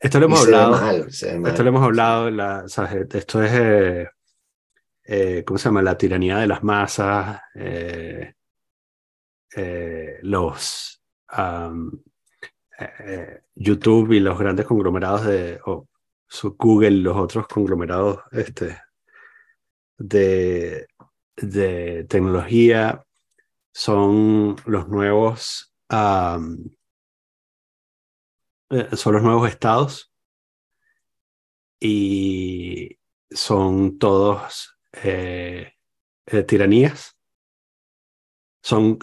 Esto 0.00 0.18
lo 0.18 0.26
Y 0.26 0.28
hemos 0.28 0.40
se 0.40 0.50
ve 0.50 0.56
hablado. 0.56 0.80
mal, 0.80 1.12
se 1.12 1.32
ve 1.32 1.38
mal. 1.38 1.50
Esto 1.50 1.62
lo 1.62 1.68
hemos 1.68 1.82
hablado. 1.84 2.30
La, 2.30 2.62
o 2.64 2.68
sea, 2.68 2.84
esto 2.84 3.42
es, 3.42 3.52
eh, 3.52 4.08
eh, 5.04 5.44
¿cómo 5.46 5.58
se 5.58 5.64
llama? 5.66 5.82
La 5.82 5.98
tiranía 5.98 6.38
de 6.38 6.46
las 6.46 6.62
masas. 6.62 7.40
eh, 7.54 8.34
los 10.22 11.02
YouTube 13.54 14.12
y 14.12 14.20
los 14.20 14.38
grandes 14.38 14.66
conglomerados 14.66 15.26
de 15.26 15.60
o 15.66 15.86
su 16.26 16.56
Google, 16.56 16.92
los 16.92 17.16
otros 17.16 17.46
conglomerados 17.46 18.20
este, 18.32 18.80
de, 19.98 20.86
de 21.36 22.04
tecnología 22.08 23.04
son 23.72 24.56
los 24.64 24.88
nuevos 24.88 25.74
eh, 28.70 28.88
son 28.96 29.14
los 29.14 29.22
nuevos 29.22 29.48
estados 29.48 30.12
y 31.80 32.98
son 33.30 33.98
todos 33.98 34.78
eh, 35.02 35.74
eh, 36.26 36.42
tiranías. 36.44 37.16
Son, 38.62 38.98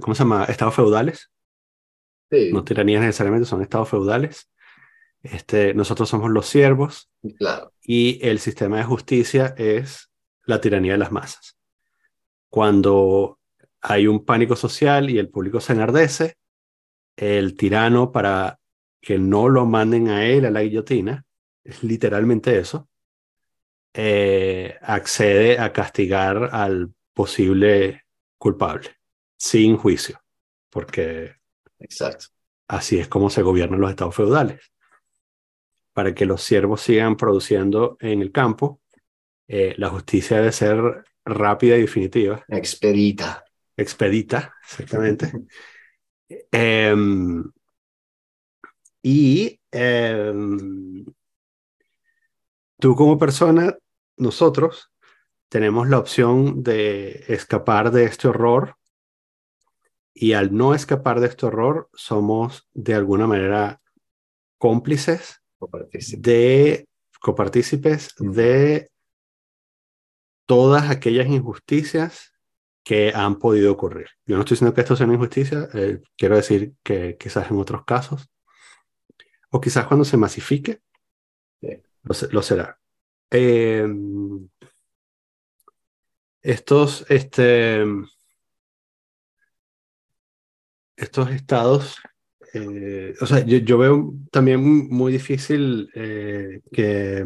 ¿cómo 0.00 0.14
se 0.14 0.22
llama? 0.22 0.44
Estados 0.44 0.74
feudales. 0.74 1.30
Sí, 2.30 2.52
No 2.52 2.64
tiranías 2.64 3.02
necesariamente, 3.02 3.46
son 3.46 3.60
estados 3.60 3.88
feudales. 3.88 4.50
Este, 5.22 5.74
nosotros 5.74 6.08
somos 6.08 6.30
los 6.30 6.46
siervos 6.46 7.10
claro. 7.36 7.74
y 7.82 8.26
el 8.26 8.38
sistema 8.38 8.78
de 8.78 8.84
justicia 8.84 9.54
es 9.58 10.10
la 10.44 10.60
tiranía 10.60 10.92
de 10.92 10.98
las 10.98 11.12
masas. 11.12 11.58
Cuando 12.48 13.38
hay 13.82 14.06
un 14.06 14.24
pánico 14.24 14.56
social 14.56 15.10
y 15.10 15.18
el 15.18 15.28
público 15.28 15.60
se 15.60 15.72
enardece, 15.72 16.36
el 17.16 17.56
tirano 17.56 18.12
para 18.12 18.59
que 19.00 19.18
no 19.18 19.48
lo 19.48 19.66
manden 19.66 20.08
a 20.08 20.26
él 20.26 20.44
a 20.46 20.50
la 20.50 20.62
guillotina, 20.62 21.24
es 21.64 21.82
literalmente 21.82 22.58
eso, 22.58 22.88
eh, 23.94 24.76
accede 24.82 25.58
a 25.58 25.72
castigar 25.72 26.50
al 26.52 26.92
posible 27.14 28.04
culpable 28.38 28.90
sin 29.36 29.76
juicio, 29.76 30.20
porque 30.70 31.36
Exacto. 31.78 32.26
así 32.68 32.98
es 32.98 33.08
como 33.08 33.28
se 33.30 33.42
gobiernan 33.42 33.80
los 33.80 33.90
estados 33.90 34.14
feudales. 34.14 34.60
Para 35.92 36.14
que 36.14 36.24
los 36.24 36.42
siervos 36.42 36.80
sigan 36.82 37.16
produciendo 37.16 37.96
en 38.00 38.22
el 38.22 38.32
campo, 38.32 38.80
eh, 39.48 39.74
la 39.78 39.88
justicia 39.90 40.38
debe 40.38 40.52
ser 40.52 41.04
rápida 41.24 41.76
y 41.76 41.82
definitiva, 41.82 42.44
Expedita. 42.48 43.44
expedita, 43.76 44.54
exactamente. 44.62 45.32
Em, 46.52 47.42
y 49.02 49.60
em, 49.70 51.04
tú 52.78 52.94
como 52.94 53.18
persona, 53.18 53.76
nosotros 54.16 54.90
tenemos 55.48 55.88
la 55.88 55.98
opción 55.98 56.62
de 56.62 57.24
escapar 57.28 57.90
de 57.90 58.04
este 58.04 58.28
horror. 58.28 58.76
Y 60.12 60.32
al 60.34 60.54
no 60.54 60.74
escapar 60.74 61.20
de 61.20 61.28
este 61.28 61.46
horror 61.46 61.88
somos 61.94 62.68
de 62.72 62.94
alguna 62.94 63.26
manera 63.26 63.80
cómplices 64.58 65.42
de 66.18 66.86
copartícipes 67.20 68.14
de 68.18 68.90
todas 70.46 70.90
aquellas 70.90 71.26
injusticias 71.26 72.32
que 72.82 73.12
han 73.14 73.38
podido 73.38 73.72
ocurrir. 73.72 74.08
Yo 74.26 74.36
no 74.36 74.42
estoy 74.42 74.56
diciendo 74.56 74.74
que 74.74 74.80
esto 74.80 74.96
sea 74.96 75.06
una 75.06 75.14
injusticia, 75.14 75.68
eh, 75.74 76.00
quiero 76.16 76.36
decir 76.36 76.74
que 76.82 77.16
quizás 77.18 77.50
en 77.50 77.58
otros 77.58 77.84
casos, 77.84 78.28
o 79.50 79.60
quizás 79.60 79.86
cuando 79.86 80.04
se 80.04 80.16
masifique, 80.16 80.80
Sí. 81.60 81.68
lo, 82.04 82.14
se- 82.14 82.28
lo 82.32 82.42
será. 82.42 82.78
Eh, 83.30 83.86
estos, 86.42 87.04
este, 87.08 87.84
estos 90.96 91.30
estados, 91.30 91.96
eh, 92.54 93.14
o 93.20 93.26
sea, 93.26 93.40
yo, 93.44 93.58
yo, 93.58 93.78
veo 93.78 94.14
también 94.30 94.60
muy 94.88 95.12
difícil 95.12 95.90
eh, 95.94 96.60
que, 96.72 97.24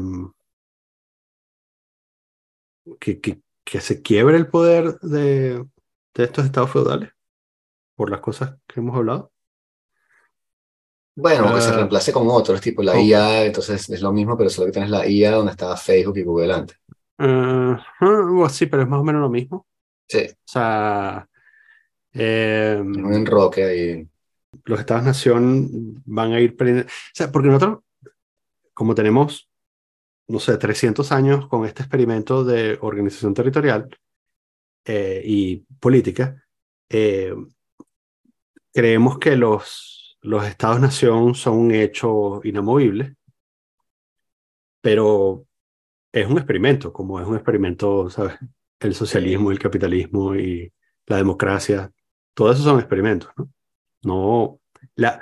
que, 3.00 3.20
que, 3.20 3.40
que, 3.64 3.80
se 3.80 4.02
quiebre 4.02 4.36
el 4.36 4.48
poder 4.48 4.98
de, 5.00 5.64
de 6.14 6.24
estos 6.24 6.44
estados 6.44 6.70
feudales 6.70 7.10
por 7.96 8.10
las 8.10 8.20
cosas 8.20 8.56
que 8.68 8.80
hemos 8.80 8.96
hablado. 8.96 9.33
Bueno, 11.16 11.54
que 11.54 11.60
se 11.60 11.70
ah. 11.70 11.76
reemplace 11.76 12.12
con 12.12 12.26
otros, 12.28 12.60
tipo 12.60 12.82
la 12.82 13.00
IA, 13.00 13.44
entonces 13.44 13.88
es 13.88 14.00
lo 14.00 14.12
mismo, 14.12 14.36
pero 14.36 14.50
solo 14.50 14.66
que 14.66 14.72
tienes 14.72 14.90
la 14.90 15.06
IA 15.06 15.32
donde 15.32 15.52
estaba 15.52 15.76
Facebook 15.76 16.18
y 16.18 16.22
Google 16.22 16.52
antes. 16.52 16.78
Uh, 17.18 18.48
sí, 18.48 18.66
pero 18.66 18.82
es 18.82 18.88
más 18.88 19.00
o 19.00 19.04
menos 19.04 19.20
lo 19.20 19.30
mismo. 19.30 19.66
Sí. 20.08 20.26
O 20.28 20.36
sea, 20.44 21.28
eh, 22.14 22.76
un 22.80 23.12
enroque 23.12 23.64
ahí. 23.64 24.08
Los 24.64 24.80
estados-nación 24.80 26.02
van 26.06 26.32
a 26.32 26.40
ir 26.40 26.56
O 26.60 26.88
sea, 27.12 27.30
porque 27.30 27.48
nosotros, 27.48 27.80
como 28.72 28.94
tenemos, 28.94 29.50
no 30.28 30.38
sé, 30.38 30.56
300 30.56 31.10
años 31.12 31.48
con 31.48 31.66
este 31.66 31.82
experimento 31.82 32.44
de 32.44 32.78
organización 32.80 33.34
territorial 33.34 33.88
eh, 34.84 35.22
y 35.24 35.56
política, 35.80 36.42
eh, 36.88 37.34
creemos 38.72 39.18
que 39.18 39.36
los, 39.36 40.03
los 40.24 40.44
estados-nación 40.46 41.34
son 41.34 41.58
un 41.58 41.72
hecho 41.72 42.40
inamovible, 42.44 43.16
pero 44.80 45.46
es 46.12 46.26
un 46.26 46.38
experimento, 46.38 46.90
como 46.92 47.20
es 47.20 47.26
un 47.26 47.36
experimento, 47.36 48.08
¿sabes? 48.08 48.36
El 48.80 48.94
socialismo, 48.94 49.50
el 49.50 49.58
capitalismo 49.58 50.34
y 50.34 50.72
la 51.06 51.18
democracia, 51.18 51.92
todo 52.32 52.52
eso 52.52 52.62
son 52.62 52.78
experimentos, 52.78 53.30
¿no? 53.36 53.50
No, 54.02 54.60
la, 54.96 55.20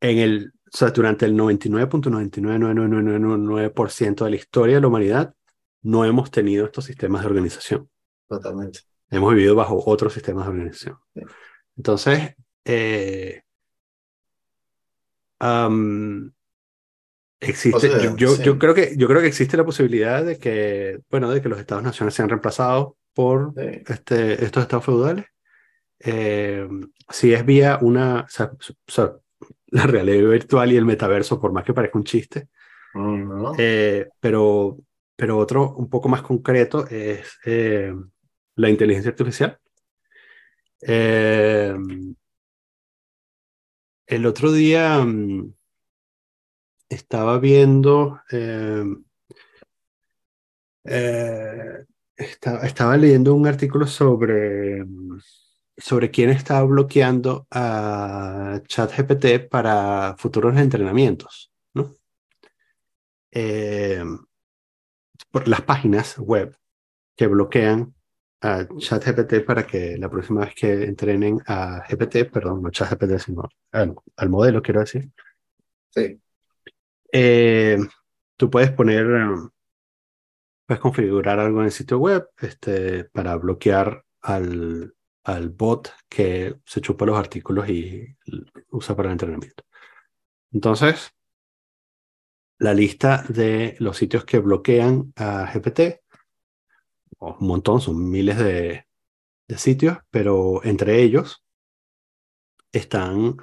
en 0.00 0.18
el, 0.18 0.52
o 0.66 0.76
sea, 0.76 0.90
durante 0.90 1.26
el 1.26 1.34
99.99999% 1.34 4.24
de 4.24 4.30
la 4.30 4.36
historia 4.36 4.76
de 4.76 4.80
la 4.80 4.88
humanidad, 4.88 5.34
no 5.82 6.06
hemos 6.06 6.30
tenido 6.30 6.64
estos 6.64 6.86
sistemas 6.86 7.20
de 7.22 7.28
organización. 7.28 7.90
Totalmente. 8.26 8.80
Hemos 9.10 9.34
vivido 9.34 9.54
bajo 9.54 9.82
otros 9.86 10.14
sistemas 10.14 10.46
de 10.46 10.50
organización. 10.50 10.96
Entonces, 11.76 12.34
eh, 12.64 13.42
existe, 17.40 17.88
yo, 18.16 18.42
yo, 18.42 18.58
creo 18.58 18.74
que, 18.74 18.94
yo 18.96 19.06
creo 19.06 19.20
que 19.20 19.28
existe 19.28 19.56
la 19.56 19.64
posibilidad 19.64 20.24
de 20.24 20.38
que, 20.38 21.00
bueno, 21.10 21.30
de 21.30 21.42
que 21.42 21.48
los 21.48 21.58
estados-naciones 21.58 22.14
sean 22.14 22.28
reemplazados 22.28 22.94
por 23.12 23.52
este, 23.56 24.44
estos 24.44 24.62
estados 24.62 24.84
feudales. 24.84 25.26
Eh, 26.00 26.68
si 27.08 27.32
es 27.32 27.44
vía 27.44 27.78
una, 27.80 28.26
la 29.68 29.86
realidad 29.86 30.30
virtual 30.30 30.72
y 30.72 30.76
el 30.76 30.84
metaverso, 30.84 31.40
por 31.40 31.52
más 31.52 31.64
que 31.64 31.74
parezca 31.74 31.98
un 31.98 32.04
chiste, 32.04 32.48
eh, 33.58 34.08
pero, 34.20 34.78
pero 35.16 35.38
otro 35.38 35.74
un 35.74 35.88
poco 35.88 36.08
más 36.08 36.22
concreto 36.22 36.86
es 36.88 37.38
eh, 37.44 37.94
la 38.56 38.68
inteligencia 38.68 39.10
artificial. 39.10 39.58
El 44.06 44.26
otro 44.26 44.52
día 44.52 44.98
mm, 45.04 45.54
estaba 46.88 47.38
viendo 47.38 48.20
estaba 52.62 52.96
leyendo 52.96 53.34
un 53.34 53.46
artículo 53.46 53.86
sobre, 53.86 54.84
sobre 55.76 56.10
quién 56.10 56.30
está 56.30 56.62
bloqueando 56.62 57.46
a 57.50 58.60
ChatGPT 58.66 59.48
para 59.48 60.14
futuros 60.18 60.56
entrenamientos, 60.56 61.50
¿no? 61.74 61.94
Eh, 63.30 64.04
por 65.30 65.48
las 65.48 65.62
páginas 65.62 66.18
web 66.18 66.56
que 67.16 67.26
bloquean 67.26 67.94
a 68.44 68.68
ChatGPT 68.68 69.42
para 69.44 69.66
que 69.66 69.96
la 69.96 70.10
próxima 70.10 70.42
vez 70.42 70.54
que 70.54 70.84
entrenen 70.84 71.40
a 71.46 71.82
GPT, 71.88 72.30
perdón, 72.30 72.62
no 72.62 72.70
ChatGPT, 72.70 73.18
sino 73.18 73.48
al, 73.72 74.28
modelo, 74.28 74.60
quiero 74.60 74.80
decir. 74.80 75.10
Sí. 75.88 76.20
Eh, 77.10 77.78
tú 78.36 78.50
puedes 78.50 78.70
poner 78.72 79.06
puedes 80.66 80.80
configurar 80.80 81.38
algo 81.40 81.60
en 81.60 81.66
el 81.66 81.72
sitio 81.72 81.98
web 81.98 82.28
este, 82.38 83.04
para 83.04 83.36
bloquear 83.36 84.04
al, 84.20 84.94
al 85.24 85.48
bot 85.48 85.92
que 86.08 86.56
se 86.66 86.80
chupa 86.82 87.06
los 87.06 87.18
artículos 87.18 87.68
y 87.70 88.14
usa 88.70 88.94
para 88.94 89.08
el 89.08 89.12
entrenamiento. 89.12 89.64
Entonces, 90.52 91.14
la 92.58 92.74
lista 92.74 93.24
de 93.28 93.76
los 93.78 93.96
sitios 93.96 94.24
que 94.26 94.38
bloquean 94.38 95.14
a 95.16 95.50
GPT, 95.50 96.03
un 97.38 97.46
montón, 97.46 97.80
son 97.80 98.10
miles 98.10 98.38
de, 98.38 98.86
de 99.48 99.58
sitios, 99.58 99.98
pero 100.10 100.64
entre 100.64 101.02
ellos 101.02 101.44
están 102.72 103.36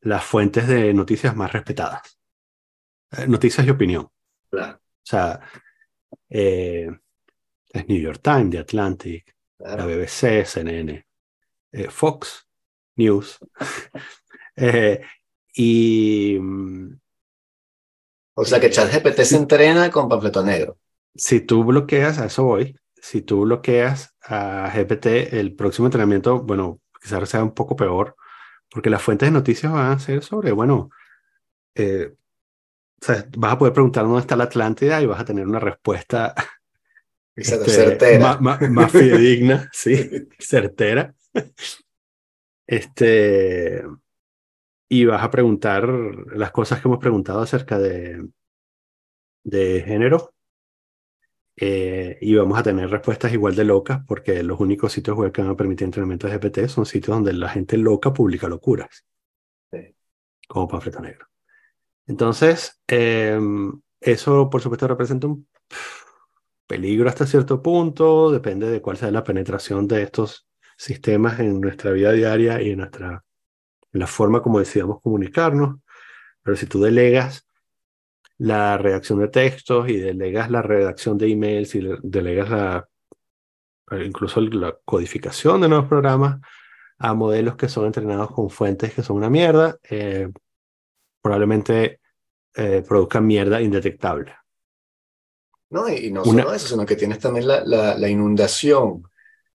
las 0.00 0.24
fuentes 0.24 0.66
de 0.66 0.92
noticias 0.94 1.36
más 1.36 1.52
respetadas. 1.52 2.18
Eh, 3.12 3.26
noticias 3.26 3.66
y 3.66 3.70
opinión. 3.70 4.08
Claro. 4.50 4.76
O 4.76 5.04
sea, 5.04 5.40
eh, 6.28 6.88
es 7.72 7.88
New 7.88 8.00
York 8.00 8.20
Times, 8.22 8.50
The 8.50 8.58
Atlantic, 8.58 9.36
la 9.58 9.86
BBC, 9.86 10.44
CNN, 10.44 11.06
eh, 11.72 11.90
Fox 11.90 12.48
News. 12.96 13.38
Eh, 14.54 15.00
y. 15.54 16.36
O 18.34 18.44
sea 18.44 18.60
que 18.60 18.68
ChatGPT 18.68 19.20
se 19.22 19.36
entrena 19.36 19.90
con 19.90 20.06
panfleto 20.06 20.44
negro. 20.44 20.76
Si 21.14 21.40
tú 21.40 21.64
bloqueas, 21.64 22.18
a 22.18 22.26
eso 22.26 22.44
voy, 22.44 22.78
si 23.02 23.20
tú 23.20 23.42
bloqueas 23.42 24.16
a 24.22 24.72
GPT, 24.74 25.34
el 25.38 25.54
próximo 25.54 25.88
entrenamiento, 25.88 26.40
bueno, 26.40 26.80
quizás 27.02 27.28
sea 27.28 27.42
un 27.42 27.52
poco 27.52 27.76
peor, 27.76 28.16
porque 28.70 28.88
las 28.88 29.02
fuentes 29.02 29.26
de 29.26 29.32
noticias 29.32 29.70
van 29.70 29.92
a 29.92 29.98
ser 29.98 30.22
sobre, 30.22 30.52
bueno, 30.52 30.88
o 33.02 33.04
sea, 33.04 33.26
vas 33.36 33.52
a 33.52 33.58
poder 33.58 33.74
preguntar 33.74 34.04
dónde 34.04 34.20
está 34.20 34.36
la 34.36 34.44
Atlántida 34.44 35.02
y 35.02 35.06
vas 35.06 35.20
a 35.20 35.24
tener 35.24 35.44
una 35.44 35.58
respuesta 35.58 36.34
este, 37.36 37.68
certera. 37.68 38.38
Más, 38.38 38.92
fidedigna, 38.92 39.68
sí, 39.72 40.28
certera. 40.38 41.12
Este, 42.64 43.82
y 44.88 45.04
vas 45.04 45.24
a 45.24 45.30
preguntar 45.32 45.88
las 45.88 46.52
cosas 46.52 46.80
que 46.80 46.86
hemos 46.86 47.00
preguntado 47.00 47.40
acerca 47.40 47.76
de, 47.76 48.24
de 49.42 49.82
género. 49.84 50.32
Eh, 51.56 52.18
y 52.20 52.34
vamos 52.34 52.58
a 52.58 52.62
tener 52.62 52.88
respuestas 52.88 53.32
igual 53.32 53.54
de 53.54 53.64
locas 53.64 54.00
porque 54.06 54.42
los 54.42 54.58
únicos 54.58 54.92
sitios 54.92 55.16
web 55.16 55.32
que 55.32 55.42
van 55.42 55.50
a 55.50 55.56
permitir 55.56 55.84
entrenamiento 55.84 56.26
de 56.26 56.38
GPT 56.38 56.66
son 56.68 56.86
sitios 56.86 57.16
donde 57.16 57.32
la 57.34 57.48
gente 57.48 57.76
loca 57.76 58.12
publica 58.12 58.48
locuras. 58.48 59.04
Sí. 59.70 59.94
Como 60.48 60.68
panfleto 60.68 61.00
negro. 61.00 61.26
Entonces, 62.06 62.80
em, 62.86 63.80
eso 64.00 64.48
por 64.50 64.60
supuesto 64.60 64.88
representa 64.88 65.26
un 65.26 65.46
peligro 66.66 67.08
hasta 67.08 67.26
cierto 67.26 67.62
punto, 67.62 68.30
depende 68.30 68.68
de 68.70 68.80
cuál 68.80 68.96
sea 68.96 69.10
la 69.10 69.24
penetración 69.24 69.86
de 69.86 70.02
estos 70.02 70.48
sistemas 70.76 71.38
en 71.38 71.60
nuestra 71.60 71.92
vida 71.92 72.12
diaria 72.12 72.60
y 72.62 72.70
en, 72.70 72.78
nuestra, 72.78 73.24
la 73.92 74.06
forma 74.06 74.42
como 74.42 74.58
decidamos 74.58 75.00
comunicarnos. 75.00 75.80
Pero 76.42 76.56
si 76.56 76.66
tú 76.66 76.80
delegas 76.80 77.46
la 78.42 78.76
redacción 78.76 79.20
de 79.20 79.28
textos 79.28 79.88
y 79.88 79.98
delegas 79.98 80.50
la 80.50 80.62
redacción 80.62 81.16
de 81.16 81.30
emails 81.30 81.76
y 81.76 81.88
delegas 82.02 82.50
la, 82.50 82.88
incluso 84.04 84.40
la 84.40 84.76
codificación 84.84 85.60
de 85.60 85.68
nuevos 85.68 85.86
programas 85.86 86.40
a 86.98 87.14
modelos 87.14 87.54
que 87.54 87.68
son 87.68 87.86
entrenados 87.86 88.32
con 88.32 88.50
fuentes 88.50 88.92
que 88.92 89.02
son 89.04 89.18
una 89.18 89.30
mierda, 89.30 89.78
eh, 89.88 90.28
probablemente 91.22 92.00
eh, 92.56 92.82
produzcan 92.86 93.24
mierda 93.24 93.62
indetectable. 93.62 94.34
No, 95.70 95.88
y, 95.88 96.10
no 96.10 96.24
solo 96.24 96.52
eso, 96.52 96.66
sino 96.66 96.84
que 96.84 96.96
tienes 96.96 97.20
también 97.20 97.46
la, 97.46 97.64
la, 97.64 98.08
inundación 98.08 99.04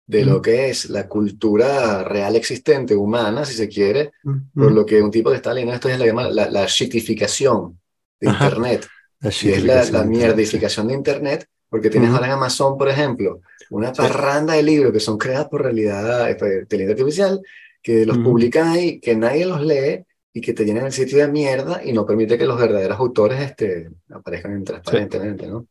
de 0.06 0.24
lo 0.24 0.42
que 0.42 0.70
es 0.70 0.90
la 0.90 1.10
cultura 1.10 2.06
real 2.06 2.38
existente, 2.38 2.96
humana, 2.96 3.44
si 3.44 3.54
se 3.54 3.68
quiere, 3.68 4.14
por 4.56 4.72
lo 4.72 4.86
que 4.86 5.02
un 5.02 5.12
tipo 5.12 5.30
que 5.30 5.36
está 5.36 5.54
leyendo 5.54 5.76
esto 5.76 5.90
es 5.90 6.00
la, 6.00 6.30
la, 6.30 6.50
la 6.50 6.66
shitificación 6.66 7.78
de 8.20 8.30
Internet. 8.30 8.88
y 9.22 9.49
es 9.49 9.63
la, 9.63 9.84
la 9.86 10.03
mierdificación 10.03 10.88
de 10.88 10.93
Internet, 10.93 11.47
porque 11.70 11.89
tienes 11.89 12.11
ahora 12.11 12.28
en 12.28 12.34
Amazon, 12.34 12.78
por 12.78 12.89
ejemplo, 12.89 13.41
una 13.70 13.91
parranda 13.93 14.53
de 14.53 14.63
libros 14.63 14.93
que 14.93 14.99
son 14.99 15.18
creados 15.18 15.47
por 15.49 15.63
realidad, 15.63 16.30
eh, 16.30 16.36
pues, 16.36 16.61
inteligencia 16.61 17.03
artificial, 17.03 17.41
que 17.82 18.05
los 18.05 18.18
publican 18.18 18.68
ahí, 18.68 18.99
que 18.99 19.15
nadie 19.15 19.45
los 19.45 19.61
lee, 19.61 20.05
y 20.38 20.41
que 20.41 20.53
te 20.53 20.65
llenen 20.65 20.86
el 20.86 20.91
sitio 20.91 21.18
de 21.18 21.28
mierda 21.30 21.82
y 21.84 21.93
no 21.93 22.05
permite 22.05 22.38
que 22.38 22.45
los 22.45 22.59
verdaderos 22.59 22.99
autores 22.99 23.41
este, 23.41 23.89
aparezcan 24.11 24.63
transparentemente, 24.63 25.47
¿no? 25.47 25.65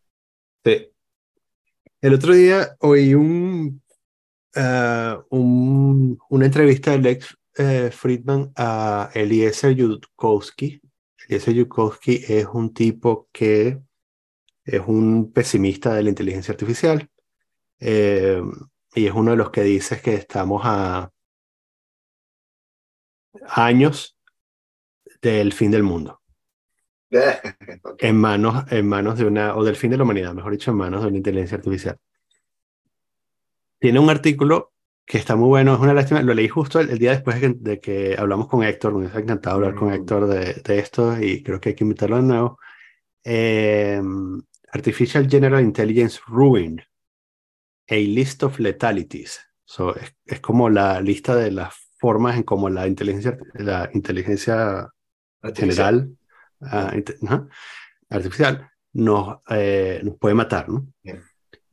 Sí. 0.64 0.90
El 2.00 2.14
otro 2.14 2.34
día 2.34 2.76
oí 2.80 3.14
un, 3.14 3.80
eh, 4.56 5.16
un, 5.30 6.18
una 6.30 6.46
entrevista 6.46 6.90
de 6.90 6.98
Lex 6.98 7.36
eh, 7.58 7.90
Friedman 7.92 8.50
a 8.56 9.10
Eliezer 9.14 9.72
Yudkowsky. 9.72 10.80
Eliezer 11.28 11.54
Yudkowsky 11.54 12.24
es 12.28 12.46
un 12.46 12.72
tipo 12.72 13.28
que 13.32 13.80
es 14.64 14.82
un 14.86 15.32
pesimista 15.32 15.94
de 15.94 16.02
la 16.02 16.08
inteligencia 16.08 16.52
artificial 16.52 17.08
eh, 17.80 18.42
y 18.94 19.06
es 19.06 19.12
uno 19.12 19.32
de 19.32 19.36
los 19.36 19.50
que 19.50 19.62
dice 19.62 20.00
que 20.00 20.14
estamos 20.14 20.62
a 20.64 21.10
años 23.48 24.18
del 25.20 25.52
fin 25.52 25.70
del 25.70 25.82
mundo. 25.82 26.20
En 27.98 28.16
manos, 28.16 28.64
en 28.70 28.86
manos 28.88 29.18
de 29.18 29.24
una, 29.24 29.56
o 29.56 29.64
del 29.64 29.76
fin 29.76 29.90
de 29.90 29.96
la 29.96 30.02
humanidad, 30.02 30.34
mejor 30.34 30.52
dicho, 30.52 30.70
en 30.70 30.76
manos 30.76 31.02
de 31.02 31.08
una 31.08 31.16
inteligencia 31.16 31.56
artificial. 31.56 31.96
Tiene 33.78 34.00
un 34.00 34.10
artículo 34.10 34.72
que 35.06 35.18
está 35.18 35.36
muy 35.36 35.46
bueno, 35.46 35.74
es 35.74 35.80
una 35.80 35.94
lástima, 35.94 36.20
lo 36.20 36.34
leí 36.34 36.48
justo 36.48 36.80
el, 36.80 36.98
día 36.98 37.12
después 37.12 37.40
de 37.40 37.80
que, 37.80 38.16
hablamos 38.18 38.48
con 38.48 38.64
Héctor, 38.64 38.92
me 38.94 39.06
ha 39.06 39.20
encantado 39.20 39.56
hablar 39.56 39.76
con. 39.76 39.92
Héctor 39.92 40.26
de, 40.26 40.54
de, 40.54 40.78
esto 40.80 41.16
y 41.20 41.44
creo 41.44 41.60
que 41.60 41.70
hay 41.70 41.74
que 41.76 41.84
invitarlo 41.84 42.16
de 42.16 42.22
nuevo. 42.22 42.58
Eh, 43.22 44.02
Artificial 44.72 45.28
General 45.28 45.62
Intelligence 45.62 46.20
Ruined, 46.26 46.80
a 47.88 47.94
list 47.94 48.42
of 48.42 48.58
letalities. 48.58 49.40
So, 49.64 49.94
es, 50.24 50.40
como 50.40 50.68
la 50.68 51.00
lista 51.00 51.36
de 51.36 51.52
las 51.52 51.74
formas 51.98 52.36
en 52.36 52.42
cómo 52.42 52.68
la 52.68 52.86
inteligencia, 52.88 53.38
la 53.54 53.88
inteligencia 53.94 54.88
general 55.54 56.16
ah, 56.62 56.92
artificial 58.10 58.70
nos, 58.92 59.38
eh, 59.50 60.00
nos 60.02 60.16
puede 60.18 60.34
matar, 60.34 60.68
¿no? 60.68 60.88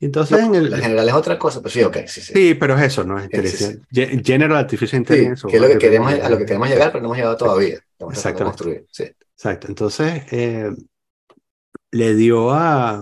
Entonces, 0.05 0.39
en 0.39 0.55
el, 0.55 0.69
la 0.69 0.79
general 0.79 1.07
es 1.07 1.13
otra 1.13 1.39
cosa, 1.39 1.61
pero 1.61 1.71
sí, 1.71 1.83
ok, 1.83 1.97
sí, 2.07 2.21
sí. 2.21 2.33
Sí, 2.33 2.53
pero 2.55 2.77
es 2.77 2.83
eso, 2.83 3.03
¿no? 3.03 3.17
Es 3.19 3.79
General 3.91 4.57
Artificial 4.57 4.99
Intelligence. 4.99 5.47
que 5.47 5.55
es 5.55 5.61
lo 5.61 5.67
que 5.67 5.77
queremos, 5.77 6.13
a 6.13 6.29
lo 6.29 6.37
que 6.37 6.45
queremos 6.45 6.69
llegar, 6.69 6.91
pero 6.91 7.01
no 7.01 7.07
hemos 7.07 7.17
llegado 7.17 7.37
todavía. 7.37 7.79
Exacto. 7.99 8.53
Sí. 8.91 9.03
Exacto. 9.35 9.67
Entonces, 9.67 10.23
eh, 10.31 10.71
le 11.91 12.15
dio 12.15 12.51
a. 12.51 13.01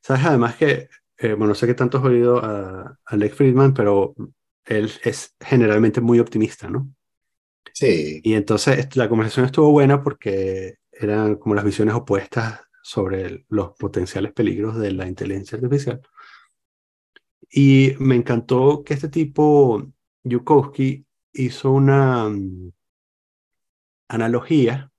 ¿Sabes? 0.00 0.24
Además 0.24 0.56
que, 0.56 0.88
eh, 1.18 1.34
bueno, 1.34 1.54
sé 1.54 1.66
que 1.66 1.74
tanto 1.74 1.98
has 1.98 2.04
oído 2.04 2.38
a, 2.44 2.98
Alex 3.04 3.36
Friedman, 3.36 3.74
pero 3.74 4.14
él 4.64 4.90
es 5.02 5.34
generalmente 5.40 6.00
muy 6.00 6.20
optimista, 6.20 6.68
¿no? 6.68 6.88
Sí. 7.72 8.20
Y 8.22 8.34
entonces 8.34 8.94
la 8.96 9.08
conversación 9.08 9.46
estuvo 9.46 9.70
buena 9.70 10.02
porque 10.02 10.76
eran 10.92 11.36
como 11.36 11.54
las 11.54 11.64
visiones 11.64 11.94
opuestas 11.94 12.60
sobre 12.82 13.46
los 13.48 13.72
potenciales 13.78 14.32
peligros 14.32 14.76
de 14.76 14.92
la 14.92 15.08
inteligencia 15.08 15.56
artificial. 15.56 16.00
Y 17.56 17.94
me 18.00 18.16
encantó 18.16 18.82
que 18.82 18.94
este 18.94 19.08
tipo, 19.08 19.86
Yukowski, 20.24 21.06
hizo 21.32 21.70
una 21.70 22.28
mm, 22.28 22.72
analogía 24.08 24.90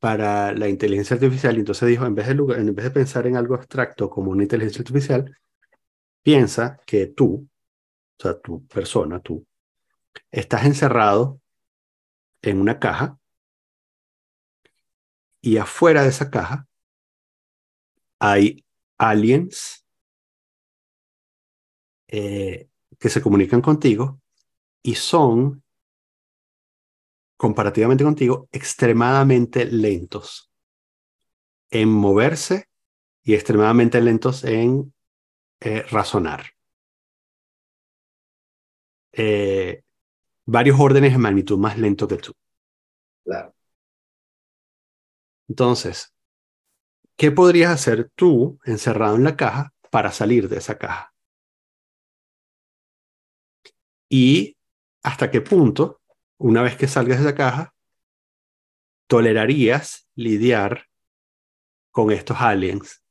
para 0.00 0.52
la 0.52 0.68
inteligencia 0.68 1.14
artificial. 1.14 1.54
Y 1.54 1.60
entonces 1.60 1.88
dijo, 1.88 2.04
en 2.04 2.16
vez, 2.16 2.26
de, 2.26 2.32
en 2.32 2.74
vez 2.74 2.84
de 2.84 2.90
pensar 2.90 3.28
en 3.28 3.36
algo 3.36 3.54
abstracto 3.54 4.10
como 4.10 4.32
una 4.32 4.42
inteligencia 4.42 4.80
artificial, 4.80 5.38
piensa 6.20 6.80
que 6.84 7.06
tú, 7.06 7.48
o 8.18 8.22
sea, 8.22 8.40
tu 8.40 8.66
persona, 8.66 9.20
tú, 9.20 9.46
estás 10.32 10.64
encerrado 10.64 11.40
en 12.42 12.60
una 12.60 12.80
caja 12.80 13.20
y 15.40 15.58
afuera 15.58 16.02
de 16.02 16.08
esa 16.08 16.28
caja 16.28 16.66
hay 18.18 18.64
aliens 18.98 19.79
eh, 22.12 22.68
que 22.98 23.08
se 23.08 23.22
comunican 23.22 23.62
contigo 23.62 24.20
y 24.82 24.96
son, 24.96 25.62
comparativamente 27.36 28.04
contigo, 28.04 28.48
extremadamente 28.52 29.64
lentos 29.64 30.50
en 31.70 31.88
moverse 31.88 32.66
y 33.22 33.34
extremadamente 33.34 34.00
lentos 34.00 34.44
en 34.44 34.92
eh, 35.60 35.82
razonar. 35.82 36.46
Eh, 39.12 39.82
varios 40.46 40.80
órdenes 40.80 41.12
de 41.12 41.18
magnitud 41.18 41.58
más 41.58 41.78
lento 41.78 42.08
que 42.08 42.16
tú. 42.16 42.32
Claro. 43.24 43.54
Entonces, 45.48 46.12
¿qué 47.16 47.30
podrías 47.30 47.70
hacer 47.72 48.10
tú 48.14 48.58
encerrado 48.64 49.16
en 49.16 49.24
la 49.24 49.36
caja 49.36 49.72
para 49.90 50.10
salir 50.10 50.48
de 50.48 50.58
esa 50.58 50.78
caja? 50.78 51.09
Y 54.10 54.58
hasta 55.02 55.30
qué 55.30 55.40
punto, 55.40 56.02
una 56.36 56.62
vez 56.62 56.76
que 56.76 56.88
salgas 56.88 57.20
de 57.20 57.24
la 57.24 57.34
caja, 57.34 57.74
tolerarías 59.06 60.08
lidiar 60.14 60.86
con 61.90 62.10
estos 62.10 62.38
aliens 62.40 63.02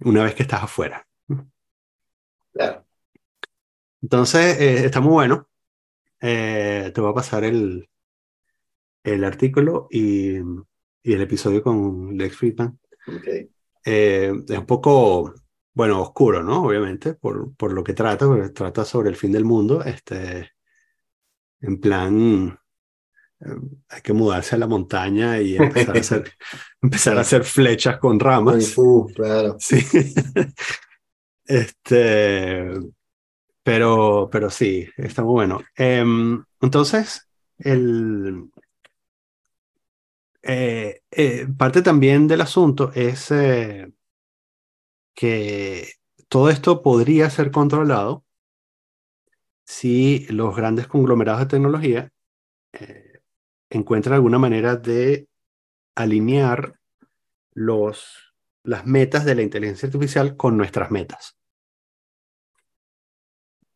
una 0.00 0.24
vez 0.24 0.34
que 0.34 0.42
estás 0.42 0.64
afuera. 0.64 1.06
Claro. 2.52 2.84
Entonces, 4.02 4.60
eh, 4.60 4.84
está 4.84 5.00
muy 5.00 5.12
bueno. 5.12 5.48
Eh, 6.20 6.90
te 6.94 7.00
voy 7.00 7.10
a 7.10 7.14
pasar 7.14 7.44
el, 7.44 7.88
el 9.04 9.24
artículo 9.24 9.88
y, 9.90 10.36
y, 10.36 11.12
el 11.12 11.20
episodio 11.22 11.62
con 11.62 12.16
Lex 12.16 12.36
Friedman. 12.36 12.78
Okay. 13.06 13.48
Eh, 13.84 14.32
es 14.48 14.58
un 14.58 14.66
poco 14.66 15.34
bueno, 15.74 16.02
oscuro, 16.02 16.42
¿no? 16.42 16.64
Obviamente, 16.64 17.14
por, 17.14 17.54
por 17.54 17.72
lo 17.72 17.82
que 17.82 17.94
trata, 17.94 18.26
porque 18.26 18.50
trata 18.50 18.84
sobre 18.84 19.08
el 19.08 19.16
fin 19.16 19.32
del 19.32 19.44
mundo, 19.44 19.82
este, 19.82 20.52
en 21.60 21.80
plan, 21.80 22.58
eh, 23.40 23.46
hay 23.88 24.02
que 24.02 24.12
mudarse 24.12 24.54
a 24.54 24.58
la 24.58 24.66
montaña 24.66 25.40
y 25.40 25.56
empezar 25.56 25.96
a 25.96 26.00
hacer, 26.00 26.32
empezar 26.80 27.16
a 27.16 27.22
hacer 27.22 27.44
flechas 27.44 27.98
con 27.98 28.20
ramas. 28.20 28.74
claro. 29.14 29.56
Sí. 29.60 29.82
este, 31.44 32.70
pero, 33.62 34.28
pero 34.30 34.50
sí, 34.50 34.88
está 34.96 35.22
muy 35.22 35.32
bueno. 35.32 35.60
Em, 35.76 36.44
entonces, 36.60 37.28
el, 37.58 38.50
eh, 40.42 41.00
eh, 41.10 41.46
parte 41.56 41.82
también 41.82 42.26
del 42.26 42.40
asunto 42.42 42.90
es 42.94 43.30
que 45.14 45.92
todo 46.28 46.48
esto 46.48 46.82
podría 46.82 47.28
ser 47.30 47.50
controlado 47.50 48.24
si 49.64 50.26
los 50.28 50.56
grandes 50.56 50.86
conglomerados 50.86 51.40
de 51.40 51.46
tecnología 51.46 52.10
eh, 52.72 53.20
encuentran 53.70 54.14
alguna 54.14 54.38
manera 54.38 54.76
de 54.76 55.28
alinear 55.94 56.78
los, 57.52 58.34
las 58.64 58.86
metas 58.86 59.24
de 59.24 59.34
la 59.34 59.42
inteligencia 59.42 59.86
artificial 59.86 60.36
con 60.36 60.56
nuestras 60.56 60.90
metas. 60.90 61.36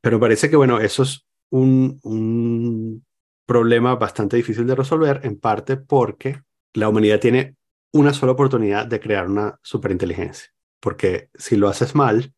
Pero 0.01 0.20
parece 0.20 0.49
que, 0.49 0.57
bueno, 0.57 0.78
eso 0.80 1.03
es 1.03 1.26
un, 1.51 2.01
un 2.03 3.05
problema 3.45 3.97
bastante 3.97 4.37
difícil 4.37 4.66
de 4.66 4.74
resolver, 4.74 5.20
en 5.24 5.39
parte 5.39 5.76
porque 5.76 6.43
la 6.74 6.89
humanidad 6.89 7.20
tiene 7.20 7.57
una 7.93 8.12
sola 8.12 8.32
oportunidad 8.32 8.87
de 8.87 9.01
crear 9.01 9.26
una 9.26 9.59
superinteligencia 9.62 10.56
porque 10.87 11.30
si 11.34 11.57
lo 11.57 11.66
haces 11.66 11.97
mal, 11.97 12.32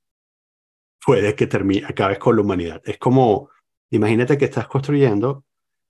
puede 1.05 1.34
que 1.34 1.46
termine, 1.46 1.86
acabes 1.86 2.18
con 2.18 2.34
la 2.34 2.40
humanidad. 2.40 2.80
Es 2.82 2.96
como, 2.96 3.51
imagínate 3.90 4.38
que 4.38 4.46
estás 4.46 4.66
construyendo 4.66 5.44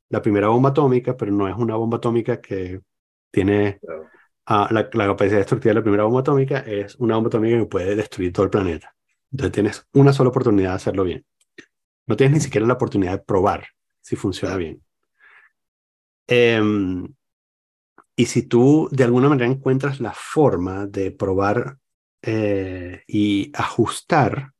la 0.08 0.20
primera 0.20 0.48
bomba 0.48 0.70
atómica, 0.70 1.16
pero 1.16 1.30
no 1.30 1.46
es 1.46 1.54
una 1.54 1.76
bomba 1.76 1.98
atómica 1.98 2.40
que 2.40 2.80
tiene 3.30 3.78
la, 4.48 4.68
la, 4.72 4.90
capacidad 4.90 5.38
destructiva 5.38 5.70
de 5.70 5.74
la 5.76 5.82
primera 5.82 6.02
bomba 6.02 6.18
atómica, 6.18 6.58
es 6.58 6.96
una 6.96 7.14
bomba 7.14 7.28
atómica 7.28 7.58
que 7.58 7.66
puede 7.66 7.94
destruir 7.94 8.32
todo 8.32 8.42
el 8.42 8.50
planeta. 8.50 8.92
Entonces 9.30 9.52
tienes 9.52 9.88
una 9.92 10.12
sola 10.12 10.30
oportunidad 10.30 10.70
de 10.70 10.76
hacerlo 10.76 11.04
bien. 11.04 11.24
No 12.08 12.16
tienes 12.16 12.34
ni 12.34 12.40
siquiera 12.40 12.66
la 12.66 12.74
oportunidad 12.74 13.12
de 13.12 13.24
probar 13.24 13.68
si 14.00 14.16
funciona 14.16 14.56
bien. 14.56 14.82
Em, 16.26 17.06
y 18.16 18.26
si 18.26 18.42
tú 18.42 18.88
de 18.90 19.04
alguna 19.04 19.28
manera 19.28 19.48
encuentras 19.48 20.00
la 20.00 20.12
forma 20.12 20.86
de 20.88 21.12
probar 21.12 21.78
eh, 22.22 23.02
y 23.06 23.52
ajustar 23.54 24.52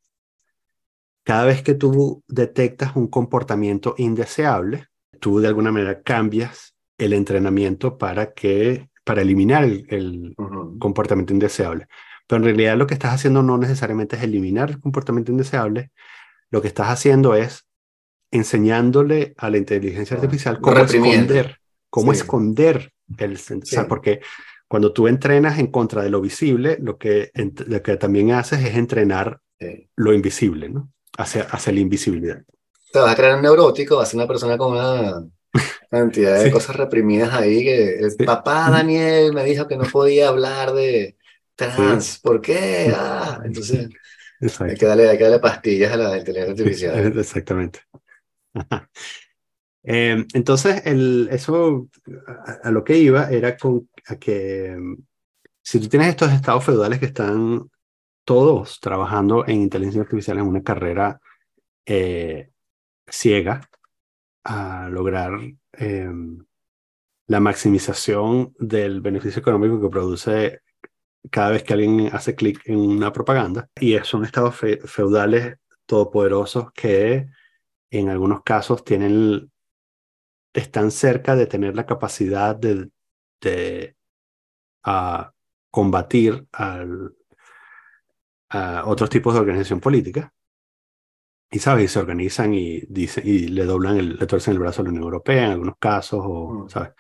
cada 1.25 1.45
vez 1.45 1.63
que 1.63 1.75
tú 1.75 2.23
detectas 2.27 2.97
un 2.97 3.09
comportamiento 3.09 3.95
indeseable, 3.99 4.87
tú 5.21 5.41
de 5.41 5.49
alguna 5.49 5.71
manera 5.71 6.03
cambias 6.03 6.75
el 6.97 7.13
entrenamiento 7.13 7.99
para 7.99 8.33
que 8.33 8.89
para 9.05 9.23
eliminar 9.23 9.65
el, 9.65 10.35
comportamiento 10.79 11.33
indeseable. 11.33 11.87
Pero 12.27 12.39
en 12.39 12.45
realidad 12.45 12.77
lo 12.77 12.87
que 12.87 12.95
estás 12.95 13.15
haciendo 13.15 13.43
no 13.43 13.57
necesariamente 13.57 14.17
es 14.17 14.23
eliminar 14.23 14.71
el 14.71 14.81
comportamiento 14.81 15.33
indeseable, 15.33 15.93
lo 16.51 16.61
que 16.61 16.69
estás 16.69 16.89
haciendo 16.89 17.35
es 17.35 17.67
enseñándole 18.31 19.35
a 19.39 19.49
la 19.49 19.57
inteligencia 19.57 20.17
artificial 20.17 20.61
cómo 20.61 20.79
esconder, 20.79 21.59
cómo 21.89 22.13
esconder 22.13 22.93
el, 23.17 23.39
porque 23.89 24.21
cuando 24.69 24.93
tú 24.93 25.09
entrenas 25.09 25.59
en 25.59 25.69
contra 25.69 26.03
de 26.03 26.11
lo 26.11 26.21
visible, 26.21 26.79
lo 26.81 26.99
que, 26.99 27.31
lo 27.67 27.83
que 27.83 27.97
también 27.97 28.33
haces 28.33 28.65
es 28.65 28.77
entrenar 28.77 29.41
lo 29.97 30.13
invisible, 30.13 30.69
¿no? 30.69 30.91
hacia, 31.19 31.43
hacia 31.43 31.73
la 31.73 31.81
invisibilidad. 31.81 32.43
Te 32.93 32.99
vas 33.01 33.13
a 33.13 33.17
crear 33.17 33.37
un 33.37 33.43
neurótico, 33.43 33.97
vas 33.97 34.09
a 34.09 34.11
ser 34.13 34.19
una 34.19 34.29
persona 34.29 34.57
con 34.57 34.73
una 34.73 35.27
cantidad 35.91 36.43
de 36.43 36.51
cosas 36.51 36.77
reprimidas 36.77 37.35
ahí 37.35 37.65
que 37.65 37.99
el 37.99 38.17
papá 38.25 38.71
Daniel 38.71 39.33
me 39.33 39.45
dijo 39.45 39.67
que 39.67 39.77
no 39.77 39.85
podía 39.85 40.29
hablar 40.29 40.73
de 40.73 41.17
trans, 41.55 42.21
¿por 42.21 42.41
qué? 42.41 42.93
Ah, 42.95 43.41
entonces 43.45 43.89
hay 44.61 44.77
que, 44.77 44.87
darle, 44.87 45.09
hay 45.09 45.19
que 45.19 45.25
darle 45.25 45.41
pastillas 45.41 45.93
a 45.93 45.97
la 45.97 46.19
inteligencia 46.19 46.53
artificial. 46.53 47.19
Exactamente. 47.19 47.81
Em, 49.83 50.27
entonces, 50.35 50.83
el, 50.85 51.29
eso 51.33 51.89
a, 52.63 52.71
lo 52.71 52.85
que 52.85 52.99
iba 52.99 53.31
era 53.31 53.57
con, 53.57 53.89
que 54.17 54.77
si 55.63 55.81
tú 55.81 55.89
tienes 55.89 56.09
estos 56.09 56.33
estados 56.33 56.65
feudales 56.65 56.99
que 56.99 57.07
están 57.07 57.69
todos 58.25 58.81
trabajando 58.81 59.47
en 59.47 59.63
inteligencia 59.63 60.03
artificial 60.03 60.39
en 60.39 60.47
una 60.47 60.63
carrera 60.63 61.21
eh, 61.85 62.51
ciega 63.07 63.69
a 64.45 64.89
lograr 64.91 65.33
em, 65.73 66.45
la 67.27 67.41
maximización 67.41 68.55
del 68.59 69.01
beneficio 69.01 69.41
económico 69.41 69.81
que 69.81 69.89
produce 69.91 70.61
cada 71.31 71.51
vez 71.51 71.63
que 71.63 71.75
alguien 71.75 72.11
hace 72.13 72.35
clic 72.35 72.63
en 72.67 72.79
una 72.79 73.13
propaganda. 73.13 73.69
Y 73.79 73.99
son 74.01 74.25
estados 74.25 74.57
feudales 74.57 75.57
todopoderosos 75.87 76.73
que 76.73 77.29
en 77.91 78.09
algunos 78.09 78.43
casos 78.43 78.85
tienen, 78.85 79.51
están 80.55 80.91
cerca 80.91 81.37
de 81.37 81.47
tener 81.47 81.75
la 81.77 81.87
capacidad 81.87 82.57
de 82.57 82.91
combatir 85.71 86.47
al, 86.53 87.15
a 88.51 88.85
otros 88.87 89.11
tipos 89.11 89.35
de 89.35 89.41
organización 89.41 89.81
política. 89.81 90.33
Y 91.51 91.61
sabes, 91.61 91.87
y 91.87 91.89
se 91.89 91.99
organizan 91.99 92.53
y, 92.53 92.81
dicen, 92.89 93.25
y 93.27 93.49
le 93.49 93.65
doblan, 93.65 93.97
el, 93.97 94.17
le 94.17 94.27
torcen 94.27 94.53
el 94.53 94.59
brazo 94.59 94.83
a 94.83 94.85
la 94.85 94.91
Unión 94.91 95.05
Europea 95.05 95.47
en 95.47 95.53
algunos 95.53 95.77
casos, 95.79 96.21
o, 96.23 96.65
mm. 96.65 96.69
¿sabes? 96.69 96.93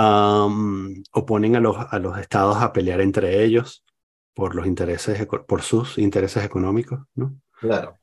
o 0.00 1.26
ponen 1.26 1.56
a 1.56 1.60
los, 1.60 1.76
a 1.76 1.98
los 1.98 2.16
estados 2.18 2.58
a 2.58 2.72
pelear 2.72 3.00
entre 3.00 3.42
ellos 3.42 3.84
por 4.32 4.54
los 4.54 4.66
intereses, 4.66 5.26
por 5.26 5.62
sus 5.62 5.98
intereses 5.98 6.44
económicos, 6.44 7.00
¿no? 7.16 7.34
Claro. 7.60 7.98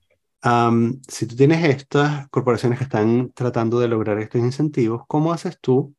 si 1.08 1.26
tú 1.26 1.36
tienes 1.38 1.64
estas 1.64 2.28
corporaciones 2.28 2.78
que 2.78 2.84
están 2.84 3.32
tratando 3.32 3.80
de 3.80 3.88
lograr 3.88 4.20
estos 4.20 4.42
incentivos, 4.42 5.04
¿cómo 5.08 5.32
haces 5.32 5.58
tú 5.62 5.96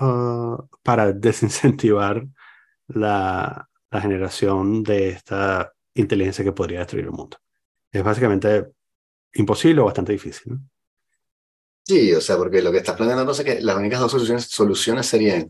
ah, 0.00 0.64
para 0.82 1.12
desincentivar 1.12 2.26
la, 2.88 3.66
generación 3.92 4.84
de 4.84 5.08
esta 5.08 5.72
inteligencia 5.94 6.44
que 6.44 6.52
podría 6.52 6.80
destruir 6.80 7.06
el 7.06 7.12
mundo? 7.12 7.38
Es 7.92 8.02
básicamente 8.04 8.66
imposible 9.34 9.80
o 9.80 9.86
bastante 9.86 10.12
difícil, 10.12 10.52
¿no? 10.52 10.60
Sí, 11.84 12.12
o 12.12 12.20
sea, 12.20 12.36
porque 12.36 12.62
lo 12.62 12.70
que 12.70 12.78
estás 12.78 12.96
planteando 12.96 13.32
es 13.32 13.40
que 13.42 13.60
las 13.60 13.76
únicas 13.76 13.98
dos 13.98 14.12
soluciones, 14.48 15.06
serían 15.06 15.48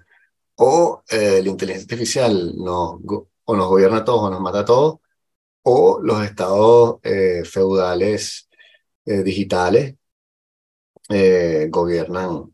o 0.56 1.02
eh, 1.08 1.40
la 1.42 1.48
inteligencia 1.48 1.84
artificial 1.84 2.52
nos, 2.56 3.00
o 3.44 3.56
nos 3.56 3.68
gobierna 3.68 3.98
a 3.98 4.04
todos 4.04 4.22
o 4.22 4.30
nos 4.30 4.40
mata 4.40 4.60
a 4.60 4.64
todos, 4.64 5.00
o 5.62 6.00
los 6.02 6.24
estados 6.24 7.00
eh, 7.02 7.42
feudales 7.44 8.48
eh, 9.04 9.22
digitales 9.22 9.96
gobiernan 11.68 12.52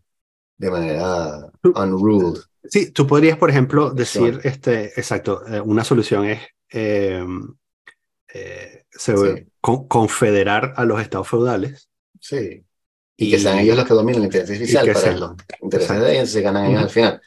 de 0.58 0.70
manera 0.70 1.50
unruled. 1.62 2.40
Sí, 2.64 2.90
tú 2.90 3.06
podrías, 3.06 3.38
por 3.38 3.50
ejemplo, 3.50 3.90
decir, 3.90 4.40
este, 4.44 4.86
exacto, 4.98 5.42
una 5.64 5.84
solución 5.84 6.24
es 6.24 6.40
em, 6.70 7.54
confederar 9.60 10.74
a 10.76 10.84
los 10.84 11.00
estados 11.00 11.28
feudales. 11.28 11.88
Sí. 12.20 12.62
Y, 13.18 13.30
que 13.30 13.38
sean 13.38 13.58
ellos 13.58 13.76
los 13.76 13.86
que 13.86 13.94
dominen 13.94 14.22
la 14.22 14.26
inteligencia 14.26 14.80
artificial 14.80 14.92
para 14.92 15.16
los 15.16 15.36
intereses 15.62 16.00
de 16.00 16.16
ellos 16.16 16.30
se 16.30 16.42
ganan 16.42 16.66
ellos 16.66 16.82
al 16.82 16.90
final. 16.90 17.20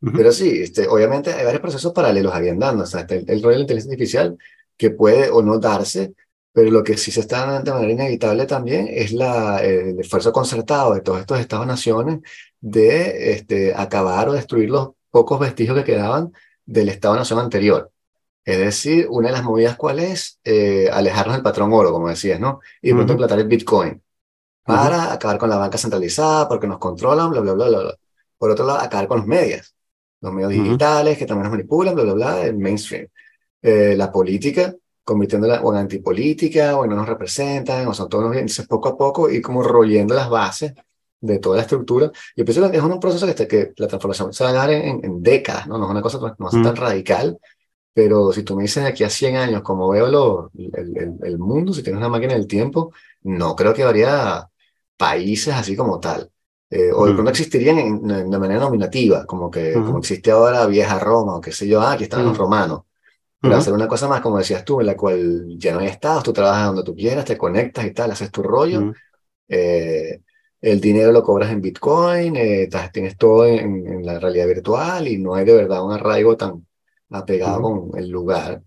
Pero 0.00 0.32
sí, 0.32 0.62
este, 0.62 0.88
obviamente 0.88 1.32
hay 1.32 1.44
varios 1.44 1.62
procesos 1.62 1.92
paralelos 1.92 2.34
ahí 2.34 2.48
andando. 2.48 2.84
O 2.84 2.86
sea, 2.86 3.06
el, 3.08 3.24
el, 3.28 3.42
rol 3.42 3.52
de 3.52 3.58
la 3.58 3.62
inteligencia 3.62 3.92
artificial 3.92 4.38
que 4.76 4.90
puede 4.90 5.30
o 5.30 5.42
no 5.42 5.58
darse, 5.58 6.14
pero 6.56 6.70
lo 6.70 6.82
que 6.82 6.96
sí 6.96 7.12
se 7.12 7.20
está 7.20 7.44
dando 7.44 7.74
de 7.74 7.80
manera 7.80 8.04
inevitable 8.04 8.46
también 8.46 8.88
es 8.90 9.12
la, 9.12 9.62
el 9.62 10.00
esfuerzo 10.00 10.32
concertado 10.32 10.94
de 10.94 11.02
todos 11.02 11.20
estos 11.20 11.38
estados-naciones 11.38 12.20
de 12.58 13.32
este, 13.32 13.74
acabar 13.74 14.30
o 14.30 14.32
destruir 14.32 14.70
los 14.70 14.92
pocos 15.10 15.38
vestigios 15.38 15.76
que 15.76 15.84
quedaban 15.84 16.32
del 16.64 16.88
Estado-nación 16.88 17.40
anterior. 17.40 17.92
Es 18.42 18.56
decir, 18.56 19.06
una 19.10 19.28
de 19.28 19.34
las 19.34 19.44
movidas 19.44 19.76
cuál 19.76 19.98
es 19.98 20.40
eh, 20.44 20.88
alejarnos 20.90 21.34
del 21.36 21.42
patrón 21.42 21.74
oro, 21.74 21.92
como 21.92 22.08
decías, 22.08 22.40
¿no? 22.40 22.60
Y 22.80 22.94
pronto 22.94 23.12
implantar 23.12 23.38
el 23.38 23.48
Bitcoin 23.48 24.02
para 24.62 25.12
acabar 25.12 25.36
con 25.36 25.50
la 25.50 25.58
banca 25.58 25.76
centralizada, 25.76 26.48
porque 26.48 26.66
nos 26.66 26.78
controlan, 26.78 27.32
bla, 27.32 27.40
bla, 27.40 27.52
bla, 27.52 27.68
bla, 27.68 27.94
Por 28.38 28.50
otro 28.50 28.64
lado, 28.64 28.78
acabar 28.80 29.08
con 29.08 29.18
los 29.18 29.26
medios, 29.26 29.74
los 30.22 30.32
medios 30.32 30.52
digitales 30.52 31.18
que 31.18 31.26
también 31.26 31.50
nos 31.50 31.52
manipulan, 31.52 31.94
bla, 31.94 32.04
bla, 32.04 32.14
bla, 32.14 32.46
el 32.46 32.56
mainstream. 32.56 33.08
Eh, 33.60 33.94
la 33.94 34.10
política, 34.10 34.74
convirtiéndola 35.06 35.62
o 35.62 35.72
en 35.72 35.78
antipolítica, 35.78 36.76
o 36.76 36.84
en 36.84 36.90
no 36.90 36.96
nos 36.96 37.08
representan, 37.08 37.86
o 37.86 37.94
son 37.94 38.08
todos 38.08 38.24
los 38.24 38.34
entonces 38.34 38.66
poco 38.66 38.88
a 38.88 38.96
poco 38.96 39.30
y 39.30 39.40
como 39.40 39.62
royendo 39.62 40.14
las 40.14 40.28
bases 40.28 40.74
de 41.20 41.38
toda 41.38 41.56
la 41.56 41.62
estructura. 41.62 42.10
Yo 42.36 42.44
pienso 42.44 42.70
que 42.70 42.76
es 42.76 42.82
un 42.82 43.00
proceso 43.00 43.24
que, 43.24 43.30
este, 43.30 43.46
que 43.46 43.72
la 43.76 43.86
transformación 43.86 44.32
se 44.32 44.44
va 44.44 44.50
a 44.50 44.52
dar 44.52 44.70
en, 44.70 45.22
décadas, 45.22 45.68
¿no? 45.68 45.78
No 45.78 45.84
es 45.84 45.90
una 45.92 46.02
cosa 46.02 46.18
no 46.38 46.48
es 46.48 46.62
tan 46.62 46.76
radical, 46.76 47.38
pero 47.94 48.32
si 48.32 48.42
tú 48.42 48.56
me 48.56 48.64
dices 48.64 48.82
de 48.82 48.90
aquí 48.90 49.04
a 49.04 49.10
100 49.10 49.36
años, 49.36 49.62
como 49.62 49.88
veo 49.88 50.08
lo, 50.08 50.50
el, 50.58 50.96
el, 50.96 51.14
el, 51.22 51.38
mundo, 51.38 51.72
si 51.72 51.82
tienes 51.82 51.98
una 51.98 52.08
máquina 52.08 52.34
del 52.34 52.48
tiempo, 52.48 52.92
no 53.22 53.54
creo 53.54 53.72
que 53.72 53.84
habría 53.84 54.48
países 54.96 55.54
así 55.54 55.76
como 55.76 56.00
tal. 56.00 56.30
Eh, 56.68 56.90
o 56.92 57.06
de 57.06 57.12
pronto 57.12 57.30
existirían 57.30 58.02
de 58.02 58.38
manera 58.38 58.58
nominativa, 58.58 59.24
como 59.24 59.48
que 59.48 59.72
como 59.72 59.98
existe 59.98 60.32
ahora 60.32 60.66
vieja 60.66 60.98
Roma, 60.98 61.36
o 61.36 61.40
qué 61.40 61.52
sé 61.52 61.68
yo, 61.68 61.80
ah, 61.80 61.92
aquí 61.92 62.04
están 62.04 62.24
los 62.24 62.36
romanos. 62.36 62.82
Pero 63.40 63.56
hacer 63.56 63.72
una 63.72 63.86
cosa 63.86 64.08
más, 64.08 64.20
como 64.20 64.38
decías 64.38 64.64
tú, 64.64 64.80
en 64.80 64.86
la 64.86 64.96
cual 64.96 65.46
ya 65.58 65.72
no 65.72 65.80
hay 65.80 65.88
estados, 65.88 66.24
tú 66.24 66.32
trabajas 66.32 66.66
donde 66.66 66.82
tú 66.82 66.94
quieras, 66.96 67.24
te 67.24 67.36
conectas 67.36 67.84
y 67.84 67.92
tal, 67.92 68.10
haces 68.10 68.30
tu 68.30 68.42
rollo. 68.42 68.92
Eh, 69.46 70.20
el 70.60 70.80
dinero 70.80 71.12
lo 71.12 71.22
cobras 71.22 71.52
en 71.52 71.60
Bitcoin, 71.60 72.34
eh, 72.36 72.68
tienes 72.92 73.16
todo 73.16 73.46
en, 73.46 74.04
la 74.04 74.18
realidad 74.18 74.46
virtual 74.46 75.06
y 75.06 75.18
no 75.18 75.34
hay 75.34 75.44
de 75.44 75.54
verdad 75.54 75.84
un 75.84 75.92
arraigo 75.92 76.36
tan 76.36 76.66
apegado 77.10 77.62
con 77.62 77.90
el 77.98 78.08
lugar. 78.08 78.62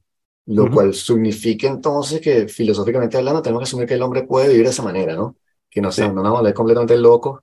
Lo 0.46 0.72
cual 0.72 0.94
significa 0.94 1.68
entonces 1.68 2.22
que 2.22 2.48
filosóficamente 2.48 3.18
hablando 3.18 3.42
tenemos 3.42 3.62
que 3.62 3.66
asumir 3.66 3.88
que 3.88 3.94
el 3.96 4.02
hombre 4.02 4.24
puede 4.24 4.48
vivir 4.48 4.64
de 4.64 4.72
esa 4.72 4.82
manera, 4.82 5.14
¿no? 5.14 5.36
que 5.70 5.82
no 5.82 5.92
sé, 5.92 6.12
no 6.12 6.24
nos 6.24 6.32
volver 6.32 6.54
completamente 6.54 6.98
locos, 6.98 7.42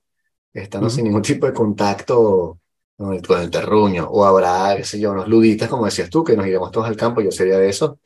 estando 0.53 0.91
sin 0.91 1.05
ningún 1.05 1.23
tipo 1.23 1.47
de 1.47 1.53
contacto 1.53 2.59
con 2.97 3.13
el, 3.13 3.51
terruño, 3.51 4.09
o 4.09 4.25
habrá, 4.25 4.75
qué 4.77 4.85
sé 4.85 4.99
yo, 4.99 5.13
unos 5.13 5.29
luditas, 5.29 5.69
como 5.69 5.85
decías 5.85 6.09
tú, 6.09 6.25
que 6.25 6.35
nos 6.35 6.47
iremos 6.47 6.71
todos 6.71 6.87
al 6.87 6.97
campo, 6.97 7.21
yo 7.21 7.31
sería 7.31 7.59
de 7.59 7.69
eso, 7.69 7.99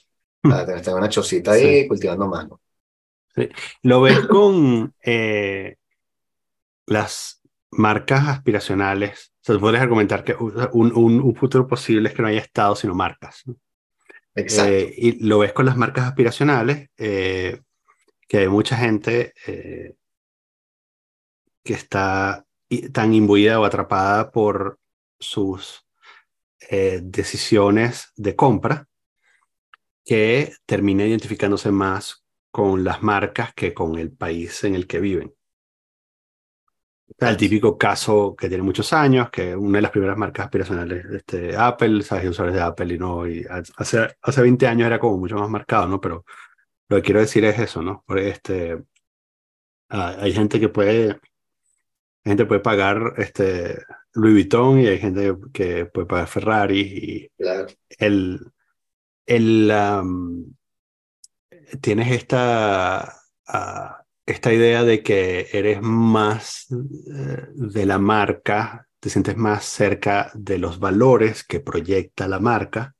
para 0.43 0.67
tener 0.67 0.95
una 0.95 1.09
chocita 1.09 1.53
ahí 1.53 1.87
cultivando 1.87 2.27
mano. 2.27 2.61
Sí. 3.35 3.49
Lo 3.83 4.01
ves 4.01 4.19
con 4.27 4.93
eh, 5.05 5.77
las 6.87 7.41
marcas 7.71 8.29
aspiracionales. 8.29 9.33
O 9.43 9.45
sea, 9.45 9.59
podrías 9.59 9.83
argumentar 9.83 10.25
que 10.25 10.35
un, 10.35 10.93
un, 10.93 11.35
futuro 11.37 11.67
posible 11.67 12.09
es 12.09 12.15
que 12.15 12.23
no 12.23 12.29
haya 12.29 12.41
estado, 12.41 12.75
sino 12.75 12.95
marcas. 12.95 13.45
Exacto. 14.35 14.73
Eh, 14.73 14.95
y 14.97 15.25
lo 15.25 15.39
ves 15.39 15.53
con 15.53 15.67
las 15.67 15.77
marcas 15.77 16.07
aspiracionales, 16.07 16.91
eh, 16.99 17.61
que 18.27 18.39
hay 18.39 18.49
mucha 18.49 18.77
gente 18.77 19.33
que 21.63 21.75
está 21.75 22.45
tan 22.93 23.15
imbuida 23.15 23.61
o 23.61 23.65
atrapada 23.65 24.31
por 24.31 24.79
sus 25.19 25.87
eh, 26.69 27.01
decisiones 27.03 28.13
de 28.17 28.37
compra 28.37 28.87
que 30.05 30.53
termina 30.67 31.05
identificándose 31.05 31.71
más 31.71 32.25
con 32.51 32.85
las 32.85 33.03
marcas 33.03 33.53
que 33.55 33.75
con 33.75 33.99
el 33.99 34.13
país 34.13 34.65
en 34.65 34.75
el 34.75 34.87
que 34.87 35.01
viven. 35.01 35.35
El 37.19 37.37
típico 37.37 37.77
caso 37.77 38.35
que 38.37 38.49
tiene 38.49 38.63
muchos 38.63 38.93
años, 38.93 39.31
que 39.31 39.55
una 39.55 39.79
de 39.79 39.83
las 39.83 39.91
primeras 39.91 40.17
marcas 40.17 40.45
aspiracionales, 40.47 41.05
este, 41.07 41.57
Apple, 41.57 42.03
sabes, 42.03 42.31
usuarios 42.31 42.57
de 42.57 42.63
Apple 42.63 42.95
y 42.95 42.99
no, 42.99 43.27
y 43.27 43.45
hace, 43.77 44.17
hace 44.23 44.43
20 44.43 44.67
años 44.67 44.87
era 44.87 44.99
como 44.99 45.19
mucho 45.19 45.37
más 45.37 45.51
marcado, 45.51 45.87
¿no? 45.89 46.01
Pero 46.01 46.25
lo 46.89 46.97
que 46.97 47.03
quiero 47.03 47.21
decir 47.21 47.45
es 47.45 47.59
eso, 47.59 47.83
¿no? 47.83 48.05
Porque 48.07 48.29
este, 48.29 48.83
ah, 49.91 50.17
hay 50.21 50.33
gente 50.33 50.61
que 50.61 50.69
puede 50.69 51.21
gente 52.31 52.47
puede 52.47 52.61
pagar 52.61 53.15
este, 53.19 53.83
Louis 54.15 54.35
Vuitton 54.35 54.81
y 54.81 54.87
hay 54.87 54.99
gente 54.99 55.37
que 55.53 55.87
puede 55.87 56.07
pagar 56.07 56.27
Ferrari. 56.29 56.81
Y 56.81 57.31
el, 57.99 58.41
el, 59.27 59.73
tienes 61.81 62.13
esta, 62.13 63.17
ah, 63.47 64.05
esta 64.27 64.53
idea 64.53 64.85
de 64.85 65.03
que 65.03 65.49
eres 65.53 65.81
más 65.83 66.67
eh, 66.71 67.47
de 67.55 67.87
la 67.87 67.99
marca, 67.99 68.87
te 68.99 69.11
sientes 69.11 69.37
más 69.37 69.65
cerca 69.65 70.31
de 70.35 70.59
los 70.59 70.79
valores 70.79 71.45
que 71.45 71.61
proyecta 71.61 72.29
la 72.29 72.41
marca. 72.41 72.95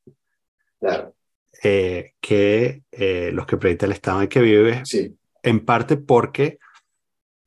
eh, 1.63 2.15
que 2.21 2.85
eh, 2.91 3.31
los 3.35 3.47
que 3.47 3.59
proyecta 3.59 3.85
el 3.87 3.93
estado 3.93 4.23
en 4.23 4.29
que 4.29 4.41
vives, 4.41 4.89
Sí, 4.89 5.15
en 5.43 5.65
parte 5.65 5.97
porque 5.99 6.59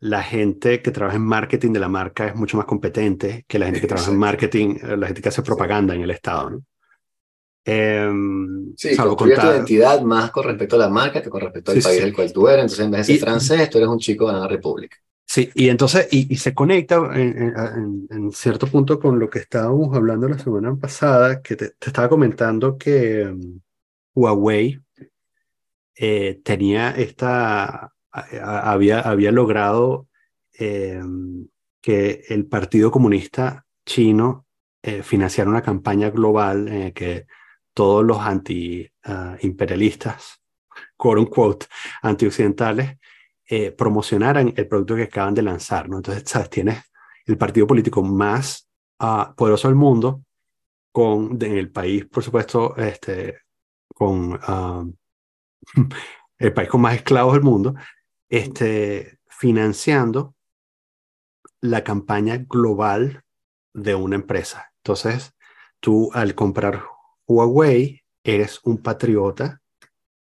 la 0.04 0.22
gente 0.22 0.82
que 0.82 0.92
trabaja 0.92 1.16
en 1.18 1.24
marketing 1.26 1.72
de 1.72 1.80
la 1.80 1.88
marca 1.88 2.28
es 2.28 2.36
mucho 2.36 2.58
más 2.58 2.66
competente 2.66 3.46
que 3.48 3.58
la 3.58 3.66
gente 3.68 3.80
que 3.82 3.88
trabaja 3.88 4.10
en 4.12 4.18
Exacto. 4.18 4.32
marketing, 4.32 4.68
eh, 4.84 4.98
la 4.98 5.08
gente 5.08 5.22
que 5.22 5.30
hace 5.30 5.42
propaganda 5.42 5.96
en 5.96 6.02
el 6.02 6.12
estado, 6.12 6.50
¿no? 6.50 6.64
Em, 7.66 8.74
sí, 8.76 8.94
salvo 8.94 9.16
construye 9.16 9.36
tu 9.36 9.42
contar- 9.42 9.56
identidad 9.56 10.02
más 10.02 10.32
con 10.32 10.44
respecto 10.44 10.76
a 10.76 10.80
la 10.80 10.90
marca 10.90 11.22
que 11.22 11.30
con 11.30 11.40
respecto 11.42 11.72
al 11.72 11.78
Sí, 11.78 11.84
país 11.84 11.98
sí. 11.98 12.04
del 12.04 12.14
cual 12.14 12.34
tú 12.34 12.48
eres. 12.50 12.64
Entonces, 12.64 12.86
en 12.86 12.92
vez 12.92 13.00
de 13.00 13.04
ser 13.06 13.16
Y- 13.16 13.20
francés, 13.20 13.70
tú 13.70 13.78
eres 13.78 13.90
un 13.90 14.00
chico 14.00 14.28
de 14.28 14.34
la 14.34 14.48
República. 14.48 14.98
Sí, 15.26 15.50
y 15.56 15.70
entonces, 15.70 16.10
y, 16.12 16.32
y 16.34 16.36
se 16.36 16.54
conecta 16.54 16.98
en, 17.14 17.38
en- 17.42 17.54
en- 17.58 18.08
en 18.10 18.32
cierto 18.34 18.68
punto 18.68 19.00
con 19.00 19.18
lo 19.18 19.30
que 19.30 19.40
estábamos 19.40 19.96
hablando 19.96 20.28
la 20.28 20.38
semana 20.38 20.76
pasada, 20.76 21.42
que 21.42 21.56
te, 21.56 21.70
te 21.80 21.88
estaba 21.88 22.10
comentando 22.10 22.78
que 22.78 23.26
mm, 23.34 23.60
Huawei 24.16 24.80
eh, 25.96 26.42
tenía 26.44 26.92
esta, 26.92 27.93
había, 28.14 29.02
había 29.02 29.32
logrado 29.32 30.08
eh, 30.58 31.02
que 31.82 32.24
el 32.30 32.46
Partido 32.46 32.90
Comunista 32.92 33.66
Chino 33.86 34.46
eh, 34.82 35.04
financiara 35.04 35.50
una 35.50 35.62
campaña 35.62 36.10
global 36.10 36.68
en 36.68 36.84
la 36.86 36.92
que 36.92 37.28
todos 37.74 38.06
los 38.06 38.20
anti-imperialistas, 38.20 40.42
quote 40.96 41.22
unquote, 41.22 41.66
antioccidentales, 42.02 42.98
eh, 43.50 43.72
promocionaran 43.72 44.54
el 44.56 44.68
producto 44.68 44.96
que 44.96 45.04
acaban 45.04 45.34
de 45.34 45.42
lanzar, 45.42 45.90
¿no? 45.90 45.98
Entonces, 45.98 46.24
¿sabes? 46.26 46.50
Tienes 46.50 46.82
el 47.26 47.38
partido 47.38 47.68
político 47.68 48.02
más 48.04 48.70
ah, 49.00 49.34
poderoso 49.36 49.68
del 49.68 49.76
mundo, 49.76 50.24
con, 50.92 51.38
en 51.42 51.58
el 51.58 51.72
país, 51.72 52.06
por 52.06 52.24
supuesto, 52.24 52.78
este, 52.78 53.40
con 53.94 54.40
ah, 54.44 54.86
el 56.38 56.54
país 56.54 56.70
con 56.70 56.82
más 56.82 56.96
esclavos 56.96 57.34
del 57.34 57.44
mundo, 57.44 57.74
este, 58.34 59.20
financiando 59.30 60.36
la 61.62 61.84
campaña 61.84 62.38
global 62.38 63.24
de 63.76 63.94
una 63.94 64.16
empresa. 64.16 64.74
Entonces, 64.78 65.36
tú 65.80 66.10
al 66.14 66.34
comprar 66.34 66.84
Huawei, 67.28 68.02
eres 68.24 68.60
un 68.64 68.80
patriota 68.80 69.62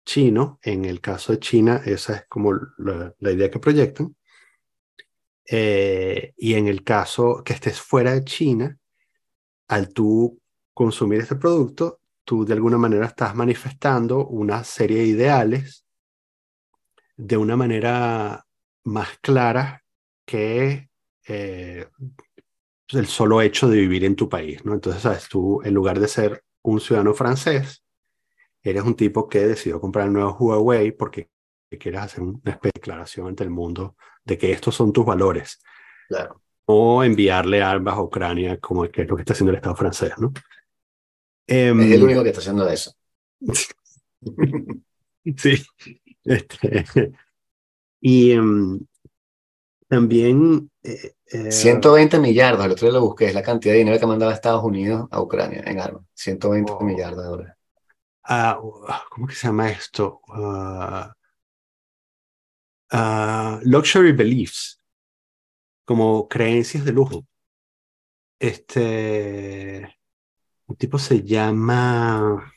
chino. 0.04 0.60
En 0.62 0.84
el 0.84 1.00
caso 1.00 1.32
de 1.32 1.40
China, 1.40 1.82
esa 1.84 2.14
es 2.14 2.26
como 2.28 2.52
la, 2.78 3.12
idea 3.32 3.50
que 3.50 3.58
proyectan. 3.58 4.14
Eh, 5.44 6.32
y 6.36 6.54
en 6.54 6.68
el 6.68 6.84
caso 6.84 7.42
que 7.44 7.54
estés 7.54 7.80
fuera 7.80 8.12
de 8.12 8.24
China, 8.24 8.78
al 9.66 9.92
tú 9.92 10.40
consumir 10.72 11.22
este 11.22 11.34
producto, 11.34 11.98
tú 12.22 12.44
de 12.44 12.52
alguna 12.52 12.78
manera 12.78 13.06
estás 13.06 13.34
manifestando 13.34 14.28
una 14.28 14.62
serie 14.62 14.98
de 14.98 15.06
ideales 15.06 15.85
de 17.16 17.36
una 17.36 17.56
manera 17.56 18.44
más 18.84 19.18
clara 19.20 19.82
que 20.24 20.88
eh, 21.26 21.86
el 22.88 23.06
solo 23.06 23.40
hecho 23.42 23.68
de 23.68 23.78
vivir 23.78 24.04
en 24.04 24.16
tu 24.16 24.28
país, 24.28 24.64
¿no? 24.64 24.74
Entonces, 24.74 25.02
sabes, 25.02 25.28
tú 25.28 25.60
en 25.64 25.74
lugar 25.74 25.98
de 25.98 26.08
ser 26.08 26.42
un 26.62 26.80
ciudadano 26.80 27.14
francés, 27.14 27.82
eres 28.62 28.82
un 28.82 28.94
tipo 28.96 29.28
que 29.28 29.46
decidió 29.46 29.80
comprar 29.80 30.06
el 30.06 30.12
nuevo 30.12 30.36
Huawei 30.38 30.92
porque 30.92 31.30
quieres 31.78 32.00
hacer 32.00 32.22
una 32.22 32.38
especie 32.44 32.72
de 32.74 32.80
declaración 32.80 33.26
ante 33.28 33.44
el 33.44 33.50
mundo 33.50 33.96
de 34.24 34.38
que 34.38 34.50
estos 34.52 34.74
son 34.74 34.92
tus 34.92 35.04
valores, 35.04 35.60
Claro. 36.08 36.40
o 36.64 37.02
enviarle 37.04 37.62
armas 37.62 37.94
a 37.94 38.02
Ucrania, 38.02 38.58
como 38.58 38.84
es 38.84 38.90
que 38.90 39.02
es 39.02 39.08
lo 39.08 39.16
que 39.16 39.22
está 39.22 39.32
haciendo 39.34 39.50
el 39.50 39.56
Estado 39.56 39.76
francés, 39.76 40.12
¿no? 40.18 40.32
Em, 41.46 41.80
Es 41.80 41.92
el 41.92 42.02
único 42.02 42.22
que 42.22 42.30
está 42.30 42.40
haciendo 42.40 42.68
eso. 42.68 42.92
Sí. 45.36 45.60
Este, 46.26 46.84
y 48.00 48.32
em, 48.32 48.80
también... 49.88 50.70
eh, 50.82 51.14
eh, 51.32 51.52
120 51.52 52.18
millardos, 52.18 52.64
el 52.64 52.72
otro 52.72 52.86
día 52.88 52.98
lo 52.98 53.06
busqué, 53.06 53.26
es 53.26 53.34
la 53.34 53.42
cantidad 53.42 53.72
de 53.74 53.78
dinero 53.78 53.98
que 54.00 54.06
mandaba 54.06 54.32
Estados 54.32 54.64
Unidos 54.64 55.08
a 55.10 55.20
Ucrania 55.20 55.62
en 55.66 55.80
armas. 55.80 56.02
120 56.14 56.72
Oh. 56.72 56.80
millardos 56.84 57.22
de 57.22 57.28
dólares. 57.28 57.54
ah, 58.24 58.58
¿Cómo 59.10 59.26
que 59.26 59.34
se 59.34 59.46
llama 59.46 59.70
esto? 59.70 60.20
Ah, 60.28 61.12
ah, 62.90 63.60
luxury 63.64 64.12
beliefs, 64.12 64.80
como 65.84 66.28
creencias 66.28 66.84
de 66.84 66.92
lujo. 66.92 67.26
Este, 68.38 69.96
un 70.66 70.76
tipo 70.76 70.98
se 70.98 71.22
llama, 71.22 72.52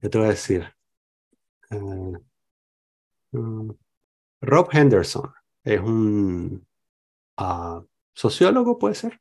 ¿qué 0.00 0.08
te 0.08 0.18
voy 0.18 0.28
a 0.28 0.30
decir? 0.30 0.72
Mm, 3.34 3.70
Rob 4.42 4.68
Henderson 4.72 5.32
es 5.64 5.80
un 5.80 6.66
ah, 7.36 7.82
sociólogo, 8.14 8.78
puede 8.78 8.94
ser. 8.94 9.20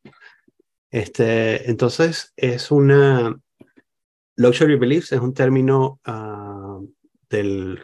Este, 0.91 1.70
entonces, 1.70 2.34
es 2.36 2.72
una. 2.72 3.39
Luxury 4.36 4.76
beliefs 4.76 5.11
es 5.11 5.20
un 5.20 5.34
término 5.34 5.99
ah, 6.05 6.80
del 7.30 7.84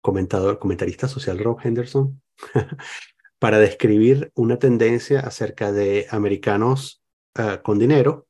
comentador, 0.00 0.58
comentarista 0.58 1.08
social 1.08 1.38
Rob 1.38 1.58
Henderson 1.62 2.22
para 3.38 3.58
describir 3.58 4.30
una 4.34 4.58
tendencia 4.58 5.20
acerca 5.20 5.72
de 5.72 6.06
americanos 6.10 7.02
ah, 7.34 7.60
con 7.62 7.78
dinero 7.78 8.26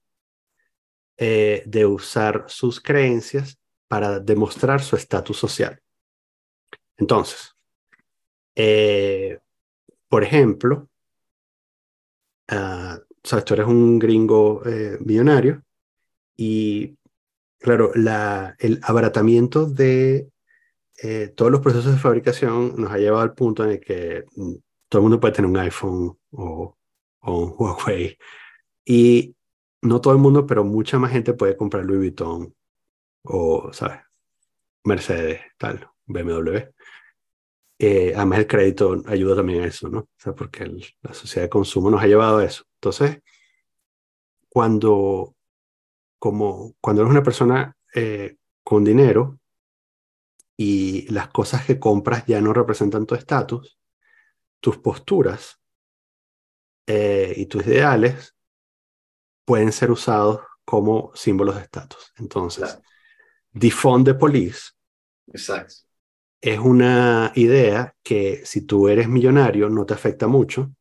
eh, 1.17 1.63
de 1.67 1.87
usar 1.87 2.45
sus 2.49 2.81
creencias 2.81 3.59
para 3.89 4.21
demostrar 4.21 4.83
su 4.83 4.97
estatus 4.97 5.37
social. 5.37 5.81
Entonces, 7.01 7.57
eh, 8.55 9.39
por 10.09 10.23
ejemplo, 10.23 10.89
ah, 12.49 13.01
sabes, 13.25 13.45
tú 13.45 13.55
eres 13.55 13.67
un 13.67 13.99
gringo 13.99 14.63
eh, 14.67 14.99
millonario 15.01 15.63
y, 16.37 16.97
claro, 17.59 17.91
la, 17.95 18.55
el 18.59 18.81
abaratamiento 18.83 19.67
de 19.67 20.31
eh, 21.03 21.33
todos 21.35 21.51
los 21.51 21.63
procesos 21.63 21.93
de 21.93 21.99
fabricación 21.99 22.75
nos 22.77 22.93
ha 22.93 22.99
llevado 22.99 23.23
al 23.23 23.35
punto 23.35 23.65
en 23.65 23.71
el 23.71 23.81
que 23.81 24.25
mm, 24.37 24.55
todo 24.89 25.01
el 25.01 25.03
mundo 25.05 25.21
puede 25.21 25.35
tener 25.35 25.51
un 25.51 25.57
iPhone 25.57 26.19
o, 26.33 26.77
o 27.21 27.39
un 27.39 27.55
Huawei 27.57 28.19
y 28.85 29.35
no 29.83 30.01
todo 30.03 30.13
el 30.13 30.21
mundo, 30.21 30.47
pero 30.47 30.65
mucha 30.65 30.99
más 30.99 31.13
gente 31.13 31.33
puede 31.33 31.57
comprar 31.57 31.85
Louis 31.85 32.01
Vuitton 32.01 32.55
o, 33.25 33.73
¿sabes? 33.73 34.01
Mercedes, 34.85 35.41
tal, 35.59 35.89
BMW. 36.07 36.59
Eh, 37.81 38.12
además, 38.14 38.41
el 38.41 38.47
crédito 38.47 39.03
ayuda 39.07 39.37
también 39.37 39.62
a 39.62 39.66
eso, 39.66 39.89
¿no? 39.89 40.01
O 40.01 40.09
sea, 40.18 40.35
porque 40.35 40.64
el- 40.64 40.85
la 41.03 41.14
sociedad 41.14 41.47
de 41.47 41.51
consumo 41.51 41.91
nos 41.91 42.03
ha 42.03 42.07
llevado 42.07 42.39
a 42.39 42.45
eso. 42.45 42.64
Entonces, 42.76 43.20
cuando, 44.49 45.37
como, 46.18 46.74
cuando 46.81 47.03
eres 47.03 47.12
una 47.12 47.22
persona 47.22 47.76
eh, 47.95 48.37
con 48.64 48.85
dinero 48.85 49.41
y 50.57 51.11
las 51.12 51.28
cosas 51.31 51.64
que 51.66 51.81
compras 51.81 52.24
ya 52.26 52.41
no 52.41 52.53
representan 52.53 53.07
tu 53.07 53.14
estatus, 53.16 53.78
tus 54.61 54.78
posturas 54.78 55.61
eh, 56.87 57.35
y 57.37 57.47
tus 57.47 57.66
ideales 57.66 58.35
pueden 59.45 59.72
ser 59.72 59.91
usados 59.91 60.41
como 60.64 61.11
símbolos 61.14 61.57
de 61.57 61.62
estatus. 61.62 62.12
Entonces, 62.18 62.64
Claro. 62.64 62.83
defund 63.53 64.07
the 64.07 64.14
police 64.14 64.72
Exacto. 65.33 65.74
Es 66.41 66.59
una 66.59 67.32
idea 67.34 67.95
que 68.03 68.41
si 68.45 68.62
tú 68.62 68.88
eres 68.88 69.09
millonario 69.09 69.68
no 69.68 69.84
te 69.84 69.95
afecta 69.95 70.26
mucho, 70.26 70.72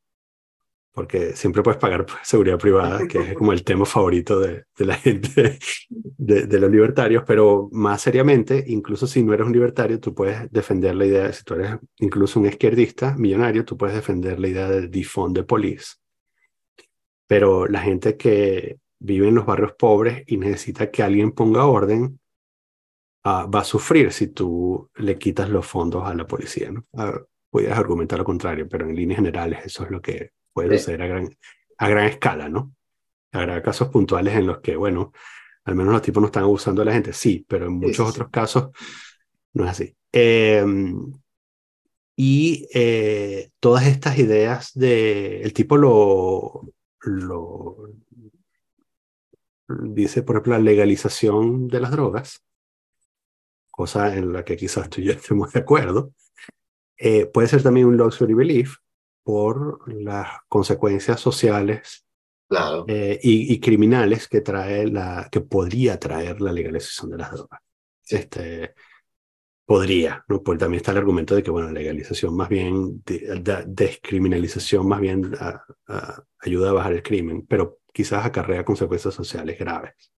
porque 0.91 1.36
siempre 1.36 1.64
puedes 1.64 1.80
pagar 1.80 2.05
seguridad 2.24 2.57
privada, 2.57 3.07
que 3.07 3.20
es 3.20 3.34
como 3.36 3.53
el 3.53 3.64
tema 3.64 3.86
favorito 3.86 4.39
de, 4.39 4.66
la 4.80 4.95
gente, 4.95 5.60
de, 5.89 6.45
de 6.45 6.60
los 6.60 6.70
libertarios, 6.70 7.24
pero 7.26 7.70
más 7.72 8.01
seriamente, 8.01 8.64
incluso 8.68 9.07
si 9.07 9.24
no 9.24 9.34
eres 9.34 9.47
un 9.47 9.53
libertario, 9.53 9.99
tú 9.99 10.14
puedes 10.14 10.51
defender 10.51 10.95
la 10.95 11.05
idea, 11.05 11.32
si 11.32 11.43
tú 11.43 11.53
eres 11.53 11.78
incluso 11.99 12.39
un 12.39 12.47
izquierdista 12.47 13.16
millonario, 13.18 13.64
tú 13.64 13.78
puedes 13.78 13.95
defender 13.95 14.39
la 14.39 14.47
idea 14.47 14.70
de 14.70 14.88
defund 14.88 15.36
the 15.36 15.43
police. 15.43 15.95
Pero 17.28 17.68
la 17.68 17.80
gente 17.80 18.18
que 18.18 18.80
vive 18.99 19.28
en 19.28 19.36
los 19.36 19.45
barrios 19.45 19.74
pobres 19.74 20.24
y 20.28 20.38
necesita 20.38 20.91
que 20.91 21.03
alguien 21.03 21.32
ponga 21.32 21.66
orden, 21.66 22.19
ah, 23.24 23.46
va 23.54 23.62
a 23.62 23.64
sufrir 23.64 24.12
si 24.12 24.28
tú 24.28 24.90
le 24.96 25.18
quitas 25.18 25.50
los 25.50 25.66
fondos 25.66 26.06
a 26.08 26.14
la 26.14 26.26
policía. 26.26 26.72
¿no? 26.72 26.86
Podrías 27.50 27.78
argumentar 27.78 28.20
lo 28.20 28.26
contrario, 28.26 28.68
pero 28.70 28.86
en 28.88 28.96
líneas 28.96 29.18
generales 29.18 29.60
eso 29.66 29.84
es 29.84 29.92
lo 29.92 30.02
que 30.02 30.32
puede 30.54 30.72
Sí. 30.78 30.80
suceder 30.80 31.02
a 31.04 31.08
gran, 31.08 31.30
a 31.78 31.90
gran 31.90 32.06
escala, 32.06 32.50
¿no? 32.50 32.74
Habrá 33.32 33.62
casos 33.62 33.90
puntuales 33.90 34.36
en 34.36 34.48
los 34.48 34.60
que, 34.60 34.76
bueno, 34.76 35.12
al 35.66 35.76
menos 35.76 35.94
los 35.94 36.02
tipos 36.02 36.22
no 36.22 36.28
están 36.28 36.44
abusando 36.44 36.82
de 36.82 36.86
la 36.88 36.94
gente, 36.94 37.14
sí, 37.14 37.46
pero 37.48 37.68
en 37.68 37.74
muchos 37.74 38.08
sí. 38.08 38.12
otros 38.12 38.30
casos 38.30 38.70
no 39.54 39.66
es 39.66 39.72
así. 39.72 39.96
Eh, 40.12 40.66
y 42.16 42.68
eh, 42.74 43.50
todas 43.60 43.86
estas 43.88 44.18
ideas 44.20 44.72
de, 44.74 45.42
el 45.42 45.54
tipo 45.54 45.78
lo, 45.78 46.68
lo 47.02 47.78
dice, 49.68 50.24
por 50.24 50.36
ejemplo, 50.36 50.54
la 50.54 50.60
legalización 50.60 51.68
de 51.68 51.80
las 51.80 51.92
drogas 51.92 52.44
cosa 53.80 54.14
en 54.16 54.34
la 54.34 54.44
que 54.44 54.58
quizás 54.58 54.90
tú 54.90 55.00
y 55.02 55.06
yo 55.06 55.12
estemos 55.20 55.52
de 55.54 55.60
acuerdo, 55.62 56.12
eh, 56.98 57.26
puede 57.28 57.48
ser 57.48 57.64
también 57.64 57.88
un 57.88 57.96
luxury 57.98 58.34
belief 58.34 58.76
por 59.24 59.92
las 59.94 60.28
consecuencias 60.50 61.20
sociales 61.20 62.06
Claro. 62.52 62.84
eh, 62.88 63.20
y, 63.22 63.54
y 63.54 63.60
criminales 63.60 64.28
que 64.28 64.42
trae 64.42 64.88
la 64.88 65.30
que 65.32 65.40
podría 65.42 65.98
traer 66.00 66.42
la 66.42 66.52
legalización 66.52 67.12
de 67.12 67.18
las 67.18 67.32
drogas. 67.32 67.62
Este, 68.08 68.74
podría, 69.68 70.26
¿no? 70.28 70.42
Porque 70.42 70.58
también 70.60 70.80
está 70.80 70.92
el 70.92 70.98
argumento 70.98 71.36
de 71.36 71.44
que, 71.44 71.52
bueno, 71.52 71.72
legalización 71.72 72.36
más 72.36 72.50
bien, 72.50 73.04
de- 73.06 73.40
de- 73.40 73.66
descriminalización 73.68 74.88
más 74.88 75.00
bien 75.00 75.32
a- 75.40 75.64
a- 75.88 76.24
ayuda 76.40 76.72
a 76.72 76.74
bajar 76.74 76.94
el 76.94 77.04
crimen, 77.04 77.46
pero 77.48 77.80
quizás 77.94 78.26
acarrea 78.26 78.66
consecuencias 78.66 79.14
sociales 79.14 79.60
graves. 79.60 80.12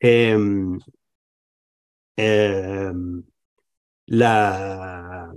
Em, 0.00 0.78
em, 2.16 3.22
la, 4.06 5.32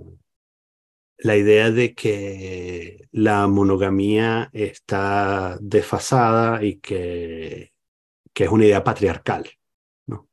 la 1.17 1.35
idea 1.35 1.71
de 1.71 1.93
que 1.93 3.07
la 3.11 3.47
monogamía 3.47 4.49
está 4.53 5.57
desfasada 5.61 6.63
y 6.63 6.79
que, 6.79 7.73
que 8.33 8.43
es 8.45 8.49
una 8.49 8.65
idea 8.65 8.83
patriarcal. 8.83 9.49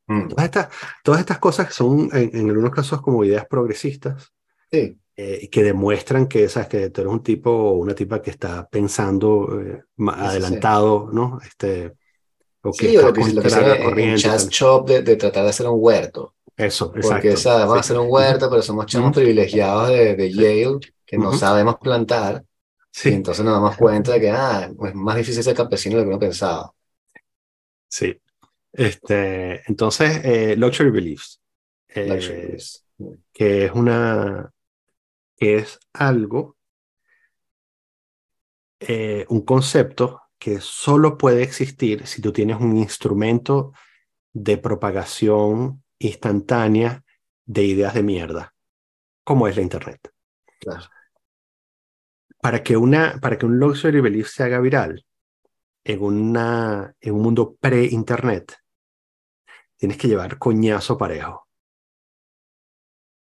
Mm, 0.09 0.29
Todas 0.29 0.45
estas, 0.45 0.69
todas 1.03 1.21
estas 1.21 1.39
cosas 1.39 1.75
son 1.75 2.09
en, 2.13 2.31
en 2.37 2.49
algunos 2.51 2.71
casos 2.71 3.03
como 3.03 3.25
ideas 3.25 3.47
progresistas 3.47 4.33
Sí, 4.71 4.99
eh, 5.17 5.49
que 5.51 5.63
demuestran 5.65 6.29
que, 6.29 6.49
sabes, 6.49 6.69
que 6.69 6.91
tú 6.91 7.01
eres 7.01 7.13
un 7.13 7.23
tipo 7.23 7.51
o 7.51 7.73
una 7.73 7.95
tipa 7.95 8.23
que 8.23 8.31
está 8.31 8.69
pensando 8.69 9.61
eh, 9.61 9.83
Sí, 9.97 10.05
adelantado, 10.09 11.09
¿no? 11.13 11.41
Este, 11.45 11.95
o 12.63 12.73
que 12.73 12.89
sí, 12.89 12.97
o 12.97 13.01
está 13.01 13.07
lo 13.09 13.13
que, 13.13 13.33
lo 13.33 13.43
que 13.43 13.51
se 13.51 14.29
en-. 14.29 14.49
Shop 14.49 14.87
de, 14.87 15.03
de 15.03 15.17
tratar 15.17 15.45
de 15.45 15.51
hacer 15.51 15.67
un 15.67 15.79
huerto. 15.79 16.36
Eso, 16.57 16.91
Porque, 17.01 17.33
exacto. 17.33 17.37
¿sabes? 17.37 17.61
Vamos 17.63 17.77
a 17.77 17.81
hacer 17.81 17.99
un 17.99 18.07
huerto, 18.11 18.49
pero 18.51 18.63
somos 18.63 18.87
chamos 18.87 19.13
privilegiados 19.15 19.89
de, 19.91 20.17
de 20.17 20.33
Yale 20.33 20.79
que 21.05 21.19
no 21.19 21.33
sabemos 21.33 21.77
plantar. 21.79 22.45
Y 23.05 23.11
Sí, 23.11 23.13
entonces 23.13 23.45
nos 23.45 23.55
damos 23.55 23.77
cuenta 23.77 24.13
de 24.13 24.21
que 24.21 24.31
ah, 24.31 24.71
es 24.87 24.95
más 24.95 25.17
difícil 25.17 25.43
ser 25.43 25.55
campesino 25.55 25.97
de 25.97 26.03
lo 26.03 26.05
que 26.05 26.15
uno 26.15 26.19
pensaba. 26.21 26.73
sí. 27.89 28.21
Este, 28.73 29.63
entonces, 29.71 30.21
eh, 30.23 30.55
Luxury 30.55 30.91
Beliefs, 30.91 31.41
eh, 31.89 32.07
Luxury 32.09 32.43
goods. 32.49 32.85
que 33.33 33.65
es 33.65 33.73
una, 33.73 34.53
que 35.37 35.57
es 35.57 35.79
algo, 35.95 36.57
eh, 38.81 39.25
un 39.31 39.43
concepto 39.47 40.21
que 40.39 40.61
solo 40.61 41.17
puede 41.17 41.43
existir 41.43 42.07
si 42.07 42.21
tú 42.21 42.33
tienes 42.33 42.61
un 42.61 42.77
instrumento 42.77 43.73
de 44.35 44.59
propagación 44.59 45.83
instantánea 45.99 47.05
de 47.45 47.65
ideas 47.65 47.95
de 47.95 48.03
mierda, 48.03 48.55
como 49.25 49.49
es 49.49 49.57
la 49.57 49.63
Internet. 49.63 50.13
Claro. 50.61 50.85
Para 52.41 52.63
que, 52.63 52.77
una, 52.77 53.19
para 53.21 53.39
que 53.39 53.47
un 53.47 53.59
luxury 53.59 54.01
belief 54.01 54.29
se 54.29 54.45
haga 54.45 54.61
viral 54.61 55.05
en, 55.85 56.03
una, 56.03 56.95
en 57.01 57.15
un 57.15 57.23
mundo 57.23 57.57
pre-Internet, 57.59 58.57
tienes 59.77 59.97
que 59.97 60.09
llevar 60.09 60.39
coñazo 60.39 60.97
parejo. 60.97 61.49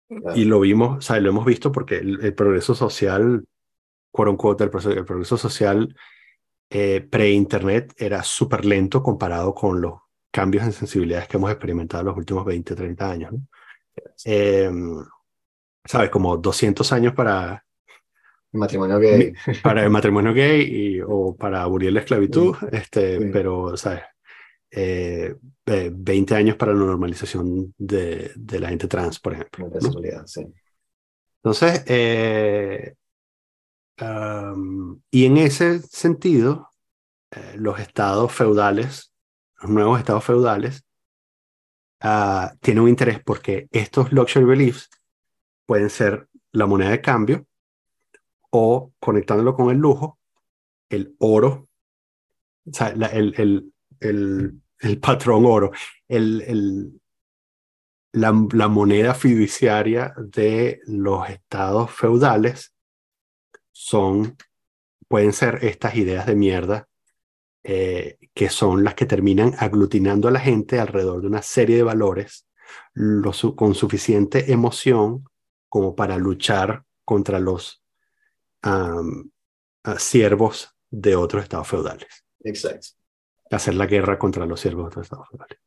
Claro. 0.07 0.36
Y 0.36 0.45
lo 0.45 0.59
vimos, 0.59 0.97
o 0.97 1.01
sea, 1.01 1.20
lo 1.20 1.30
hemos 1.30 1.45
visto 1.45 1.72
porque 1.72 1.97
el, 1.97 2.24
el 2.24 2.36
progreso 2.36 2.76
social, 2.76 3.47
quote 4.11 4.64
el 4.64 4.70
progreso 4.70 5.38
social 5.38 5.95
eh, 6.70 7.01
pre-internet 7.01 7.93
era 7.97 8.24
súper 8.24 8.66
lento 8.66 9.03
comparado 9.03 9.53
con 9.53 9.80
los 9.80 10.02
cambios 10.34 10.65
en 10.65 10.73
sensibilidades 10.73 11.27
que 11.27 11.38
hemos 11.38 11.51
experimentado 11.51 12.01
en 12.01 12.07
los 12.07 12.17
últimos 12.17 12.43
20, 12.43 12.75
30 12.75 13.09
años. 13.11 13.31
¿no? 13.31 13.39
Eh, 14.25 14.69
¿Sabes? 15.86 16.09
Como 16.09 16.38
200 16.38 16.91
años 16.91 17.13
para, 17.13 17.63
Matrimonio 18.53 18.99
gay. 18.99 19.34
para 19.63 19.84
el 19.84 19.89
matrimonio 19.89 20.34
gay 20.34 20.61
y, 20.61 21.01
o 21.01 21.36
para 21.36 21.63
abolir 21.63 21.91
la 21.91 22.01
esclavitud, 22.01 22.55
este, 22.71 23.19
Sí. 23.19 23.29
pero, 23.31 23.75
¿sabes? 23.77 24.01
Eh, 24.71 25.36
eh, 25.65 25.91
20 25.93 26.36
años 26.36 26.55
para 26.55 26.73
la 26.73 26.79
normalización 26.79 27.73
de, 27.77 28.31
de 28.36 28.59
la 28.59 28.69
gente 28.69 28.88
trans, 28.88 29.19
por 29.19 29.34
ejemplo. 29.34 29.69
¿no? 29.69 30.27
sí. 30.27 30.45
Entonces, 31.43 31.84
eh, 31.88 32.95
um, 34.01 34.99
y 35.11 35.25
en 35.25 35.38
ese 35.38 35.79
sentido, 35.79 36.69
eh, 37.31 37.55
los 37.57 37.79
estados 37.79 38.31
feudales, 38.31 39.12
los 39.64 39.72
nuevos 39.72 39.97
estados 39.97 40.26
feudales, 40.26 40.86
ah, 42.01 42.53
tienen 42.59 42.84
un 42.84 42.89
interés 42.89 43.22
porque 43.24 43.68
estos 43.72 44.11
luxury 44.11 44.45
beliefs 44.45 44.89
pueden 45.66 45.89
ser 45.89 46.28
la 46.51 46.66
moneda 46.66 46.91
de 46.91 47.01
cambio 47.01 47.47
o 48.51 48.91
conectándolo 48.99 49.55
con 49.55 49.72
el 49.72 49.78
lujo, 49.78 50.20
el 50.89 51.16
oro, 51.20 51.70
o 52.66 52.74
sea, 52.74 52.89
el, 52.89 53.34
el, 53.38 53.74
el, 54.01 54.61
el 54.80 54.99
patrón 54.99 55.45
oro, 55.45 55.72
el, 56.09 57.01
la, 58.11 58.47
la 58.51 58.68
moneda 58.68 59.14
fiduciaria 59.16 60.14
de 60.18 60.82
los 60.86 61.30
estados 61.30 61.89
feudales 61.89 62.76
son, 63.72 64.38
pueden 65.07 65.32
ser 65.32 65.59
estas 65.64 65.95
ideas 65.95 66.26
de 66.28 66.36
mierda 66.36 66.88
eh, 67.64 68.18
que 68.34 68.49
son 68.49 68.84
las 68.84 68.95
que 68.95 69.05
terminan 69.05 69.53
aglutinando 69.59 70.27
a 70.27 70.31
la 70.31 70.39
gente 70.39 70.79
alrededor 70.79 71.21
de 71.21 71.27
una 71.27 71.41
serie 71.41 71.77
de 71.77 71.84
valores 71.84 72.47
lo 72.93 73.34
su- 73.34 73.55
con 73.55 73.75
suficiente 73.75 74.51
emoción 74.51 75.25
como 75.69 75.95
para 75.95 76.17
luchar 76.17 76.84
contra 77.05 77.39
los 77.39 77.84
siervos 79.97 80.75
de 80.91 81.15
otros 81.15 81.43
estados 81.43 81.67
feudales, 81.67 82.23
Exacto. 82.45 82.93
hacer 83.51 83.75
la 83.75 83.86
guerra 83.86 84.19
contra 84.19 84.45
los 84.45 84.59
siervos 84.59 84.84
de 84.84 84.88
otros 84.89 85.05
estados 85.05 85.29
feudales. 85.29 85.57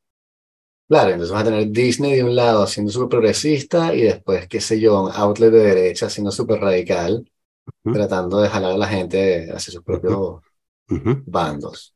Claro, 0.88 1.10
entonces 1.10 1.32
vas 1.32 1.42
a 1.42 1.44
tener 1.46 1.68
Disney 1.72 2.14
de 2.14 2.22
un 2.22 2.36
lado 2.36 2.64
siendo 2.68 2.92
súper 2.92 3.08
progresista 3.08 3.92
y 3.92 4.02
después, 4.02 4.46
qué 4.46 4.60
sé 4.60 4.78
yo, 4.78 5.02
un 5.02 5.10
outlet 5.12 5.50
de 5.50 5.58
derecha 5.58 6.08
siendo 6.08 6.30
súper 6.30 6.60
radical, 6.60 7.28
tratando 7.90 8.40
de 8.40 8.48
jalar 8.50 8.72
a 8.72 8.78
la 8.78 8.88
gente 8.88 9.50
hacia 9.52 9.72
sus 9.74 9.84
propios 9.84 10.42
bandos. 11.26 11.95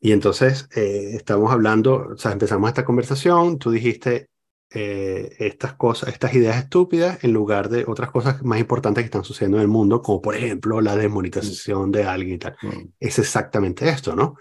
Y 0.00 0.12
entonces 0.12 0.68
eh, 0.76 1.12
estamos 1.14 1.50
hablando, 1.50 2.08
o 2.14 2.16
sea, 2.18 2.32
empezamos 2.32 2.68
esta 2.68 2.84
conversación, 2.84 3.58
tú 3.58 3.70
dijiste 3.70 4.28
eh, 4.70 5.34
estas 5.38 5.74
cosas, 5.74 6.10
estas 6.10 6.34
ideas 6.34 6.56
estúpidas 6.56 7.22
en 7.24 7.32
lugar 7.32 7.68
de 7.68 7.84
otras 7.86 8.10
cosas 8.10 8.42
más 8.42 8.60
importantes 8.60 9.02
que 9.02 9.06
están 9.06 9.24
sucediendo 9.24 9.56
en 9.58 9.62
el 9.62 9.68
mundo, 9.68 10.02
como 10.02 10.20
por 10.20 10.36
ejemplo 10.36 10.80
la 10.80 10.96
desmonetización 10.96 11.90
de 11.90 12.04
alguien 12.04 12.34
y 12.34 12.38
tal. 12.38 12.56
Mm, 12.62 12.88
Es 13.00 13.18
exactamente 13.18 13.88
esto, 13.88 14.14
¿no? 14.14 14.36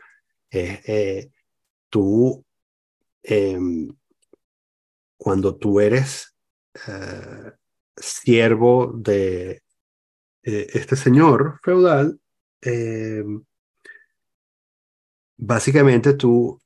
Eh, 0.52 0.82
eh, 0.86 1.32
tú, 1.90 2.44
em, 3.24 3.88
cuando 5.18 5.56
tú 5.56 5.80
eres 5.80 6.36
eh, 6.88 7.52
siervo 7.96 8.92
de 8.96 9.62
eh, 10.44 10.68
este 10.74 10.96
señor 10.96 11.60
feudal, 11.64 12.20
em, 12.62 13.44
básicamente 15.38 16.14
tú 16.14 16.60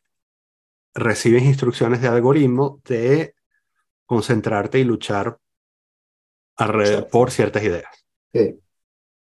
recibes 0.93 1.43
instrucciones 1.43 2.01
de 2.01 2.07
algoritmo 2.07 2.81
de 2.85 3.35
concentrarte 4.05 4.79
y 4.79 4.83
luchar 4.83 5.39
alrededor, 6.55 7.07
por 7.09 7.31
ciertas 7.31 7.63
ideas 7.63 8.05
Sí, 8.33 8.59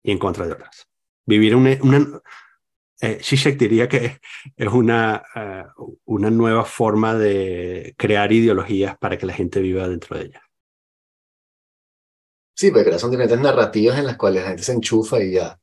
y 0.04 0.12
en 0.12 0.18
contra 0.18 0.46
de 0.46 0.54
otras. 0.54 0.88
Vivir 1.26 1.56
una... 1.56 1.78
una 1.82 2.22
eh, 3.04 3.20
Zizek 3.20 3.58
diría 3.58 3.90
que 3.90 4.20
es 4.56 4.68
una, 4.68 5.24
eh, 5.36 5.66
una 6.06 6.30
nueva 6.30 6.66
forma 6.66 7.16
de 7.16 7.96
crear 7.98 8.32
ideologías 8.32 8.96
para 8.98 9.18
que 9.18 9.26
la 9.26 9.34
gente 9.34 9.60
viva 9.60 9.88
dentro 9.88 10.18
de 10.18 10.26
ellas. 10.26 10.44
sí, 12.54 12.70
porque 12.70 13.00
son 13.00 13.10
diferentes 13.10 13.40
narrativas 13.40 13.98
en 13.98 14.06
las 14.06 14.18
cuales 14.18 14.44
la 14.44 14.50
gente 14.50 14.64
se 14.64 14.74
enchufa 14.74 15.20
y 15.20 15.32
ya. 15.32 15.58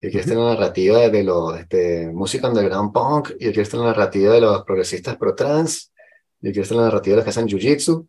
Quiero 0.00 0.20
estar 0.20 0.36
en 0.36 0.44
la 0.44 0.50
narrativa 0.54 1.08
de 1.10 1.24
los 1.24 1.58
este, 1.58 2.08
música 2.10 2.48
underground 2.48 2.92
punk, 2.92 3.32
quiero 3.38 3.60
estar 3.62 3.78
en 3.80 3.86
la 3.86 3.92
narrativa 3.92 4.32
de 4.32 4.40
los 4.40 4.62
progresistas 4.64 5.16
pro 5.16 5.34
trans, 5.34 5.92
quiero 6.40 6.62
estar 6.62 6.76
en 6.76 6.82
la 6.84 6.88
narrativa 6.88 7.14
de 7.14 7.16
los 7.18 7.24
que 7.24 7.30
hacen 7.30 7.46
jiu-jitsu, 7.48 8.08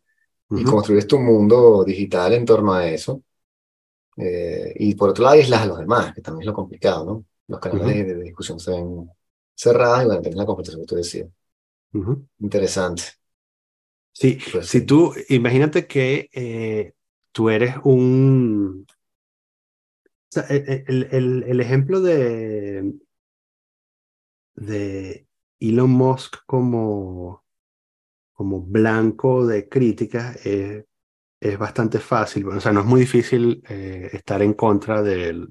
y 0.54 0.64
construyes 0.64 1.08
tu 1.08 1.20
mundo 1.20 1.84
digital 1.84 2.34
en 2.34 2.46
torno 2.46 2.74
a 2.74 2.88
eso. 2.88 3.22
Eh, 4.18 4.74
y 4.78 4.96
por 4.96 5.10
otro 5.10 5.24
lado, 5.24 5.36
aislas 5.36 5.62
a 5.62 5.66
los 5.66 5.80
demás, 5.80 6.14
que 6.14 6.22
también 6.22 6.42
es 6.42 6.48
lo 6.48 6.54
complicado, 6.54 7.06
¿no? 7.06 7.26
Los 7.48 7.60
canales 7.60 7.88
de, 7.88 8.16
de 8.16 8.24
discusión 8.24 8.60
se 8.60 8.72
ven 8.72 9.10
cerrados 9.56 10.04
y 10.04 10.06
bueno, 10.06 10.22
tienes 10.22 10.38
la 10.38 10.46
competición 10.46 10.82
que 10.82 10.88
tú 10.88 10.96
decías. 10.96 11.28
ujú. 11.94 12.28
Interesante. 12.40 13.04
Sí, 14.14 14.40
Pues 14.52 14.68
si 14.68 14.86
tú, 14.86 15.14
imagínate 15.30 15.88
que 15.88 16.30
eh, 16.34 16.94
tú 17.32 17.50
eres 17.50 17.76
un... 17.84 18.86
o 20.32 20.34
sea, 20.34 20.44
el, 20.50 21.08
el- 21.12 21.44
el- 21.48 21.60
ejemplo 21.62 22.02
de, 22.02 22.94
de 24.56 25.28
Elon 25.60 25.90
Musk 25.90 26.38
como, 26.46 27.44
como 28.34 28.62
blanco 28.64 29.48
de 29.48 29.70
críticas, 29.70 30.46
es, 30.46 30.86
es 31.42 31.58
bastante 31.60 32.00
fácil. 32.00 32.48
O 32.50 32.62
sea, 32.62 32.74
no 32.74 32.82
es 32.82 32.86
muy 32.88 33.02
difícil 33.02 33.64
eh, 33.70 34.10
estar 34.14 34.42
en 34.44 34.54
contra 34.54 35.04
de 35.04 35.48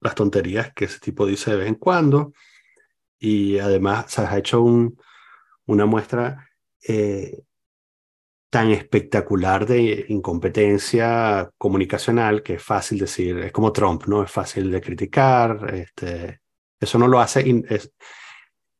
las 0.00 0.14
tonterías 0.14 0.72
que 0.74 0.86
ese 0.86 1.00
tipo 1.00 1.26
dice 1.26 1.52
de 1.52 1.58
vez 1.58 1.68
en 1.68 1.76
cuando. 1.76 2.32
Y 3.18 3.58
además, 3.58 4.12
se 4.12 4.22
ha 4.22 4.38
hecho 4.38 4.62
un, 4.62 4.98
una 5.66 5.86
muestra 5.86 6.48
eh, 6.88 7.42
tan 8.50 8.70
espectacular 8.70 9.64
de 9.64 10.06
incompetencia 10.08 11.48
comunicacional 11.56 12.42
que 12.42 12.54
es 12.54 12.62
fácil 12.62 12.98
decir, 12.98 13.38
es 13.38 13.52
como 13.52 13.72
Trump, 13.72 14.06
¿no? 14.06 14.24
Es 14.24 14.30
fácil 14.30 14.70
de 14.70 14.80
criticar, 14.80 15.72
este, 15.72 16.40
eso 16.80 16.98
no 16.98 17.06
lo 17.06 17.20
hace, 17.20 17.44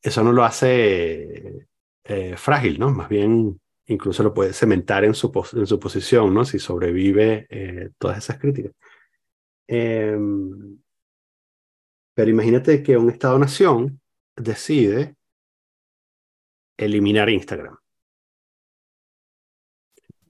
eso 0.02 0.24
no 0.24 0.32
lo 0.32 0.44
hace 0.44 1.68
eh, 2.04 2.36
frágil, 2.36 2.80
¿no? 2.80 2.90
Más 2.90 3.08
bien 3.08 3.60
incluso 3.86 4.22
lo 4.22 4.34
puede 4.34 4.52
cementar 4.52 5.04
en 5.04 5.14
su, 5.14 5.32
en 5.52 5.66
su 5.66 5.78
posición, 5.78 6.34
¿no? 6.34 6.44
Si 6.44 6.58
sobrevive 6.58 7.46
eh, 7.48 7.90
todas 7.98 8.18
esas 8.18 8.38
críticas. 8.38 8.72
Em, 9.68 10.78
pero 12.14 12.30
imagínate 12.30 12.82
que 12.82 12.96
un 12.96 13.10
Estado-nación 13.10 14.00
decide 14.36 15.14
eliminar 16.76 17.30
Instagram. 17.30 17.79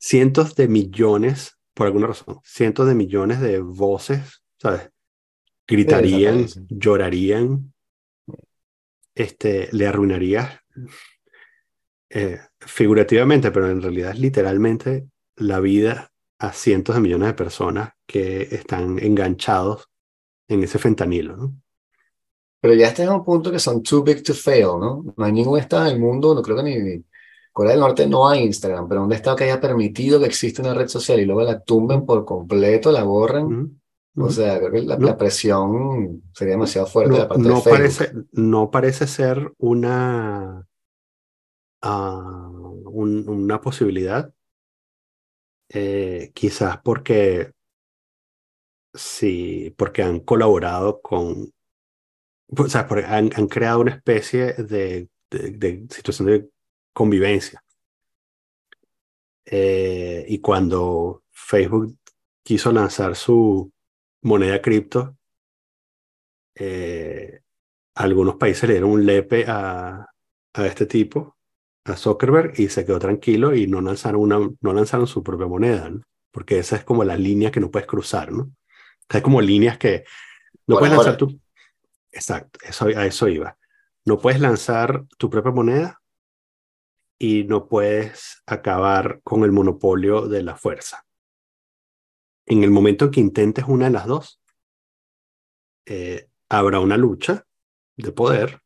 Cientos 0.03 0.55
de 0.55 0.67
millones, 0.67 1.59
por 1.75 1.87
alguna 1.87 2.07
razón, 2.07 2.41
cientos 2.43 2.89
de 2.89 2.95
millones 2.95 3.41
de 3.41 3.61
voces, 3.61 4.43
¿sabes? 4.57 4.89
Gritarían, 5.69 6.47
llorarían, 6.71 7.75
este, 9.15 9.69
le 9.73 9.87
arruinaría 9.87 10.63
eh, 12.09 12.41
figurativamente, 12.59 13.51
pero 13.51 13.71
en 13.71 13.83
realidad 13.83 14.13
es 14.13 14.19
literalmente 14.19 15.07
la 15.37 15.61
vida 15.61 16.11
a 16.39 16.53
cientos 16.53 16.95
de 16.95 17.03
millones 17.03 17.29
de 17.29 17.35
personas 17.35 17.93
que 18.07 18.43
están 18.51 18.99
enganchados 18.99 19.91
en 20.49 20.65
ese 20.65 20.79
fentanilo, 20.79 21.37
¿no? 21.37 21.55
Pero 22.61 22.75
ya 22.75 22.89
está 22.89 23.03
en 23.03 23.11
un 23.11 23.25
punto 23.25 23.53
que 23.53 23.59
son 23.59 23.83
too 23.83 24.03
big 24.03 24.23
to 24.23 24.35
fail, 24.35 24.79
¿no? 24.81 25.05
No 25.15 25.25
hay 25.25 25.33
ningún 25.33 25.59
estado 25.59 25.87
en 25.87 25.95
el 25.95 26.01
mundo, 26.01 26.35
no 26.35 26.43
creo 26.43 26.57
que 26.57 26.63
ni 26.63 27.05
Corea 27.61 27.73
del 27.73 27.81
Norte 27.81 28.07
no 28.07 28.27
hay 28.27 28.45
Instagram, 28.45 28.89
pero 28.89 29.05
un 29.05 29.13
estado 29.13 29.37
que 29.37 29.45
haya 29.45 29.61
permitido 29.61 30.19
que 30.19 30.25
exista 30.25 30.63
una 30.63 30.73
red 30.73 30.89
social 30.89 31.21
y 31.21 31.27
luego 31.27 31.43
la 31.43 31.61
tumben 31.61 32.07
por 32.07 32.25
completo, 32.25 32.91
la 32.91 33.03
borren. 33.03 33.79
O 34.17 34.31
sea, 34.31 34.59
creo 34.59 34.73
que 34.73 34.81
la, 34.81 35.19
presión 35.19 36.23
sería 36.33 36.55
demasiado 36.55 36.87
fuerte 36.87 37.11
no, 37.11 37.17
de 37.17 37.23
la 37.23 37.29
parte 37.29 37.43
no 37.43 37.57
de 37.57 37.71
Parece, 37.71 38.13
no 38.33 38.71
parece 38.71 39.07
ser 39.07 39.53
una, 39.59 40.67
uh, 41.83 42.81
una 42.89 43.61
posibilidad. 43.61 44.33
Eh, 45.69 46.33
quizás 46.33 46.79
porque 46.83 47.53
sí, 48.95 49.75
porque 49.77 50.03
han 50.03 50.21
colaborado 50.21 51.03
con 51.03 51.53
o 52.57 52.69
sea, 52.69 52.89
han, 53.07 53.31
han, 53.37 53.47
creado 53.49 53.81
una 53.81 53.93
especie 53.93 54.55
de, 54.55 55.11
de, 55.31 55.87
situación 55.91 56.27
de 56.29 56.51
convivencia. 56.93 57.63
Eh, 59.45 60.25
y 60.29 60.39
cuando 60.39 61.25
Facebook 61.31 61.97
quiso 62.43 62.73
lanzar 62.73 63.17
su 63.17 63.73
moneda 64.23 64.61
cripto, 64.61 65.17
eh, 66.55 67.41
algunos 67.95 68.37
países 68.37 68.69
le 68.69 68.75
dieron 68.75 68.91
un 68.91 69.07
lepe 69.07 69.45
a, 69.49 70.07
a 70.55 70.67
este 70.67 70.87
tipo, 70.87 71.37
a 71.85 71.97
Zuckerberg, 71.97 72.59
y 72.61 72.69
se 72.69 72.85
quedó 72.85 72.99
tranquilo 72.99 73.55
y 73.55 73.67
no 73.67 73.81
lanzaron, 73.81 74.21
una, 74.21 74.39
no 74.61 74.73
lanzaron 74.73 75.07
su 75.07 75.23
propia 75.23 75.47
moneda, 75.47 75.91
¿no? 75.91 76.03
porque 76.31 76.59
esa 76.59 76.77
es 76.77 76.85
como 76.85 77.05
la 77.05 77.17
línea 77.17 77.51
que 77.51 77.61
no 77.61 77.71
puedes 77.71 77.89
cruzar, 77.89 78.33
¿no? 78.33 78.53
Es 79.09 79.23
como 79.23 79.41
líneas 79.41 79.79
que 79.79 80.05
no 80.67 80.79
puedes 80.79 80.95
lanzar 80.95 81.17
tu 81.17 81.41
Exacto, 82.13 82.59
eso, 82.63 82.87
a 82.87 83.07
eso 83.07 83.29
iba. 83.29 83.57
No 84.05 84.19
puedes 84.19 84.41
lanzar 84.41 85.05
tu 85.17 85.31
propia 85.31 85.53
moneda 85.53 86.00
y 87.23 87.45
no 87.45 87.69
puedes 87.69 88.43
acabar 88.47 89.21
con 89.23 89.45
el 89.45 89.53
monopolio 89.53 90.27
de 90.27 90.43
la 90.43 90.57
fuerza. 90.57 91.05
En 92.47 92.65
el 92.65 92.71
momento 92.71 93.05
en 93.05 93.11
que 93.11 93.21
intentes 93.21 93.67
una 93.69 93.85
de 93.85 93.91
las 93.91 94.07
dos, 94.07 94.41
eh, 95.85 96.31
habrá 96.49 96.81
una 96.81 96.97
lucha 96.97 97.47
de 97.97 98.11
poder. 98.11 98.63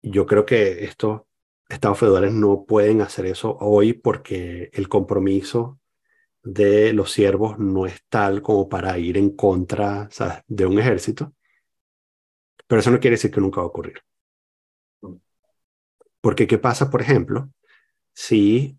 Yo 0.00 0.24
creo 0.24 0.46
que 0.46 0.84
estos 0.84 1.22
estados 1.68 1.98
feudales 1.98 2.32
no 2.32 2.64
pueden 2.64 3.02
hacer 3.02 3.26
eso 3.26 3.58
hoy 3.60 3.92
porque 3.92 4.70
el 4.72 4.88
compromiso 4.88 5.78
de 6.42 6.94
los 6.94 7.12
siervos 7.12 7.58
no 7.58 7.84
es 7.84 8.02
tal 8.08 8.40
como 8.40 8.66
para 8.66 8.98
ir 8.98 9.18
en 9.18 9.36
contra 9.36 10.08
de 10.46 10.64
un 10.64 10.78
ejército. 10.78 11.34
Pero 12.66 12.80
eso 12.80 12.90
no 12.90 12.98
quiere 12.98 13.16
decir 13.16 13.30
que 13.30 13.42
nunca 13.42 13.60
va 13.60 13.64
a 13.64 13.68
ocurrir. 13.68 14.02
Porque 16.20 16.46
¿qué 16.46 16.58
pasa, 16.58 16.90
por 16.90 17.00
ejemplo, 17.00 17.50
si 18.12 18.78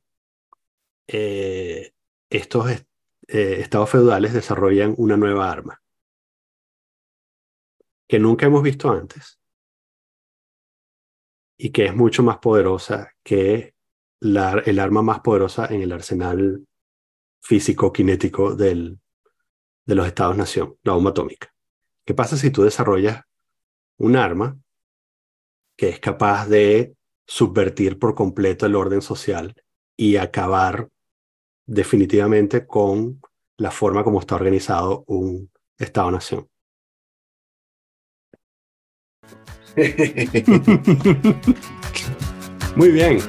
eh, 1.07 1.93
estos 2.29 2.69
eh, 2.69 2.85
estados 3.27 3.89
feudales 3.89 4.33
desarrollan 4.33 4.93
una 4.97 5.17
nueva 5.17 5.51
arma 5.51 5.81
que 8.07 8.19
nunca 8.19 8.47
hemos 8.47 8.63
visto 8.63 8.89
antes 8.89 9.39
y 11.57 11.71
que 11.71 11.85
es 11.85 11.95
mucho 11.95 12.23
más 12.23 12.39
poderosa 12.39 13.13
que 13.23 13.75
el 14.21 14.79
arma 14.79 15.01
más 15.01 15.21
poderosa 15.21 15.67
en 15.67 15.81
el 15.81 15.91
arsenal 15.91 16.65
físico-kinético 17.41 18.55
de 18.55 18.97
los 19.85 20.07
estados-nación, 20.07 20.77
la 20.83 20.93
bomba 20.93 21.11
atómica. 21.11 21.53
¿Qué 22.05 22.13
pasa 22.13 22.35
si 22.35 22.51
tú 22.51 22.63
desarrollas 22.63 23.23
un 23.97 24.15
arma 24.15 24.57
que 25.77 25.89
es 25.89 25.99
capaz 25.99 26.47
de 26.47 26.95
subvertir 27.30 27.97
por 27.99 28.15
completo 28.15 28.65
el 28.65 28.75
orden 28.75 29.03
social 29.03 29.53
y 29.95 30.15
acabar 30.15 30.89
definitivamente 31.67 32.65
con 32.65 33.21
la 33.55 33.69
forma 33.69 34.03
como 34.03 34.19
está 34.19 34.34
organizado 34.34 35.03
un 35.05 35.51
Estado-nación. 35.77 36.49
Muy 42.75 42.89
bien. 42.89 43.19